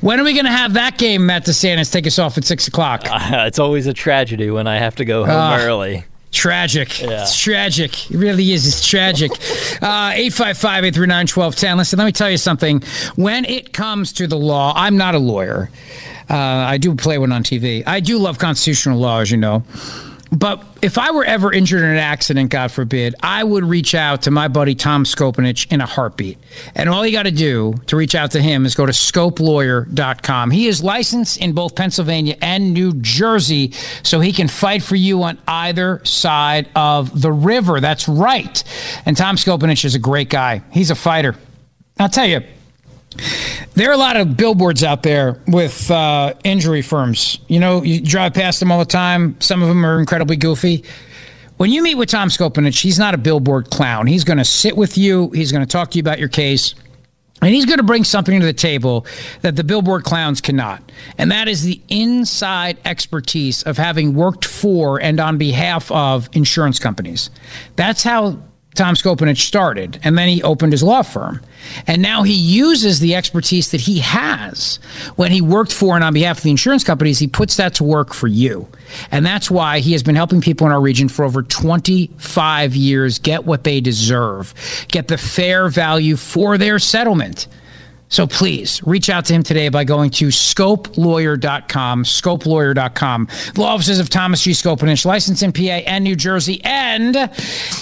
When 0.01 0.19
are 0.19 0.23
we 0.23 0.33
going 0.33 0.45
to 0.45 0.51
have 0.51 0.73
that 0.73 0.97
game, 0.97 1.25
Matt 1.25 1.45
DeSantis? 1.45 1.91
Take 1.91 2.07
us 2.07 2.19
off 2.19 2.37
at 2.37 2.43
six 2.45 2.67
o'clock. 2.67 3.01
Uh, 3.09 3.45
it's 3.47 3.59
always 3.59 3.87
a 3.87 3.93
tragedy 3.93 4.49
when 4.49 4.67
I 4.67 4.77
have 4.77 4.95
to 4.97 5.05
go 5.05 5.25
home 5.25 5.35
Ah. 5.35 5.59
early. 5.59 6.03
Tragic. 6.31 7.01
Yeah. 7.01 7.21
It's 7.23 7.39
tragic. 7.41 8.11
It 8.11 8.17
really 8.17 8.51
is. 8.51 8.67
It's 8.67 8.85
tragic. 8.87 9.31
Uh, 9.79 10.09
855 10.15 10.85
839 10.85 11.27
1210. 11.27 11.77
Listen, 11.77 11.99
let 11.99 12.05
me 12.05 12.11
tell 12.11 12.31
you 12.31 12.37
something. 12.37 12.81
When 13.15 13.45
it 13.45 13.73
comes 13.73 14.11
to 14.13 14.25
the 14.25 14.35
law, 14.37 14.73
I'm 14.75 14.97
not 14.97 15.13
a 15.13 15.19
lawyer. 15.19 15.69
Uh, 16.27 16.33
I 16.35 16.77
do 16.79 16.95
play 16.95 17.19
one 17.19 17.31
on 17.31 17.43
TV. 17.43 17.83
I 17.85 17.99
do 17.99 18.17
love 18.17 18.39
constitutional 18.39 18.97
law, 18.97 19.19
as 19.19 19.29
you 19.29 19.37
know. 19.37 19.63
But 20.31 20.63
if 20.81 20.97
I 20.97 21.11
were 21.11 21.23
ever 21.23 21.53
injured 21.53 21.83
in 21.83 21.89
an 21.89 21.97
accident, 21.97 22.51
God 22.51 22.71
forbid, 22.71 23.15
I 23.21 23.43
would 23.43 23.63
reach 23.63 23.95
out 23.95 24.23
to 24.23 24.31
my 24.31 24.47
buddy 24.47 24.75
Tom 24.75 25.03
Skopanich 25.03 25.71
in 25.71 25.81
a 25.81 25.85
heartbeat. 25.85 26.37
And 26.75 26.89
all 26.89 27.05
you 27.05 27.11
got 27.11 27.23
to 27.23 27.31
do 27.31 27.75
to 27.87 27.95
reach 27.95 28.15
out 28.15 28.31
to 28.31 28.41
him 28.41 28.65
is 28.65 28.75
go 28.75 28.85
to 28.85 28.91
scopelawyer.com. 28.91 30.51
He 30.51 30.67
is 30.67 30.83
licensed 30.83 31.39
in 31.39 31.53
both 31.53 31.75
Pennsylvania 31.75 32.35
and 32.41 32.73
New 32.73 32.93
Jersey, 32.93 33.71
so 34.03 34.19
he 34.19 34.33
can 34.33 34.47
fight 34.47 34.83
for 34.83 34.95
you 34.95 35.23
on 35.23 35.37
either 35.47 36.01
side 36.03 36.69
of 36.75 37.21
the 37.21 37.31
river. 37.31 37.79
That's 37.79 38.07
right. 38.09 38.63
And 39.05 39.15
Tom 39.15 39.37
Skopanich 39.37 39.85
is 39.85 39.95
a 39.95 39.99
great 39.99 40.29
guy. 40.29 40.61
He's 40.71 40.91
a 40.91 40.95
fighter. 40.95 41.35
I'll 41.99 42.09
tell 42.09 42.27
you, 42.27 42.41
there 43.73 43.89
are 43.89 43.93
a 43.93 43.97
lot 43.97 44.17
of 44.17 44.37
billboards 44.37 44.83
out 44.83 45.03
there 45.03 45.39
with 45.47 45.89
uh, 45.91 46.33
injury 46.43 46.81
firms. 46.81 47.39
You 47.47 47.59
know, 47.59 47.83
you 47.83 48.01
drive 48.01 48.33
past 48.33 48.59
them 48.59 48.71
all 48.71 48.79
the 48.79 48.85
time. 48.85 49.39
Some 49.41 49.61
of 49.61 49.67
them 49.67 49.85
are 49.85 49.99
incredibly 49.99 50.35
goofy. 50.35 50.83
When 51.57 51.71
you 51.71 51.81
meet 51.81 51.95
with 51.95 52.09
Tom 52.09 52.29
Skopanich, 52.29 52.81
he's 52.81 52.99
not 52.99 53.15
a 53.15 53.17
billboard 53.17 53.71
clown. 53.71 54.05
He's 54.05 54.23
going 54.23 54.37
to 54.37 54.45
sit 54.45 54.77
with 54.77 54.97
you. 54.97 55.31
He's 55.31 55.51
going 55.51 55.65
to 55.65 55.71
talk 55.71 55.91
to 55.91 55.97
you 55.97 56.01
about 56.01 56.19
your 56.19 56.29
case. 56.29 56.75
And 57.41 57.53
he's 57.53 57.65
going 57.65 57.77
to 57.77 57.83
bring 57.83 58.03
something 58.03 58.39
to 58.39 58.45
the 58.45 58.53
table 58.53 59.05
that 59.41 59.55
the 59.55 59.63
billboard 59.63 60.03
clowns 60.03 60.41
cannot. 60.41 60.91
And 61.17 61.31
that 61.31 61.47
is 61.47 61.63
the 61.63 61.79
inside 61.87 62.79
expertise 62.83 63.61
of 63.63 63.77
having 63.77 64.15
worked 64.15 64.45
for 64.45 64.99
and 64.99 65.19
on 65.19 65.37
behalf 65.37 65.91
of 65.91 66.29
insurance 66.33 66.79
companies. 66.79 67.29
That's 67.75 68.01
how 68.01 68.39
Tom 68.73 68.95
Skopanich 68.95 69.37
started. 69.37 69.99
And 70.03 70.17
then 70.17 70.29
he 70.29 70.41
opened 70.41 70.71
his 70.71 70.81
law 70.81 71.03
firm. 71.03 71.41
And 71.85 72.01
now 72.01 72.23
he 72.23 72.33
uses 72.33 72.99
the 72.99 73.15
expertise 73.15 73.71
that 73.71 73.81
he 73.81 73.99
has 73.99 74.79
when 75.15 75.31
he 75.31 75.41
worked 75.41 75.73
for 75.73 75.95
and 75.95 76.03
on 76.03 76.13
behalf 76.13 76.37
of 76.37 76.43
the 76.43 76.49
insurance 76.49 76.83
companies, 76.83 77.19
he 77.19 77.27
puts 77.27 77.57
that 77.57 77.75
to 77.75 77.83
work 77.83 78.13
for 78.13 78.27
you. 78.27 78.67
And 79.11 79.25
that's 79.25 79.51
why 79.51 79.79
he 79.79 79.91
has 79.93 80.03
been 80.03 80.15
helping 80.15 80.41
people 80.41 80.67
in 80.67 80.73
our 80.73 80.81
region 80.81 81.09
for 81.09 81.25
over 81.25 81.43
25 81.43 82.75
years 82.75 83.19
get 83.19 83.45
what 83.45 83.63
they 83.63 83.81
deserve, 83.81 84.53
get 84.87 85.07
the 85.07 85.17
fair 85.17 85.69
value 85.69 86.15
for 86.15 86.57
their 86.57 86.79
settlement. 86.79 87.47
So 88.09 88.25
please 88.25 88.81
reach 88.83 89.09
out 89.09 89.25
to 89.25 89.33
him 89.33 89.43
today 89.43 89.67
by 89.69 89.83
going 89.83 90.11
to 90.11 90.27
scopelawyer.com, 90.27 92.03
scopelawyer.com. 92.03 93.27
The 93.53 93.61
law 93.61 93.73
offices 93.73 93.99
of 93.99 94.09
Thomas 94.09 94.41
G. 94.41 94.51
Skopanich, 94.51 95.05
licensed 95.05 95.43
in 95.43 95.51
PA 95.51 95.83
and 95.85 96.03
New 96.03 96.15
Jersey, 96.15 96.61
and 96.63 97.15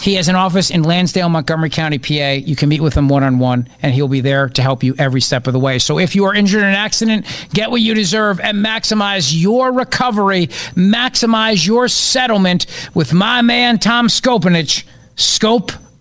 he 0.02 0.16
has 0.16 0.28
an 0.28 0.36
office 0.36 0.72
in 0.72 0.84
Lansdale, 0.84 1.30
Montgomery 1.30 1.70
County, 1.70 2.00
PA. 2.00 2.32
You 2.32 2.56
can 2.56 2.70
meet 2.70 2.82
with 2.82 2.96
him 2.96 3.08
one 3.08 3.24
on 3.24 3.38
one, 3.38 3.70
and 3.82 3.94
he'll 3.94 4.08
be 4.08 4.22
there 4.22 4.50
to 4.50 4.62
help 4.62 4.84
you 4.84 4.96
every 4.98 5.22
step 5.22 5.46
of 5.46 5.54
the 5.54 5.60
way. 5.60 5.78
So 5.78 6.00
if 6.00 6.16
you 6.16 6.26
are 6.26 6.34
injured 6.34 6.62
in 6.62 6.70
an 6.70 6.76
accident, 6.76 7.26
get 7.54 7.70
what 7.70 7.82
you 7.82 7.94
deserve 7.94 8.40
and 8.40 8.66
maximize 8.66 9.32
your 9.34 9.72
recovery, 9.72 10.48
maximize 10.76 11.66
your 11.66 11.88
settlement 11.88 12.66
with 12.96 13.14
my 13.14 13.42
man, 13.44 13.78
Tom 13.78 14.08
Skopanich, 14.08 14.86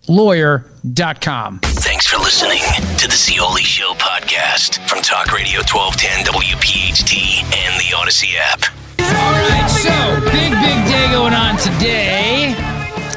scopelawyer.com. 0.07 1.61
Thanks 1.63 2.07
for 2.07 2.19
listening 2.19 2.61
to 2.99 3.09
the 3.09 3.17
Zeoli 3.17 3.63
Show 3.63 3.93
podcast 3.95 4.87
from 4.89 5.03
Talk 5.03 5.33
Radio 5.33 5.61
1210 5.61 6.25
WPHT 6.33 7.43
and 7.57 7.81
the 7.81 7.95
Audacy 7.95 8.35
app. 8.39 8.65
All 9.01 9.33
right, 9.33 9.69
so 9.69 10.21
big, 10.31 10.53
big 10.53 10.87
day 10.87 11.11
going 11.11 11.35
on 11.35 11.57
today. 11.59 12.74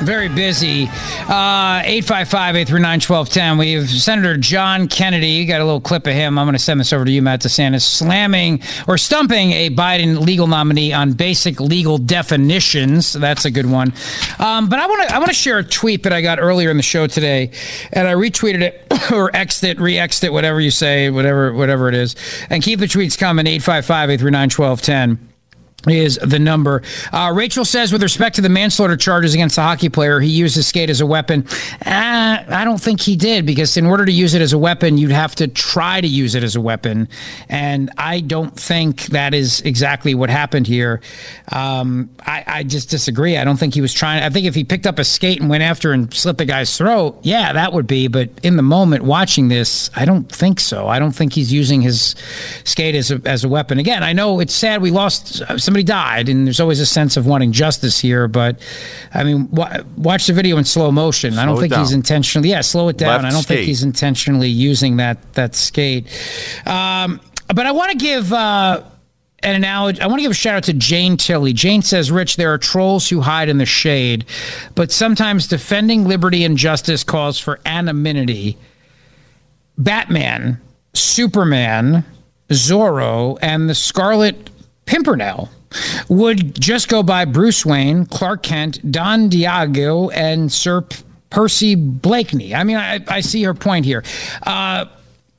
Very 0.08 0.30
busy. 0.30 0.86
Uh, 1.28 1.84
855 1.84 2.56
839 2.56 3.02
1210. 3.02 3.58
We 3.58 3.74
have 3.74 3.90
Senator 3.90 4.38
John 4.38 4.88
Kennedy. 4.88 5.28
You 5.28 5.46
got 5.46 5.60
a 5.60 5.66
little 5.66 5.82
clip 5.82 6.08
of 6.08 6.14
him. 6.14 6.40
I'm 6.40 6.46
going 6.46 6.56
to 6.56 6.64
send 6.64 6.80
this 6.80 6.94
over 6.94 7.04
to 7.04 7.12
you, 7.12 7.22
Matt 7.22 7.42
DeSantis, 7.42 7.82
slamming 7.82 8.62
or 8.88 8.98
stumping 8.98 9.52
a 9.52 9.70
Biden 9.70 10.22
legal 10.22 10.48
nominee 10.48 10.94
on 10.94 11.12
basic 11.12 11.60
legal 11.60 11.98
definitions. 11.98 13.12
That's 13.12 13.44
a 13.44 13.52
good 13.52 13.70
one. 13.70 13.92
Um, 14.40 14.70
but 14.70 14.80
I 14.80 14.88
want 14.88 15.10
to 15.10 15.14
I 15.14 15.18
want 15.18 15.28
to 15.28 15.36
share 15.36 15.58
a 15.58 15.64
tweet 15.66 16.04
that 16.04 16.14
I 16.14 16.22
got 16.22 16.40
earlier 16.40 16.72
in 16.72 16.78
the 16.78 16.84
show 16.84 17.08
today, 17.08 17.52
and 17.92 18.08
I 18.08 18.14
retweeted 18.14 18.62
it 18.62 18.88
or 19.12 19.30
xed 19.32 19.66
it, 19.66 19.78
re-xed 19.78 20.24
it, 20.24 20.32
whatever 20.32 20.62
you 20.62 20.72
say, 20.72 21.10
whatever 21.10 21.52
whatever 21.52 21.90
it 21.90 21.96
is, 21.96 22.16
and 22.50 22.64
keep 22.64 22.80
the 22.80 22.86
tweets 22.86 23.18
coming. 23.18 23.46
855 23.46 24.10
839 24.12 24.50
1210. 24.52 25.27
Is 25.86 26.18
the 26.18 26.40
number. 26.40 26.82
Uh, 27.14 27.32
Rachel 27.34 27.64
says, 27.64 27.94
with 27.94 28.02
respect 28.02 28.36
to 28.38 28.42
the 28.42 28.50
manslaughter 28.50 28.98
charges 28.98 29.34
against 29.34 29.56
the 29.56 29.62
hockey 29.62 29.90
player, 29.90 30.20
he 30.20 30.30
used 30.30 30.56
his 30.56 30.68
skate 30.68 30.90
as 30.90 31.02
a 31.02 31.06
weapon. 31.06 31.46
Uh, 31.86 32.44
I 32.48 32.64
don't 32.66 32.82
think 32.82 33.00
he 33.00 33.16
did 33.16 33.46
because 33.46 33.78
in 33.78 33.86
order 33.86 34.04
to 34.04 34.12
use 34.12 34.34
it 34.34 34.42
as 34.42 34.54
a 34.54 34.58
weapon, 34.58 34.98
you'd 34.98 35.12
have 35.12 35.36
to 35.36 35.48
try 35.48 36.02
to 36.02 36.08
use 36.08 36.34
it 36.36 36.44
as 36.44 36.56
a 36.56 36.62
weapon. 36.62 37.08
And 37.48 37.92
I 37.98 38.22
don't 38.22 38.60
think 38.60 39.06
that 39.08 39.34
is 39.34 39.62
exactly 39.62 40.16
what 40.16 40.30
happened 40.30 40.66
here. 40.68 41.00
Um, 41.52 42.10
I, 42.26 42.44
I 42.48 42.64
just 42.64 42.90
disagree. 42.90 43.38
I 43.38 43.44
don't 43.44 43.58
think 43.58 43.76
he 43.76 43.82
was 43.82 43.94
trying. 43.94 44.24
I 44.24 44.30
think 44.30 44.48
if 44.48 44.56
he 44.56 44.64
picked 44.64 44.88
up 44.88 44.98
a 44.98 45.04
skate 45.04 45.40
and 45.40 45.50
went 45.50 45.64
after 45.64 45.94
and 45.94 46.12
slit 46.14 46.40
the 46.40 46.46
guy's 46.46 46.76
throat, 46.76 47.20
yeah, 47.22 47.54
that 47.54 47.72
would 47.72 47.88
be. 47.88 48.08
But 48.08 48.30
in 48.42 48.58
the 48.58 48.64
moment 48.64 49.04
watching 49.04 49.48
this, 49.48 49.92
I 49.96 50.06
don't 50.06 50.30
think 50.30 50.60
so. 50.60 50.88
I 50.88 50.98
don't 50.98 51.14
think 51.14 51.34
he's 51.34 51.54
using 51.54 51.82
his 51.82 52.16
skate 52.64 52.96
as 52.96 53.12
a, 53.12 53.22
as 53.26 53.44
a 53.44 53.50
weapon. 53.50 53.78
Again, 53.78 54.04
I 54.04 54.14
know 54.14 54.40
it's 54.40 54.54
sad 54.54 54.82
we 54.82 54.92
lost 54.92 55.42
somebody 55.68 55.84
died, 55.84 56.30
and 56.30 56.48
there's 56.48 56.62
always 56.62 56.80
a 56.80 56.86
sense 56.86 57.18
of 57.18 57.28
wanting 57.28 57.52
justice 57.52 58.00
here. 58.00 58.30
But 58.30 58.62
I 59.14 59.26
mean, 59.26 59.52
wa- 59.52 59.84
watch 59.98 60.26
the 60.26 60.32
video 60.32 60.58
in 60.58 60.64
slow 60.64 60.94
motion. 60.94 61.38
I 61.38 61.46
don't 61.46 61.58
Slow 61.58 61.62
think 61.68 61.74
he's 61.74 61.92
intentionally. 61.92 62.50
Yeah, 62.52 62.62
slow 62.62 62.88
it 62.88 62.98
down. 62.98 63.24
Left 63.24 63.26
I 63.26 63.30
don't 63.32 63.46
think 63.46 63.68
he's 63.68 63.84
intentionally 63.84 64.48
using 64.48 64.96
that 64.98 65.34
that 65.34 65.56
skate. 65.56 66.06
Um, 66.66 67.20
but 67.54 67.66
I 67.66 67.74
want 67.74 67.92
to 67.92 67.98
give. 67.98 68.32
Uh, 68.32 68.84
an 69.44 69.54
analogy. 69.54 70.02
I 70.02 70.08
want 70.08 70.18
to 70.18 70.24
give 70.24 70.32
a 70.32 70.34
shout 70.34 70.56
out 70.56 70.64
to 70.64 70.74
Jane 70.74 71.16
Tilley. 71.16 71.54
Jane 71.54 71.84
says, 71.84 72.12
Rich, 72.12 72.38
there 72.38 72.52
are 72.54 72.58
trolls 72.58 73.08
who 73.08 73.22
hide 73.22 73.50
in 73.50 73.60
the 73.60 73.68
shade, 73.68 74.26
but 74.74 74.92
sometimes 74.92 75.48
defending 75.48 76.08
liberty 76.08 76.44
and 76.44 76.58
justice 76.58 77.04
calls 77.04 77.38
for 77.38 77.60
anonymity. 77.64 78.58
Batman, 79.78 80.60
Superman, 80.96 82.04
Zorro, 82.50 83.38
and 83.40 83.70
the 83.70 83.76
Scarlet 83.76 84.50
Pimpernel 84.88 85.50
would 86.10 86.60
just 86.60 86.88
go 86.88 87.04
by 87.04 87.26
Bruce 87.26 87.66
Wayne, 87.66 88.06
Clark 88.06 88.44
Kent, 88.44 88.92
Don 88.92 89.30
Diego, 89.30 90.10
and 90.10 90.52
Sir 90.52 90.86
Percy 91.30 91.76
Blakeney. 91.76 92.56
I 92.56 92.64
mean, 92.64 92.78
I, 92.78 93.00
I 93.08 93.22
see 93.22 93.44
her 93.44 93.54
point 93.54 93.86
here. 93.86 94.04
Uh, 94.44 94.86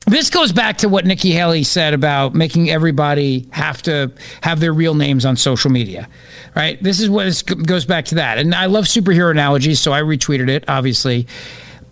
this 0.05 0.29
goes 0.29 0.51
back 0.51 0.77
to 0.79 0.89
what 0.89 1.05
Nikki 1.05 1.31
Haley 1.31 1.63
said 1.63 1.93
about 1.93 2.33
making 2.33 2.69
everybody 2.69 3.47
have 3.51 3.81
to 3.83 4.11
have 4.41 4.59
their 4.59 4.73
real 4.73 4.95
names 4.95 5.25
on 5.25 5.35
social 5.35 5.69
media, 5.69 6.07
right? 6.55 6.81
This 6.81 6.99
is 6.99 7.09
what 7.09 7.43
goes 7.65 7.85
back 7.85 8.05
to 8.05 8.15
that. 8.15 8.39
And 8.39 8.55
I 8.55 8.65
love 8.65 8.85
superhero 8.85 9.29
analogies, 9.29 9.79
so 9.79 9.91
I 9.93 10.01
retweeted 10.01 10.49
it, 10.49 10.65
obviously. 10.67 11.27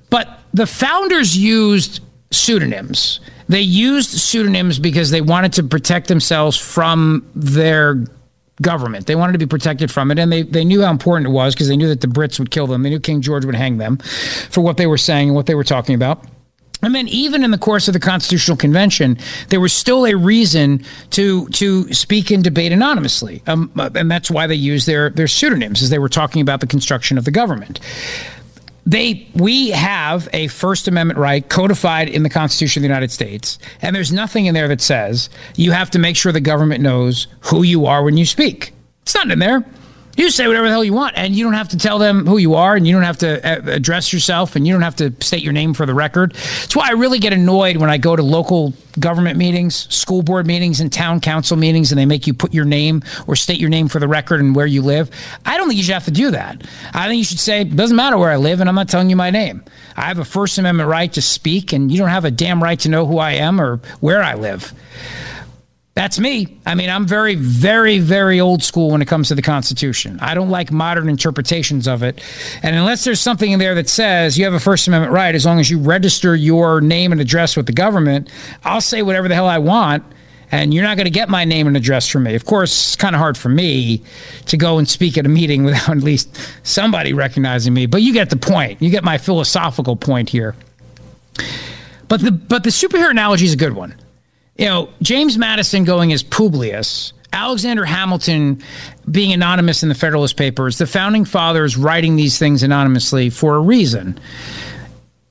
But 0.09 0.39
the 0.53 0.65
founders 0.65 1.37
used 1.37 2.01
pseudonyms. 2.31 3.19
They 3.49 3.61
used 3.61 4.09
pseudonyms 4.09 4.79
because 4.79 5.11
they 5.11 5.21
wanted 5.21 5.53
to 5.53 5.63
protect 5.63 6.07
themselves 6.07 6.57
from 6.57 7.29
their 7.35 8.03
government. 8.61 9.05
They 9.05 9.15
wanted 9.15 9.33
to 9.33 9.39
be 9.39 9.45
protected 9.45 9.91
from 9.91 10.11
it, 10.11 10.19
and 10.19 10.31
they, 10.31 10.41
they 10.41 10.65
knew 10.65 10.81
how 10.81 10.91
important 10.91 11.27
it 11.27 11.31
was 11.31 11.53
because 11.53 11.67
they 11.67 11.77
knew 11.77 11.87
that 11.87 12.01
the 12.01 12.07
Brits 12.07 12.39
would 12.39 12.51
kill 12.51 12.67
them. 12.67 12.83
They 12.83 12.89
knew 12.89 12.99
King 12.99 13.21
George 13.21 13.45
would 13.45 13.55
hang 13.55 13.77
them 13.77 13.97
for 14.49 14.61
what 14.61 14.77
they 14.77 14.87
were 14.87 14.97
saying 14.97 15.29
and 15.29 15.35
what 15.35 15.45
they 15.45 15.55
were 15.55 15.63
talking 15.63 15.95
about. 15.95 16.23
And 16.83 16.93
then, 16.93 17.07
even 17.07 17.43
in 17.43 17.49
the 17.49 17.57
course 17.57 17.87
of 17.87 17.95
the 17.95 17.99
Constitutional 17.99 18.55
Convention, 18.55 19.17
there 19.49 19.59
was 19.59 19.73
still 19.73 20.05
a 20.05 20.13
reason 20.13 20.83
to 21.11 21.47
to 21.49 21.91
speak 21.91 22.29
and 22.29 22.43
debate 22.43 22.71
anonymously, 22.71 23.41
um, 23.47 23.71
and 23.95 24.11
that's 24.11 24.29
why 24.29 24.45
they 24.45 24.55
used 24.55 24.85
their 24.85 25.09
their 25.09 25.27
pseudonyms 25.27 25.81
as 25.81 25.89
they 25.89 25.97
were 25.97 26.09
talking 26.09 26.39
about 26.39 26.59
the 26.59 26.67
construction 26.67 27.17
of 27.17 27.25
the 27.25 27.31
government 27.31 27.79
they 28.87 29.27
we 29.35 29.69
have 29.71 30.29
a 30.31 30.47
first 30.47 30.87
amendment 30.87 31.19
right 31.19 31.47
codified 31.49 32.07
in 32.07 32.23
the 32.23 32.29
constitution 32.29 32.79
of 32.79 32.83
the 32.83 32.87
united 32.87 33.11
states 33.11 33.59
and 33.81 33.95
there's 33.95 34.13
nothing 34.13 34.45
in 34.45 34.53
there 34.53 34.69
that 34.69 34.81
says 34.81 35.29
you 35.55 35.71
have 35.71 35.91
to 35.91 35.99
make 35.99 36.15
sure 36.15 36.31
the 36.31 36.39
government 36.39 36.81
knows 36.81 37.27
who 37.41 37.63
you 37.63 37.85
are 37.85 38.03
when 38.03 38.17
you 38.17 38.25
speak. 38.25 38.73
It's 39.03 39.13
not 39.13 39.29
in 39.29 39.39
there 39.39 39.65
you 40.17 40.31
say 40.31 40.47
whatever 40.47 40.65
the 40.65 40.71
hell 40.71 40.83
you 40.83 40.93
want 40.93 41.15
and 41.15 41.35
you 41.35 41.43
don't 41.43 41.53
have 41.53 41.69
to 41.69 41.77
tell 41.77 41.99
them 41.99 42.25
who 42.25 42.37
you 42.37 42.55
are 42.55 42.75
and 42.75 42.87
you 42.87 42.93
don't 42.93 43.03
have 43.03 43.19
to 43.19 43.47
uh, 43.47 43.71
address 43.71 44.11
yourself 44.11 44.55
and 44.55 44.65
you 44.65 44.73
don't 44.73 44.81
have 44.81 44.95
to 44.95 45.13
state 45.21 45.43
your 45.43 45.53
name 45.53 45.73
for 45.73 45.85
the 45.85 45.93
record. 45.93 46.33
That's 46.33 46.75
why 46.75 46.87
i 46.89 46.91
really 46.91 47.19
get 47.19 47.33
annoyed 47.33 47.77
when 47.77 47.89
i 47.89 47.97
go 47.97 48.15
to 48.15 48.23
local 48.23 48.73
government 48.99 49.37
meetings 49.37 49.93
school 49.93 50.23
board 50.23 50.47
meetings 50.47 50.79
and 50.79 50.91
town 50.91 51.21
council 51.21 51.55
meetings 51.55 51.91
and 51.91 51.99
they 51.99 52.05
make 52.05 52.25
you 52.25 52.33
put 52.33 52.51
your 52.53 52.65
name 52.65 53.03
or 53.27 53.35
state 53.35 53.59
your 53.59 53.69
name 53.69 53.87
for 53.87 53.99
the 53.99 54.07
record 54.07 54.39
and 54.39 54.55
where 54.55 54.65
you 54.65 54.81
live. 54.81 55.11
I 55.45 55.55
don't 55.57 55.67
think 55.67 55.77
you 55.77 55.83
should 55.83 55.93
have 55.93 56.05
to 56.05 56.11
do 56.11 56.31
that. 56.31 56.63
I 56.93 57.07
think 57.07 57.19
you 57.19 57.23
should 57.23 57.39
say 57.39 57.61
it 57.61 57.75
doesn't 57.75 57.95
matter 57.95 58.17
where 58.17 58.31
i 58.31 58.37
live 58.37 58.59
and 58.59 58.67
i'm 58.67 58.75
not 58.75 58.89
telling 58.89 59.09
you 59.09 59.15
my 59.15 59.29
name. 59.29 59.63
I 59.95 60.01
have 60.01 60.19
a 60.19 60.25
first 60.25 60.57
amendment 60.57 60.89
right 60.89 61.11
to 61.13 61.21
speak 61.21 61.73
and 61.73 61.91
you 61.91 61.99
don't 61.99 62.09
have 62.09 62.25
a 62.25 62.31
damn 62.31 62.61
right 62.61 62.79
to 62.79 62.89
know 62.89 63.05
who 63.05 63.19
i 63.19 63.33
am 63.33 63.61
or 63.61 63.77
where 63.99 64.23
i 64.23 64.33
live 64.33 64.73
that's 65.97 66.19
me. 66.19 66.59
I 66.63 66.75
mean, 66.75 66.91
I'm 66.91 67.07
very, 67.07 67.33
very, 67.33 67.97
very 67.97 68.39
old 68.39 68.61
school 68.61 68.91
when 68.91 69.01
it 69.01 69.07
comes 69.07 69.29
to 69.29 69.35
the 69.35 69.41
Constitution. 69.41 70.19
I 70.21 70.35
don't 70.35 70.51
like 70.51 70.71
modern 70.71 71.09
interpretations 71.09 71.87
of 71.87 72.03
it. 72.03 72.23
And 72.61 72.75
unless 72.75 73.03
there's 73.03 73.19
something 73.19 73.51
in 73.51 73.57
there 73.57 73.73
that 73.73 73.89
says 73.89 74.37
you 74.37 74.45
have 74.45 74.53
a 74.53 74.59
First 74.59 74.87
Amendment 74.87 75.11
right, 75.11 75.33
as 75.33 75.43
long 75.43 75.59
as 75.59 75.71
you 75.71 75.79
register 75.79 76.35
your 76.35 76.81
name 76.81 77.11
and 77.11 77.19
address 77.19 77.57
with 77.57 77.65
the 77.65 77.71
government, 77.71 78.29
I'll 78.63 78.79
say 78.79 79.01
whatever 79.01 79.27
the 79.27 79.33
hell 79.33 79.47
I 79.47 79.57
want. 79.57 80.03
And 80.51 80.71
you're 80.71 80.83
not 80.83 80.97
going 80.97 81.05
to 81.05 81.11
get 81.11 81.29
my 81.29 81.45
name 81.45 81.65
and 81.65 81.75
address 81.75 82.07
from 82.07 82.23
me. 82.23 82.35
Of 82.35 82.45
course, 82.45 82.89
it's 82.89 82.95
kind 82.95 83.15
of 83.15 83.19
hard 83.19 83.35
for 83.35 83.49
me 83.49 84.03
to 84.45 84.55
go 84.55 84.77
and 84.77 84.87
speak 84.87 85.17
at 85.17 85.25
a 85.25 85.29
meeting 85.29 85.63
without 85.65 85.97
at 85.97 86.03
least 86.03 86.29
somebody 86.61 87.13
recognizing 87.13 87.73
me. 87.73 87.87
But 87.87 88.03
you 88.03 88.13
get 88.13 88.29
the 88.29 88.37
point. 88.37 88.83
You 88.83 88.91
get 88.91 89.03
my 89.03 89.17
philosophical 89.17 89.95
point 89.95 90.29
here. 90.29 90.55
But 92.07 92.21
the 92.21 92.31
but 92.31 92.63
the 92.63 92.69
superhero 92.69 93.09
analogy 93.09 93.45
is 93.45 93.53
a 93.53 93.57
good 93.57 93.73
one 93.73 93.95
you 94.57 94.65
know, 94.65 94.89
James 95.01 95.37
Madison 95.37 95.83
going 95.83 96.11
as 96.13 96.23
Publius, 96.23 97.13
Alexander 97.31 97.85
Hamilton 97.85 98.63
being 99.09 99.31
anonymous 99.31 99.83
in 99.83 99.89
the 99.89 99.95
Federalist 99.95 100.37
Papers, 100.37 100.77
the 100.77 100.87
founding 100.87 101.25
fathers 101.25 101.77
writing 101.77 102.15
these 102.15 102.39
things 102.39 102.63
anonymously 102.63 103.29
for 103.29 103.55
a 103.55 103.59
reason, 103.59 104.19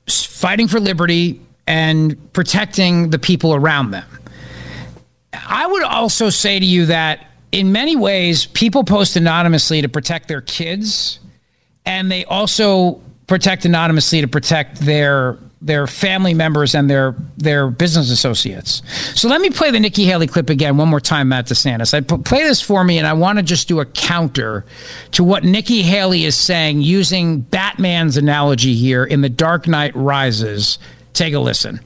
fighting 0.08 0.68
for 0.68 0.78
liberty 0.78 1.40
and 1.66 2.32
protecting 2.32 3.10
the 3.10 3.18
people 3.18 3.54
around 3.54 3.90
them. 3.90 4.06
I 5.32 5.66
would 5.66 5.82
also 5.82 6.30
say 6.30 6.58
to 6.58 6.64
you 6.64 6.86
that 6.86 7.26
in 7.52 7.72
many 7.72 7.96
ways, 7.96 8.46
people 8.46 8.84
post 8.84 9.16
anonymously 9.16 9.82
to 9.82 9.88
protect 9.88 10.28
their 10.28 10.40
kids, 10.40 11.18
and 11.84 12.10
they 12.10 12.24
also 12.24 13.00
protect 13.26 13.64
anonymously 13.64 14.20
to 14.20 14.28
protect 14.28 14.76
their 14.80 15.38
their 15.66 15.86
family 15.86 16.34
members 16.34 16.74
and 16.74 16.88
their 16.88 17.14
their 17.36 17.68
business 17.68 18.10
associates. 18.10 18.82
So 19.14 19.28
let 19.28 19.40
me 19.40 19.50
play 19.50 19.70
the 19.70 19.80
Nikki 19.80 20.04
Haley 20.04 20.26
clip 20.26 20.48
again 20.48 20.76
one 20.76 20.88
more 20.88 21.00
time, 21.00 21.28
Matt 21.28 21.46
DeSantis. 21.46 21.92
I 21.92 22.00
play 22.00 22.42
this 22.44 22.60
for 22.60 22.84
me, 22.84 22.98
and 22.98 23.06
I 23.06 23.12
want 23.12 23.38
to 23.38 23.42
just 23.42 23.68
do 23.68 23.80
a 23.80 23.84
counter 23.84 24.64
to 25.12 25.24
what 25.24 25.44
Nikki 25.44 25.82
Haley 25.82 26.24
is 26.24 26.36
saying 26.36 26.82
using 26.82 27.40
Batman's 27.40 28.16
analogy 28.16 28.74
here 28.74 29.04
in 29.04 29.20
The 29.20 29.28
Dark 29.28 29.66
Knight 29.66 29.94
Rises. 29.94 30.78
Take 31.12 31.34
a 31.34 31.40
listen. 31.40 31.80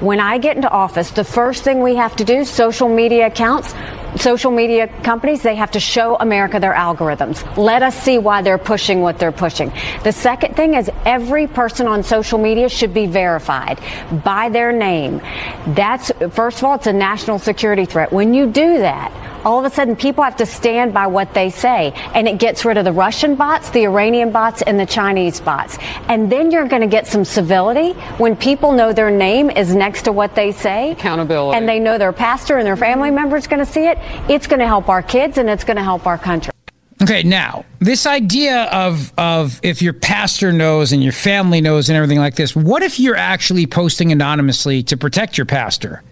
When 0.00 0.20
I 0.20 0.38
get 0.38 0.56
into 0.56 0.68
office, 0.70 1.10
the 1.10 1.24
first 1.24 1.64
thing 1.64 1.82
we 1.82 1.96
have 1.96 2.14
to 2.16 2.24
do, 2.24 2.44
social 2.44 2.88
media 2.88 3.26
accounts, 3.26 3.72
social 4.18 4.50
media 4.50 4.88
companies, 5.02 5.42
they 5.42 5.56
have 5.56 5.70
to 5.72 5.80
show 5.80 6.16
America 6.16 6.60
their 6.60 6.74
algorithms. 6.74 7.44
Let 7.56 7.82
us 7.82 7.96
see 7.96 8.18
why 8.18 8.42
they're 8.42 8.58
pushing 8.58 9.00
what 9.00 9.18
they're 9.18 9.32
pushing. 9.32 9.72
The 10.04 10.12
second 10.12 10.56
thing 10.56 10.74
is 10.74 10.90
every 11.04 11.46
person 11.46 11.86
on 11.86 12.02
social 12.02 12.38
media 12.38 12.68
should 12.68 12.94
be 12.94 13.06
verified 13.06 13.80
by 14.24 14.48
their 14.48 14.72
name. 14.72 15.20
That's, 15.68 16.10
first 16.30 16.58
of 16.58 16.64
all, 16.64 16.74
it's 16.74 16.86
a 16.86 16.92
national 16.92 17.38
security 17.38 17.84
threat. 17.84 18.12
When 18.12 18.34
you 18.34 18.46
do 18.46 18.78
that, 18.78 19.12
all 19.44 19.58
of 19.58 19.64
a 19.70 19.74
sudden 19.74 19.96
people 19.96 20.24
have 20.24 20.36
to 20.36 20.46
stand 20.46 20.92
by 20.92 21.06
what 21.06 21.32
they 21.34 21.50
say 21.50 21.92
and 22.14 22.28
it 22.28 22.38
gets 22.38 22.64
rid 22.64 22.76
of 22.76 22.84
the 22.84 22.92
Russian 22.92 23.34
bots, 23.34 23.70
the 23.70 23.84
Iranian 23.84 24.30
bots 24.30 24.62
and 24.62 24.78
the 24.78 24.86
Chinese 24.86 25.40
bots. 25.40 25.78
And 26.08 26.30
then 26.30 26.50
you're 26.50 26.68
going 26.68 26.82
to 26.82 26.88
get 26.88 27.06
some 27.06 27.24
civility 27.24 27.92
when 28.18 28.36
people 28.36 28.72
know 28.72 28.92
their 28.92 29.10
name 29.10 29.50
is 29.50 29.74
next 29.74 30.02
to 30.02 30.12
what 30.12 30.34
they 30.34 30.52
say. 30.52 30.92
Accountability. 30.92 31.56
And 31.56 31.68
they 31.68 31.78
know 31.78 31.98
their 31.98 32.12
pastor 32.12 32.58
and 32.58 32.66
their 32.66 32.76
family 32.76 33.08
mm-hmm. 33.08 33.16
members 33.16 33.46
going 33.46 33.64
to 33.64 33.70
see 33.70 33.86
it. 33.86 33.98
It's 34.28 34.46
going 34.46 34.60
to 34.60 34.66
help 34.66 34.88
our 34.88 35.02
kids 35.02 35.38
and 35.38 35.48
it's 35.48 35.64
going 35.64 35.76
to 35.76 35.82
help 35.82 36.06
our 36.06 36.18
country. 36.18 36.52
Okay, 37.00 37.22
now 37.22 37.64
this 37.78 38.06
idea 38.06 38.64
of 38.64 39.12
of 39.16 39.60
if 39.62 39.80
your 39.80 39.92
pastor 39.92 40.52
knows 40.52 40.92
and 40.92 41.02
your 41.02 41.12
family 41.12 41.60
knows 41.60 41.88
and 41.88 41.96
everything 41.96 42.18
like 42.18 42.34
this, 42.34 42.56
what 42.56 42.82
if 42.82 42.98
you're 42.98 43.16
actually 43.16 43.66
posting 43.66 44.10
anonymously 44.10 44.82
to 44.84 44.96
protect 44.96 45.38
your 45.38 45.46
pastor 45.46 46.02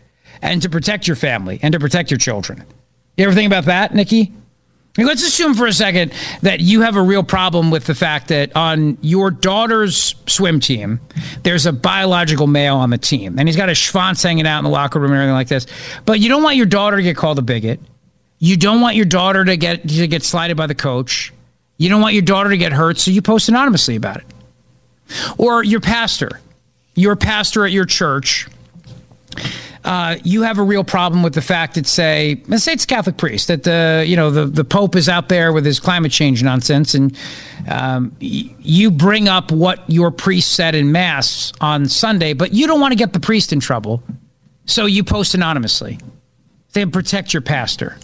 and 0.42 0.62
to 0.62 0.70
protect 0.70 1.08
your 1.08 1.16
family 1.16 1.58
and 1.62 1.72
to 1.72 1.80
protect 1.80 2.10
your 2.10 2.18
children? 2.18 2.64
You 3.16 3.24
ever 3.24 3.34
think 3.34 3.48
about 3.48 3.64
that, 3.64 3.94
Nikki? 3.94 4.32
Let's 4.98 5.22
assume 5.22 5.54
for 5.54 5.66
a 5.66 5.72
second 5.72 6.12
that 6.42 6.60
you 6.60 6.80
have 6.80 6.96
a 6.96 7.02
real 7.02 7.22
problem 7.22 7.70
with 7.70 7.84
the 7.84 7.94
fact 7.94 8.28
that 8.28 8.56
on 8.56 8.96
your 9.02 9.30
daughter's 9.30 10.14
swim 10.26 10.60
team, 10.60 11.00
there's 11.42 11.66
a 11.66 11.72
biological 11.72 12.46
male 12.46 12.76
on 12.76 12.90
the 12.90 12.98
team, 12.98 13.38
and 13.38 13.48
he's 13.48 13.56
got 13.56 13.68
a 13.68 13.72
schwanz 13.72 14.22
hanging 14.22 14.46
out 14.46 14.58
in 14.58 14.64
the 14.64 14.70
locker 14.70 14.98
room 14.98 15.12
and 15.12 15.20
everything 15.20 15.34
like 15.34 15.48
this. 15.48 15.66
But 16.06 16.20
you 16.20 16.28
don't 16.28 16.42
want 16.42 16.56
your 16.56 16.66
daughter 16.66 16.96
to 16.96 17.02
get 17.02 17.16
called 17.16 17.38
a 17.38 17.42
bigot. 17.42 17.80
You 18.38 18.56
don't 18.56 18.80
want 18.80 18.96
your 18.96 19.04
daughter 19.04 19.44
to 19.44 19.56
get 19.56 19.88
to 19.88 20.06
get 20.06 20.22
slighted 20.22 20.56
by 20.56 20.66
the 20.66 20.74
coach. 20.74 21.32
You 21.78 21.88
don't 21.88 22.00
want 22.00 22.14
your 22.14 22.22
daughter 22.22 22.50
to 22.50 22.56
get 22.56 22.72
hurt, 22.72 22.98
so 22.98 23.10
you 23.10 23.20
post 23.20 23.48
anonymously 23.48 23.96
about 23.96 24.18
it. 24.18 24.26
Or 25.36 25.62
your 25.62 25.80
pastor, 25.80 26.40
your 26.94 27.16
pastor 27.16 27.64
at 27.66 27.72
your 27.72 27.84
church 27.84 28.48
uh, 29.86 30.16
you 30.24 30.42
have 30.42 30.58
a 30.58 30.62
real 30.62 30.82
problem 30.82 31.22
with 31.22 31.34
the 31.34 31.40
fact 31.40 31.76
that, 31.76 31.86
say, 31.86 32.42
let's 32.48 32.64
say 32.64 32.72
it's 32.72 32.82
a 32.84 32.88
Catholic 32.88 33.16
priest, 33.16 33.46
that 33.46 33.62
the 33.62 34.04
you 34.06 34.16
know 34.16 34.30
the 34.30 34.44
the 34.46 34.64
Pope 34.64 34.96
is 34.96 35.08
out 35.08 35.28
there 35.28 35.52
with 35.52 35.64
his 35.64 35.78
climate 35.78 36.10
change 36.10 36.42
nonsense, 36.42 36.94
and 36.94 37.16
um, 37.70 38.14
y- 38.20 38.52
you 38.58 38.90
bring 38.90 39.28
up 39.28 39.52
what 39.52 39.88
your 39.88 40.10
priest 40.10 40.52
said 40.52 40.74
in 40.74 40.90
mass 40.90 41.52
on 41.60 41.88
Sunday, 41.88 42.32
but 42.32 42.52
you 42.52 42.66
don't 42.66 42.80
want 42.80 42.92
to 42.92 42.96
get 42.96 43.12
the 43.12 43.20
priest 43.20 43.52
in 43.52 43.60
trouble, 43.60 44.02
so 44.66 44.86
you 44.86 45.04
post 45.04 45.34
anonymously. 45.34 45.98
Then 46.72 46.90
protect 46.90 47.32
your 47.32 47.42
pastor. 47.42 47.96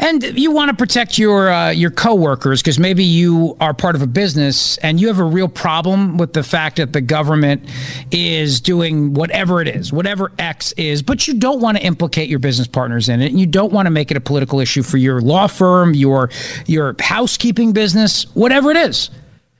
And 0.00 0.22
you 0.22 0.50
want 0.50 0.70
to 0.70 0.76
protect 0.76 1.18
your 1.18 1.50
uh, 1.50 1.70
your 1.70 1.90
coworkers 1.90 2.62
because 2.62 2.78
maybe 2.78 3.04
you 3.04 3.54
are 3.60 3.74
part 3.74 3.94
of 3.94 4.00
a 4.00 4.06
business 4.06 4.78
and 4.78 4.98
you 4.98 5.08
have 5.08 5.18
a 5.18 5.24
real 5.24 5.46
problem 5.46 6.16
with 6.16 6.32
the 6.32 6.42
fact 6.42 6.76
that 6.76 6.94
the 6.94 7.02
government 7.02 7.68
is 8.10 8.62
doing 8.62 9.12
whatever 9.12 9.60
it 9.60 9.68
is, 9.68 9.92
whatever 9.92 10.32
X 10.38 10.72
is, 10.72 11.02
but 11.02 11.28
you 11.28 11.34
don't 11.34 11.60
want 11.60 11.76
to 11.76 11.84
implicate 11.84 12.30
your 12.30 12.38
business 12.38 12.66
partners 12.66 13.10
in 13.10 13.20
it, 13.20 13.30
and 13.30 13.38
you 13.38 13.46
don't 13.46 13.74
want 13.74 13.84
to 13.86 13.90
make 13.90 14.10
it 14.10 14.16
a 14.16 14.22
political 14.22 14.58
issue 14.58 14.82
for 14.82 14.96
your 14.96 15.20
law 15.20 15.46
firm, 15.46 15.92
your 15.92 16.30
your 16.64 16.96
housekeeping 16.98 17.74
business, 17.74 18.24
whatever 18.34 18.70
it 18.70 18.78
is. 18.78 19.10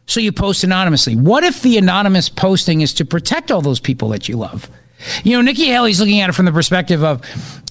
So 0.06 0.20
you 0.20 0.32
post 0.32 0.64
anonymously. 0.64 1.16
What 1.16 1.44
if 1.44 1.60
the 1.60 1.76
anonymous 1.76 2.30
posting 2.30 2.80
is 2.80 2.94
to 2.94 3.04
protect 3.04 3.50
all 3.50 3.60
those 3.60 3.78
people 3.78 4.08
that 4.08 4.26
you 4.26 4.38
love? 4.38 4.70
You 5.24 5.36
know, 5.36 5.42
Nikki 5.42 5.66
Haley's 5.66 6.00
looking 6.00 6.20
at 6.20 6.28
it 6.28 6.32
from 6.32 6.44
the 6.44 6.52
perspective 6.52 7.02
of 7.02 7.22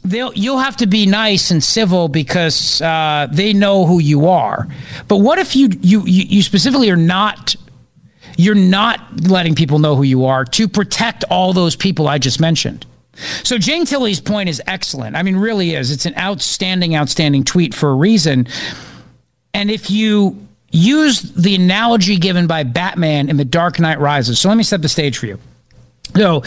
they'll 0.04 0.34
you'll 0.34 0.60
have 0.60 0.78
to 0.78 0.88
be 0.88 1.06
nice 1.06 1.52
and 1.52 1.64
civil 1.64 2.08
because 2.08 2.82
uh, 2.82 3.28
they 3.32 3.54
know 3.54 3.86
who 3.86 4.00
you 4.00 4.28
are. 4.28 4.68
But 5.08 5.18
what 5.18 5.40
if 5.40 5.56
you 5.56 5.70
you 5.82 6.04
you 6.06 6.42
specifically 6.42 6.90
are 6.90 6.96
not 6.98 7.56
you're 8.38 8.56
not 8.56 9.28
letting 9.28 9.54
people 9.54 9.80
know 9.80 9.96
who 9.96 10.04
you 10.04 10.26
are 10.26 10.46
to 10.46 10.68
protect 10.68 11.26
all 11.26 11.52
those 11.52 11.76
people 11.76 12.08
I 12.08 12.18
just 12.20 12.40
mentioned. 12.40 12.86
So 13.44 13.58
Jane 13.58 13.86
Tilley's 13.86 14.22
point 14.22 14.48
is 14.48 14.62
excellent. 14.66 15.18
I 15.18 15.24
mean, 15.24 15.36
really 15.36 15.76
is. 15.76 15.92
It's 15.92 16.06
an 16.06 16.18
outstanding, 16.18 16.96
outstanding 16.96 17.44
tweet 17.44 17.74
for 17.74 17.90
a 17.90 17.96
reason. 17.96 18.48
And 19.54 19.70
if 19.70 19.92
you 19.92 20.48
use 20.72 21.22
the 21.22 21.56
analogy 21.56 22.16
given 22.16 22.48
by 22.48 22.64
Batman 22.64 23.28
in 23.28 23.36
The 23.36 23.44
Dark 23.44 23.78
Knight 23.78 24.00
Rises, 24.00 24.40
so 24.40 24.48
let 24.48 24.56
me 24.58 24.64
set 24.64 24.82
the 24.82 24.88
stage 24.88 25.18
for 25.18 25.26
you. 25.26 25.38
So, 26.16 26.42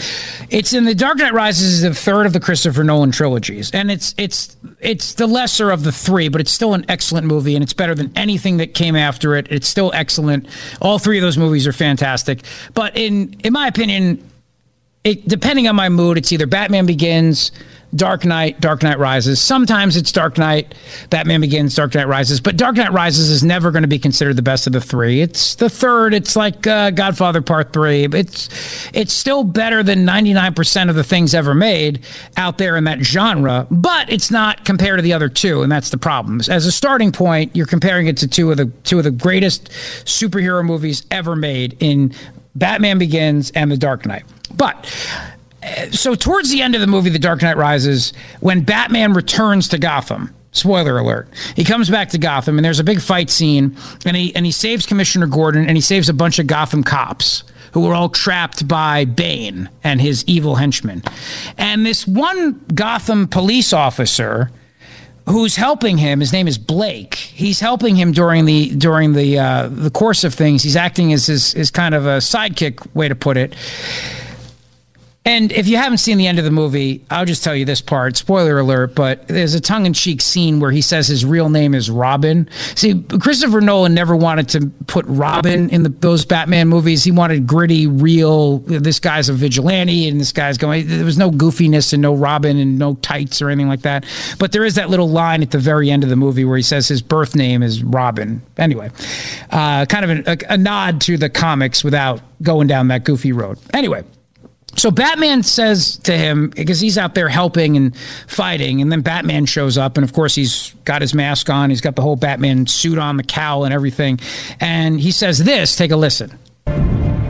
it's 0.49 0.73
in 0.73 0.83
the 0.83 0.93
Dark 0.93 1.17
Knight 1.17 1.33
Rises 1.33 1.75
is 1.75 1.81
the 1.81 1.93
third 1.93 2.25
of 2.25 2.33
the 2.33 2.39
Christopher 2.39 2.83
Nolan 2.83 3.11
trilogies, 3.11 3.71
and 3.71 3.89
it's 3.89 4.13
it's 4.17 4.57
it's 4.81 5.13
the 5.13 5.25
lesser 5.25 5.71
of 5.71 5.83
the 5.83 5.91
three, 5.91 6.27
but 6.27 6.41
it's 6.41 6.51
still 6.51 6.73
an 6.73 6.85
excellent 6.89 7.27
movie, 7.27 7.55
and 7.55 7.63
it's 7.63 7.73
better 7.73 7.95
than 7.95 8.11
anything 8.15 8.57
that 8.57 8.73
came 8.73 8.95
after 8.95 9.35
it. 9.35 9.47
It's 9.49 9.67
still 9.67 9.91
excellent. 9.93 10.47
All 10.81 10.99
three 10.99 11.17
of 11.17 11.21
those 11.21 11.37
movies 11.37 11.65
are 11.65 11.73
fantastic. 11.73 12.43
But 12.73 12.97
in 12.97 13.35
in 13.43 13.53
my 13.53 13.67
opinion, 13.67 14.29
it, 15.03 15.27
depending 15.27 15.67
on 15.67 15.75
my 15.75 15.89
mood, 15.89 16.17
it's 16.17 16.31
either 16.31 16.45
Batman 16.45 16.85
Begins, 16.85 17.51
Dark 17.95 18.25
Knight, 18.25 18.59
Dark 18.59 18.81
Knight 18.81 18.97
Rises. 18.97 19.39
Sometimes 19.39 19.95
it's 19.97 20.11
Dark 20.11 20.37
Knight, 20.37 20.73
Batman 21.09 21.41
Begins, 21.41 21.75
Dark 21.75 21.93
Knight 21.93 22.07
Rises. 22.07 22.41
But 22.41 22.57
Dark 22.57 22.75
Knight 22.75 22.91
Rises 22.91 23.29
is 23.29 23.43
never 23.43 23.71
going 23.71 23.83
to 23.83 23.87
be 23.87 23.99
considered 23.99 24.35
the 24.35 24.41
best 24.41 24.65
of 24.67 24.73
the 24.73 24.81
three. 24.81 25.21
It's 25.21 25.55
the 25.55 25.69
third. 25.69 26.13
It's 26.13 26.35
like 26.35 26.65
uh, 26.65 26.91
Godfather 26.91 27.41
Part 27.41 27.73
Three. 27.73 28.05
It's 28.05 28.49
it's 28.93 29.13
still 29.13 29.43
better 29.43 29.83
than 29.83 30.05
ninety 30.05 30.33
nine 30.33 30.53
percent 30.53 30.89
of 30.89 30.95
the 30.95 31.03
things 31.03 31.33
ever 31.33 31.53
made 31.53 32.03
out 32.37 32.57
there 32.57 32.77
in 32.77 32.85
that 32.85 32.99
genre. 33.01 33.67
But 33.69 34.11
it's 34.11 34.31
not 34.31 34.65
compared 34.65 34.97
to 34.97 35.03
the 35.03 35.13
other 35.13 35.29
two, 35.29 35.61
and 35.61 35.71
that's 35.71 35.89
the 35.89 35.97
problem. 35.97 36.41
As 36.49 36.65
a 36.65 36.71
starting 36.71 37.11
point, 37.11 37.55
you're 37.55 37.65
comparing 37.65 38.07
it 38.07 38.17
to 38.17 38.27
two 38.27 38.51
of 38.51 38.57
the 38.57 38.65
two 38.83 38.97
of 38.97 39.03
the 39.03 39.11
greatest 39.11 39.69
superhero 40.05 40.65
movies 40.65 41.05
ever 41.11 41.35
made 41.35 41.77
in 41.79 42.13
Batman 42.55 42.97
Begins 42.97 43.51
and 43.51 43.71
The 43.71 43.77
Dark 43.77 44.05
Knight. 44.05 44.23
But 44.55 44.85
so 45.91 46.15
towards 46.15 46.49
the 46.49 46.61
end 46.61 46.75
of 46.75 46.81
the 46.81 46.87
movie 46.87 47.09
the 47.09 47.19
dark 47.19 47.41
knight 47.41 47.57
rises 47.57 48.13
when 48.39 48.61
batman 48.61 49.13
returns 49.13 49.67
to 49.67 49.77
gotham 49.77 50.33
spoiler 50.51 50.97
alert 50.97 51.27
he 51.55 51.63
comes 51.63 51.89
back 51.89 52.09
to 52.09 52.17
gotham 52.17 52.57
and 52.57 52.65
there's 52.65 52.79
a 52.79 52.83
big 52.83 53.01
fight 53.01 53.29
scene 53.29 53.75
and 54.05 54.15
he 54.15 54.35
and 54.35 54.45
he 54.45 54.51
saves 54.51 54.85
commissioner 54.85 55.27
gordon 55.27 55.65
and 55.65 55.77
he 55.77 55.81
saves 55.81 56.09
a 56.09 56.13
bunch 56.13 56.39
of 56.39 56.47
gotham 56.47 56.83
cops 56.83 57.43
who 57.73 57.81
were 57.81 57.93
all 57.93 58.09
trapped 58.09 58.67
by 58.67 59.03
bane 59.03 59.69
and 59.83 59.99
his 59.99 60.23
evil 60.25 60.55
henchmen. 60.55 61.01
And 61.57 61.85
this 61.85 62.07
one 62.07 62.63
gotham 62.73 63.27
police 63.27 63.73
officer 63.73 64.51
who's 65.27 65.55
helping 65.55 65.97
him 65.97 66.19
his 66.19 66.33
name 66.33 66.47
is 66.47 66.57
blake 66.57 67.15
he's 67.15 67.61
helping 67.61 67.95
him 67.95 68.11
during 68.11 68.43
the 68.43 68.75
during 68.75 69.13
the 69.13 69.39
uh, 69.39 69.67
the 69.69 69.89
course 69.89 70.23
of 70.23 70.33
things. 70.33 70.63
He's 70.63 70.75
acting 70.75 71.13
as 71.13 71.25
his, 71.25 71.53
his 71.53 71.71
kind 71.71 71.95
of 71.95 72.05
a 72.05 72.17
sidekick 72.17 72.93
way 72.93 73.07
to 73.07 73.15
put 73.15 73.37
it 73.37 73.55
and 75.25 75.53
if 75.53 75.69
you 75.69 75.77
haven't 75.77 75.99
seen 75.99 76.17
the 76.17 76.27
end 76.27 76.37
of 76.37 76.43
the 76.43 76.51
movie, 76.51 77.05
I'll 77.09 77.25
just 77.25 77.45
tell 77.45 77.55
you 77.55 77.63
this 77.63 77.79
part. 77.79 78.17
Spoiler 78.17 78.59
alert, 78.59 78.93
but 78.93 79.25
there's 79.29 79.53
a 79.53 79.61
tongue 79.61 79.85
in 79.85 79.93
cheek 79.93 80.21
scene 80.21 80.59
where 80.59 80.71
he 80.71 80.81
says 80.81 81.07
his 81.07 81.23
real 81.23 81.47
name 81.47 81.73
is 81.73 81.89
Robin. 81.89 82.49
See, 82.75 83.01
Christopher 83.03 83.61
Nolan 83.61 83.93
never 83.93 84.17
wanted 84.17 84.49
to 84.49 84.69
put 84.87 85.05
Robin 85.05 85.69
in 85.69 85.83
the, 85.83 85.89
those 85.89 86.25
Batman 86.25 86.67
movies. 86.67 87.05
He 87.05 87.11
wanted 87.11 87.47
gritty, 87.47 87.87
real, 87.87 88.59
this 88.59 88.99
guy's 88.99 89.29
a 89.29 89.33
vigilante 89.33 90.09
and 90.09 90.19
this 90.19 90.33
guy's 90.33 90.57
going, 90.57 90.87
there 90.87 91.05
was 91.05 91.17
no 91.17 91.31
goofiness 91.31 91.93
and 91.93 92.01
no 92.01 92.13
Robin 92.13 92.57
and 92.57 92.77
no 92.77 92.95
tights 92.95 93.41
or 93.41 93.49
anything 93.49 93.69
like 93.69 93.83
that. 93.83 94.05
But 94.39 94.51
there 94.51 94.65
is 94.65 94.75
that 94.75 94.89
little 94.89 95.09
line 95.09 95.41
at 95.41 95.51
the 95.51 95.57
very 95.57 95.89
end 95.89 96.03
of 96.03 96.09
the 96.09 96.17
movie 96.17 96.43
where 96.43 96.57
he 96.57 96.63
says 96.63 96.89
his 96.89 97.01
birth 97.01 97.33
name 97.33 97.63
is 97.63 97.81
Robin. 97.81 98.41
Anyway, 98.57 98.91
uh, 99.51 99.85
kind 99.85 100.11
of 100.11 100.27
a, 100.27 100.53
a 100.53 100.57
nod 100.57 100.99
to 101.01 101.17
the 101.17 101.29
comics 101.29 101.81
without 101.81 102.19
going 102.41 102.67
down 102.67 102.89
that 102.89 103.05
goofy 103.05 103.31
road. 103.31 103.57
Anyway. 103.73 104.03
So 104.75 104.91
Batman 104.91 105.43
says 105.43 105.97
to 105.97 106.17
him 106.17 106.49
because 106.49 106.79
he's 106.79 106.97
out 106.97 107.15
there 107.15 107.29
helping 107.29 107.77
and 107.77 107.95
fighting, 108.27 108.81
and 108.81 108.91
then 108.91 109.01
Batman 109.01 109.45
shows 109.45 109.77
up, 109.77 109.97
and 109.97 110.03
of 110.03 110.13
course 110.13 110.35
he's 110.35 110.73
got 110.83 111.01
his 111.01 111.13
mask 111.13 111.49
on, 111.49 111.69
he's 111.69 111.81
got 111.81 111.95
the 111.95 112.01
whole 112.01 112.15
Batman 112.15 112.65
suit 112.67 112.97
on, 112.97 113.17
the 113.17 113.23
cowl, 113.23 113.65
and 113.65 113.73
everything, 113.73 114.19
and 114.59 114.99
he 114.99 115.11
says 115.11 115.39
this. 115.39 115.75
Take 115.75 115.91
a 115.91 115.95
listen. 115.95 116.37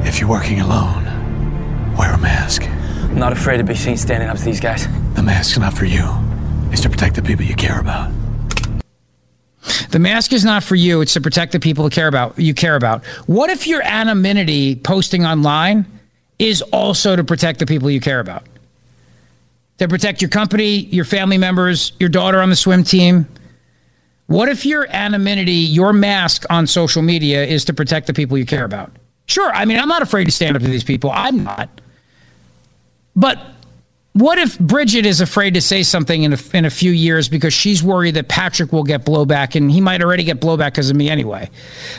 If 0.06 0.20
you're 0.20 0.30
working 0.30 0.62
alone, 0.62 1.04
wear 1.98 2.14
a 2.14 2.18
mask. 2.18 2.64
I'm 2.64 3.20
not 3.20 3.34
afraid 3.34 3.58
to 3.58 3.64
be 3.64 3.76
seen 3.76 3.98
standing 3.98 4.30
up 4.30 4.38
to 4.38 4.44
these 4.44 4.60
guys. 4.60 4.88
The 5.16 5.24
mask's 5.24 5.58
not 5.58 5.74
for 5.74 5.86
you. 5.86 6.04
It's 6.72 6.82
to 6.82 6.90
protect 6.90 7.16
the 7.16 7.22
people 7.22 7.46
you 7.46 7.56
care 7.56 7.80
about. 7.80 8.12
The 9.92 10.00
mask 10.00 10.34
is 10.34 10.44
not 10.44 10.64
for 10.64 10.76
you; 10.76 11.02
it's 11.02 11.14
to 11.14 11.22
protect 11.22 11.52
the 11.52 11.60
people 11.60 11.84
you 11.86 11.90
care 11.92 12.08
about. 12.08 12.40
You 12.40 12.54
care 12.54 12.76
about. 12.76 13.06
What 13.28 13.50
if 13.50 13.68
your 13.68 13.82
anonymity 13.84 14.76
posting 14.76 15.26
online? 15.26 15.86
Is 16.44 16.62
also 16.62 17.16
to 17.16 17.24
protect 17.24 17.60
the 17.60 17.66
people 17.66 17.90
you 17.90 18.00
care 18.00 18.20
about. 18.20 18.44
To 19.80 19.88
protect 19.88 20.22
your 20.22 20.30
company, 20.30 20.78
your 20.78 21.06
family 21.06 21.38
members, 21.38 21.94
your 22.00 22.10
daughter 22.10 22.42
on 22.42 22.50
the 22.50 22.56
swim 22.56 22.84
team. 22.84 23.28
What 24.28 24.50
if 24.50 24.66
your 24.66 24.88
anonymity, 24.90 25.54
your 25.54 25.94
mask 25.94 26.46
on 26.50 26.68
social 26.68 27.02
media 27.02 27.46
is 27.46 27.66
to 27.66 27.74
protect 27.74 28.08
the 28.08 28.14
people 28.14 28.38
you 28.38 28.46
care 28.46 28.66
about? 28.66 28.92
Sure, 29.26 29.52
I 29.54 29.66
mean, 29.66 29.80
I'm 29.80 29.88
not 29.88 30.02
afraid 30.02 30.26
to 30.26 30.32
stand 30.32 30.56
up 30.56 30.62
to 30.62 30.68
these 30.68 30.84
people. 30.84 31.12
I'm 31.14 31.44
not. 31.44 31.70
But 33.16 33.40
what 34.14 34.38
if 34.38 34.60
Bridget 34.60 35.06
is 35.06 35.22
afraid 35.22 35.54
to 35.56 35.62
say 35.62 35.82
something 35.82 36.24
in 36.24 36.34
a, 36.34 36.38
in 36.54 36.66
a 36.66 36.70
few 36.70 36.92
years 36.92 37.30
because 37.30 37.54
she's 37.54 37.82
worried 37.82 38.16
that 38.16 38.28
Patrick 38.28 38.72
will 38.72 38.84
get 38.84 39.06
blowback 39.06 39.56
and 39.56 39.72
he 39.72 39.82
might 39.82 40.02
already 40.04 40.24
get 40.24 40.40
blowback 40.40 40.72
because 40.72 40.90
of 40.90 40.96
me 40.96 41.10
anyway? 41.10 41.50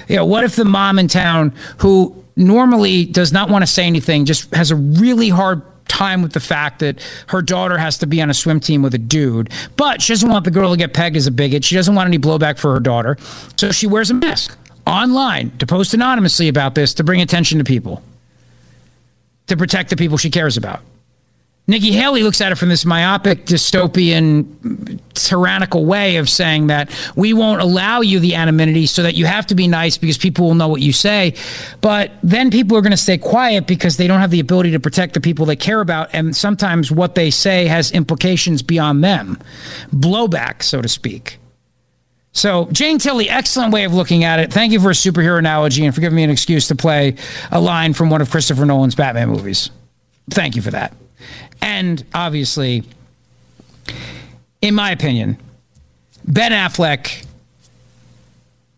You 0.08 0.16
know, 0.16 0.26
what 0.26 0.44
if 0.44 0.54
the 0.54 0.64
mom 0.64 0.98
in 0.98 1.08
town 1.08 1.52
who 1.78 2.23
normally 2.36 3.04
does 3.04 3.32
not 3.32 3.48
want 3.48 3.62
to 3.62 3.66
say 3.66 3.84
anything 3.86 4.24
just 4.24 4.52
has 4.54 4.70
a 4.70 4.76
really 4.76 5.28
hard 5.28 5.62
time 5.88 6.22
with 6.22 6.32
the 6.32 6.40
fact 6.40 6.80
that 6.80 7.00
her 7.28 7.42
daughter 7.42 7.78
has 7.78 7.98
to 7.98 8.06
be 8.06 8.20
on 8.20 8.30
a 8.30 8.34
swim 8.34 8.58
team 8.60 8.82
with 8.82 8.94
a 8.94 8.98
dude, 8.98 9.50
but 9.76 10.02
she 10.02 10.12
doesn't 10.12 10.28
want 10.28 10.44
the 10.44 10.50
girl 10.50 10.70
to 10.70 10.76
get 10.76 10.94
pegged 10.94 11.16
as 11.16 11.26
a 11.26 11.30
bigot. 11.30 11.64
She 11.64 11.74
doesn't 11.74 11.94
want 11.94 12.08
any 12.08 12.18
blowback 12.18 12.58
for 12.58 12.72
her 12.72 12.80
daughter. 12.80 13.16
So 13.56 13.70
she 13.70 13.86
wears 13.86 14.10
a 14.10 14.14
mask 14.14 14.56
online 14.86 15.56
to 15.58 15.66
post 15.66 15.94
anonymously 15.94 16.48
about 16.48 16.74
this 16.74 16.94
to 16.94 17.04
bring 17.04 17.20
attention 17.20 17.58
to 17.58 17.64
people, 17.64 18.02
to 19.46 19.56
protect 19.56 19.90
the 19.90 19.96
people 19.96 20.18
she 20.18 20.30
cares 20.30 20.56
about. 20.56 20.82
Nikki 21.66 21.92
Haley 21.92 22.22
looks 22.22 22.42
at 22.42 22.52
it 22.52 22.56
from 22.56 22.68
this 22.68 22.84
myopic, 22.84 23.46
dystopian, 23.46 25.00
tyrannical 25.14 25.86
way 25.86 26.16
of 26.16 26.28
saying 26.28 26.66
that 26.66 26.90
we 27.16 27.32
won't 27.32 27.62
allow 27.62 28.02
you 28.02 28.20
the 28.20 28.34
anonymity 28.34 28.84
so 28.84 29.02
that 29.02 29.14
you 29.14 29.24
have 29.24 29.46
to 29.46 29.54
be 29.54 29.66
nice 29.66 29.96
because 29.96 30.18
people 30.18 30.46
will 30.46 30.54
know 30.54 30.68
what 30.68 30.82
you 30.82 30.92
say. 30.92 31.34
But 31.80 32.12
then 32.22 32.50
people 32.50 32.76
are 32.76 32.82
going 32.82 32.90
to 32.90 32.98
stay 32.98 33.16
quiet 33.16 33.66
because 33.66 33.96
they 33.96 34.06
don't 34.06 34.20
have 34.20 34.30
the 34.30 34.40
ability 34.40 34.72
to 34.72 34.80
protect 34.80 35.14
the 35.14 35.22
people 35.22 35.46
they 35.46 35.56
care 35.56 35.80
about. 35.80 36.10
And 36.12 36.36
sometimes 36.36 36.92
what 36.92 37.14
they 37.14 37.30
say 37.30 37.66
has 37.66 37.90
implications 37.92 38.62
beyond 38.62 39.02
them, 39.02 39.38
blowback, 39.90 40.62
so 40.62 40.82
to 40.82 40.88
speak. 40.88 41.38
So, 42.32 42.68
Jane 42.72 42.98
Tilley, 42.98 43.30
excellent 43.30 43.72
way 43.72 43.84
of 43.84 43.94
looking 43.94 44.24
at 44.24 44.38
it. 44.38 44.52
Thank 44.52 44.72
you 44.72 44.80
for 44.80 44.90
a 44.90 44.94
superhero 44.94 45.38
analogy 45.38 45.86
and 45.86 45.94
for 45.94 46.02
giving 46.02 46.16
me 46.16 46.24
an 46.24 46.30
excuse 46.30 46.68
to 46.68 46.74
play 46.74 47.14
a 47.50 47.60
line 47.60 47.94
from 47.94 48.10
one 48.10 48.20
of 48.20 48.30
Christopher 48.30 48.66
Nolan's 48.66 48.96
Batman 48.96 49.28
movies. 49.28 49.70
Thank 50.28 50.56
you 50.56 50.62
for 50.62 50.72
that. 50.72 50.92
And 51.60 52.04
obviously, 52.14 52.84
in 54.60 54.74
my 54.74 54.90
opinion, 54.90 55.38
Ben 56.26 56.52
Affleck 56.52 57.24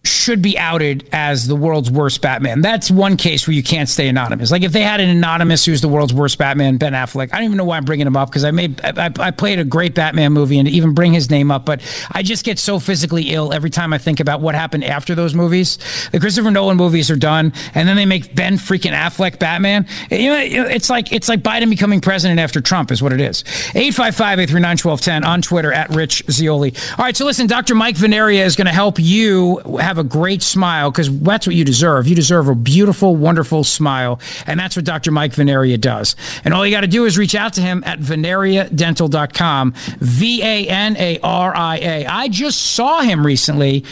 should 0.07 0.43
be 0.43 0.59
outed 0.59 1.09
as 1.13 1.47
the 1.47 1.57
world's 1.57 1.91
worst 1.91 2.21
Batman. 2.23 2.61
That's 2.61 2.91
one 2.91 3.17
case 3.17 3.47
where 3.47 3.55
you 3.55 3.63
can't 3.63 3.89
stay 3.89 4.09
anonymous. 4.09 4.51
Like 4.51 4.63
if 4.63 4.73
they 4.73 4.83
had 4.83 5.01
an 5.01 5.09
anonymous 5.09 5.65
who's 5.65 5.81
the 5.81 5.89
world's 5.89 6.15
worst 6.15 6.39
Batman, 6.39 6.77
Ben 6.77 6.93
Affleck. 6.93 7.33
I 7.33 7.37
don't 7.37 7.45
even 7.45 7.57
know 7.57 7.65
why 7.65 7.77
I'm 7.77 7.85
bringing 7.85 8.07
him 8.07 8.17
up 8.17 8.31
because 8.31 8.45
I 8.45 8.51
made 8.51 8.81
I, 8.85 9.11
I 9.19 9.31
played 9.31 9.59
a 9.59 9.65
great 9.65 9.95
Batman 9.95 10.33
movie 10.33 10.59
and 10.59 10.69
even 10.69 10.95
bring 10.95 11.13
his 11.13 11.31
name 11.31 11.51
up, 11.51 11.65
but 11.65 11.81
I 12.13 12.23
just 12.23 12.45
get 12.45 12.59
so 12.59 12.79
physically 12.79 13.33
ill 13.33 13.53
every 13.53 13.71
time 13.71 13.93
I 13.93 13.99
think 13.99 14.21
about 14.21 14.41
what 14.41 14.55
happened 14.55 14.85
after 14.85 15.15
those 15.15 15.35
movies. 15.35 15.79
The 16.13 16.21
Christopher 16.21 16.51
Nolan 16.51 16.77
movies 16.77 17.11
are 17.11 17.17
done, 17.17 17.53
and 17.75 17.89
then 17.89 17.97
they 17.97 18.07
make 18.07 18.35
Ben 18.35 18.55
freaking 18.55 18.93
Affleck 18.93 19.39
Batman. 19.39 19.87
You 20.11 20.31
know, 20.31 20.39
it's 20.39 20.91
like 20.91 21.13
it's 21.13 21.29
like 21.29 21.43
Biden 21.43 21.71
becoming 21.71 22.01
president 22.01 22.41
after 22.41 22.61
Trump 22.61 22.91
is 22.91 23.03
what 23.03 23.13
it 23.13 23.21
is. 23.21 23.43
855-839-1210 23.43 25.25
on 25.25 25.43
Twitter 25.43 25.73
at 25.73 25.91
Rich 25.91 26.25
Zeoli. 26.31 26.75
All 26.99 27.05
right, 27.05 27.17
so 27.17 27.25
listen, 27.25 27.47
Dr. 27.47 27.75
Mike 27.75 27.97
Vanaria 27.97 28.45
is 28.45 28.57
going 28.57 28.67
to 28.67 28.73
help 28.73 28.99
you 28.99 29.59
have 29.81 29.95
a 29.99 30.05
great 30.05 30.42
smile 30.42 30.90
because 30.90 31.16
that's 31.20 31.47
what 31.47 31.57
you 31.57 31.64
deserve. 31.64 32.07
You 32.07 32.14
deserve 32.14 32.49
a 32.49 32.55
beautiful, 32.55 33.16
wonderful 33.16 33.64
smile, 33.64 34.20
and 34.47 34.59
that's 34.59 34.76
what 34.76 34.84
Dr. 34.84 35.11
Mike 35.11 35.32
Vanaria 35.32 35.80
does. 35.80 36.16
And 36.44 36.55
all 36.55 36.64
you 36.66 36.72
got 36.74 36.82
to 36.82 36.86
do 36.86 37.05
is 37.05 37.18
reach 37.18 37.34
out 37.34 37.53
to 37.55 37.61
him 37.61 37.82
at 37.86 37.99
vanariadental.com. 37.99 39.74
V 39.99 40.42
A 40.42 40.68
N 40.68 40.97
A 40.97 41.18
R 41.22 41.57
I 41.57 41.76
A. 41.78 42.07
I 42.07 42.28
just 42.28 42.61
saw 42.61 43.01
him 43.01 43.24
recently. 43.24 43.84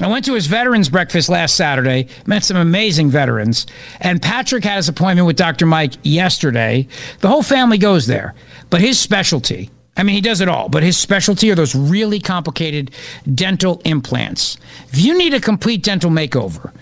I 0.00 0.06
went 0.06 0.24
to 0.24 0.34
his 0.34 0.46
veterans 0.46 0.88
breakfast 0.88 1.28
last 1.28 1.56
Saturday, 1.56 2.08
met 2.24 2.42
some 2.42 2.56
amazing 2.56 3.10
veterans, 3.10 3.66
and 4.00 4.22
Patrick 4.22 4.64
had 4.64 4.76
his 4.76 4.88
appointment 4.88 5.26
with 5.26 5.36
Dr. 5.36 5.66
Mike 5.66 5.92
yesterday. 6.02 6.88
The 7.18 7.28
whole 7.28 7.42
family 7.42 7.76
goes 7.76 8.06
there, 8.06 8.34
but 8.70 8.80
his 8.80 8.98
specialty, 8.98 9.70
I 9.96 10.02
mean, 10.02 10.14
he 10.14 10.20
does 10.20 10.40
it 10.40 10.48
all, 10.48 10.68
but 10.68 10.82
his 10.82 10.96
specialty 10.96 11.50
are 11.50 11.54
those 11.54 11.74
really 11.74 12.20
complicated 12.20 12.90
dental 13.34 13.82
implants. 13.84 14.56
If 14.88 15.00
you 15.00 15.18
need 15.18 15.34
a 15.34 15.40
complete 15.40 15.82
dental 15.82 16.10
makeover, 16.10 16.72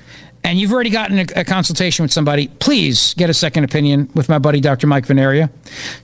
and 0.44 0.58
you've 0.58 0.72
already 0.72 0.90
gotten 0.90 1.18
a, 1.18 1.26
a, 1.36 1.44
consultation 1.44 2.04
with 2.04 2.12
somebody, 2.12 2.48
please 2.48 3.14
get 3.14 3.28
a 3.28 3.34
second 3.34 3.64
opinion 3.64 4.08
with 4.14 4.28
my 4.28 4.38
buddy 4.38 4.60
Dr. 4.60 4.86
Mike 4.86 5.06
Vanaria. 5.06 5.50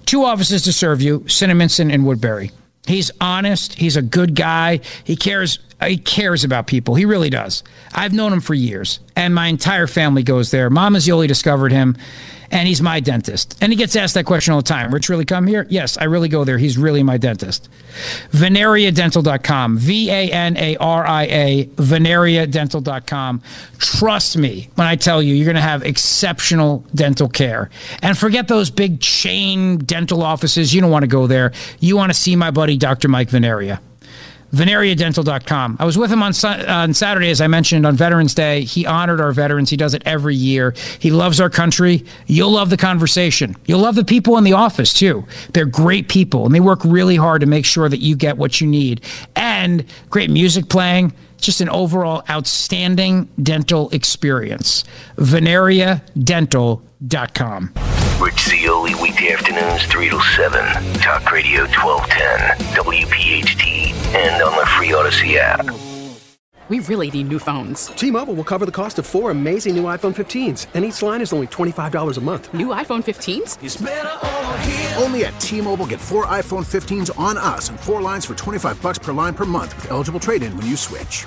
Two 0.06 0.24
offices 0.24 0.62
to 0.62 0.72
serve 0.72 1.00
you, 1.00 1.20
Cinnaminson 1.20 1.92
and 1.92 2.04
Woodbury. 2.04 2.50
He's 2.86 3.10
honest. 3.20 3.74
He's 3.74 3.96
a 3.96 4.02
good 4.02 4.34
guy. 4.34 4.80
He 5.04 5.16
cares. 5.16 5.58
Uh, 5.80 5.86
he 5.86 5.96
cares 5.96 6.44
about 6.44 6.66
people. 6.66 6.94
He 6.94 7.04
really 7.04 7.30
does. 7.30 7.64
I've 7.94 8.12
known 8.12 8.32
him 8.32 8.40
for 8.40 8.54
years, 8.54 9.00
and 9.16 9.34
my 9.34 9.46
entire 9.46 9.86
family 9.86 10.22
goes 10.22 10.50
there. 10.50 10.68
Mama 10.68 11.00
Zeoli 11.00 11.26
discovered 11.26 11.72
him, 11.72 11.96
and 12.54 12.68
he's 12.68 12.80
my 12.80 13.00
dentist. 13.00 13.58
And 13.60 13.72
he 13.72 13.76
gets 13.76 13.96
asked 13.96 14.14
that 14.14 14.24
question 14.24 14.54
all 14.54 14.60
the 14.60 14.68
time. 14.68 14.94
Rich 14.94 15.08
really 15.08 15.24
come 15.24 15.46
here? 15.46 15.66
Yes, 15.68 15.98
I 15.98 16.04
really 16.04 16.28
go 16.28 16.44
there. 16.44 16.56
He's 16.56 16.78
really 16.78 17.02
my 17.02 17.18
dentist. 17.18 17.68
Vanariadental.com. 18.30 19.76
V 19.76 20.10
A 20.10 20.30
N 20.30 20.56
A 20.56 20.76
R 20.76 21.04
I 21.04 21.24
A. 21.24 21.66
Vanariadental.com. 21.74 23.42
Trust 23.78 24.38
me 24.38 24.70
when 24.76 24.86
I 24.86 24.94
tell 24.96 25.20
you, 25.20 25.34
you're 25.34 25.44
going 25.44 25.56
to 25.56 25.60
have 25.60 25.82
exceptional 25.82 26.84
dental 26.94 27.28
care. 27.28 27.70
And 28.02 28.16
forget 28.16 28.46
those 28.46 28.70
big 28.70 29.00
chain 29.00 29.78
dental 29.78 30.22
offices. 30.22 30.72
You 30.72 30.80
don't 30.80 30.90
want 30.90 31.02
to 31.02 31.08
go 31.08 31.26
there. 31.26 31.52
You 31.80 31.96
want 31.96 32.12
to 32.12 32.18
see 32.18 32.36
my 32.36 32.52
buddy, 32.52 32.76
Dr. 32.76 33.08
Mike 33.08 33.30
Vanaria 33.30 33.80
vanariadental.com. 34.54 35.76
I 35.78 35.84
was 35.84 35.98
with 35.98 36.10
him 36.10 36.22
on, 36.22 36.32
on 36.68 36.94
Saturday, 36.94 37.30
as 37.30 37.40
I 37.40 37.46
mentioned, 37.46 37.84
on 37.86 37.96
Veterans 37.96 38.34
Day. 38.34 38.62
He 38.62 38.86
honored 38.86 39.20
our 39.20 39.32
veterans. 39.32 39.70
He 39.70 39.76
does 39.76 39.94
it 39.94 40.02
every 40.06 40.36
year. 40.36 40.74
He 40.98 41.10
loves 41.10 41.40
our 41.40 41.50
country. 41.50 42.04
You'll 42.26 42.52
love 42.52 42.70
the 42.70 42.76
conversation. 42.76 43.56
You'll 43.66 43.80
love 43.80 43.96
the 43.96 44.04
people 44.04 44.38
in 44.38 44.44
the 44.44 44.52
office, 44.52 44.94
too. 44.94 45.26
They're 45.52 45.66
great 45.66 46.08
people, 46.08 46.46
and 46.46 46.54
they 46.54 46.60
work 46.60 46.80
really 46.84 47.16
hard 47.16 47.40
to 47.40 47.46
make 47.46 47.64
sure 47.64 47.88
that 47.88 47.98
you 47.98 48.16
get 48.16 48.36
what 48.36 48.60
you 48.60 48.66
need. 48.66 49.02
And 49.34 49.84
great 50.10 50.30
music 50.30 50.68
playing. 50.68 51.12
Just 51.38 51.60
an 51.60 51.68
overall 51.68 52.22
outstanding 52.30 53.28
dental 53.42 53.90
experience. 53.90 54.84
VanariaDental.com. 55.18 56.93
Rich 58.18 58.48
Zeoli, 58.48 58.94
weekday 58.94 59.32
afternoons, 59.32 59.84
3 59.84 60.08
to 60.08 60.20
7. 60.20 60.94
Talk 60.94 61.30
Radio 61.30 61.66
1210, 61.66 62.56
WPHT, 62.82 63.92
and 64.14 64.42
on 64.42 64.58
the 64.58 64.64
free 64.64 64.88
Audacy 64.88 65.36
app. 65.36 65.66
We 66.70 66.80
really 66.80 67.10
need 67.10 67.28
new 67.28 67.38
phones. 67.38 67.88
T-Mobile 67.88 68.32
will 68.32 68.44
cover 68.44 68.64
the 68.64 68.72
cost 68.72 68.98
of 68.98 69.04
four 69.04 69.30
amazing 69.30 69.76
new 69.76 69.82
iPhone 69.82 70.14
15s, 70.14 70.68
and 70.72 70.82
each 70.82 71.02
line 71.02 71.20
is 71.20 71.34
only 71.34 71.46
$25 71.48 72.16
a 72.16 72.20
month. 72.22 72.54
New 72.54 72.68
iPhone 72.68 73.04
15s? 73.04 75.02
Only 75.02 75.26
at 75.26 75.38
T-Mobile 75.40 75.86
get 75.86 76.00
four 76.00 76.24
iPhone 76.24 76.64
15s 76.64 77.10
on 77.18 77.36
us 77.36 77.68
and 77.68 77.78
four 77.78 78.00
lines 78.00 78.24
for 78.24 78.34
25 78.34 78.80
bucks 78.80 78.98
per 78.98 79.12
line 79.12 79.34
per 79.34 79.44
month 79.44 79.76
with 79.76 79.90
eligible 79.90 80.20
trade-in 80.20 80.56
when 80.56 80.66
you 80.66 80.76
switch. 80.76 81.26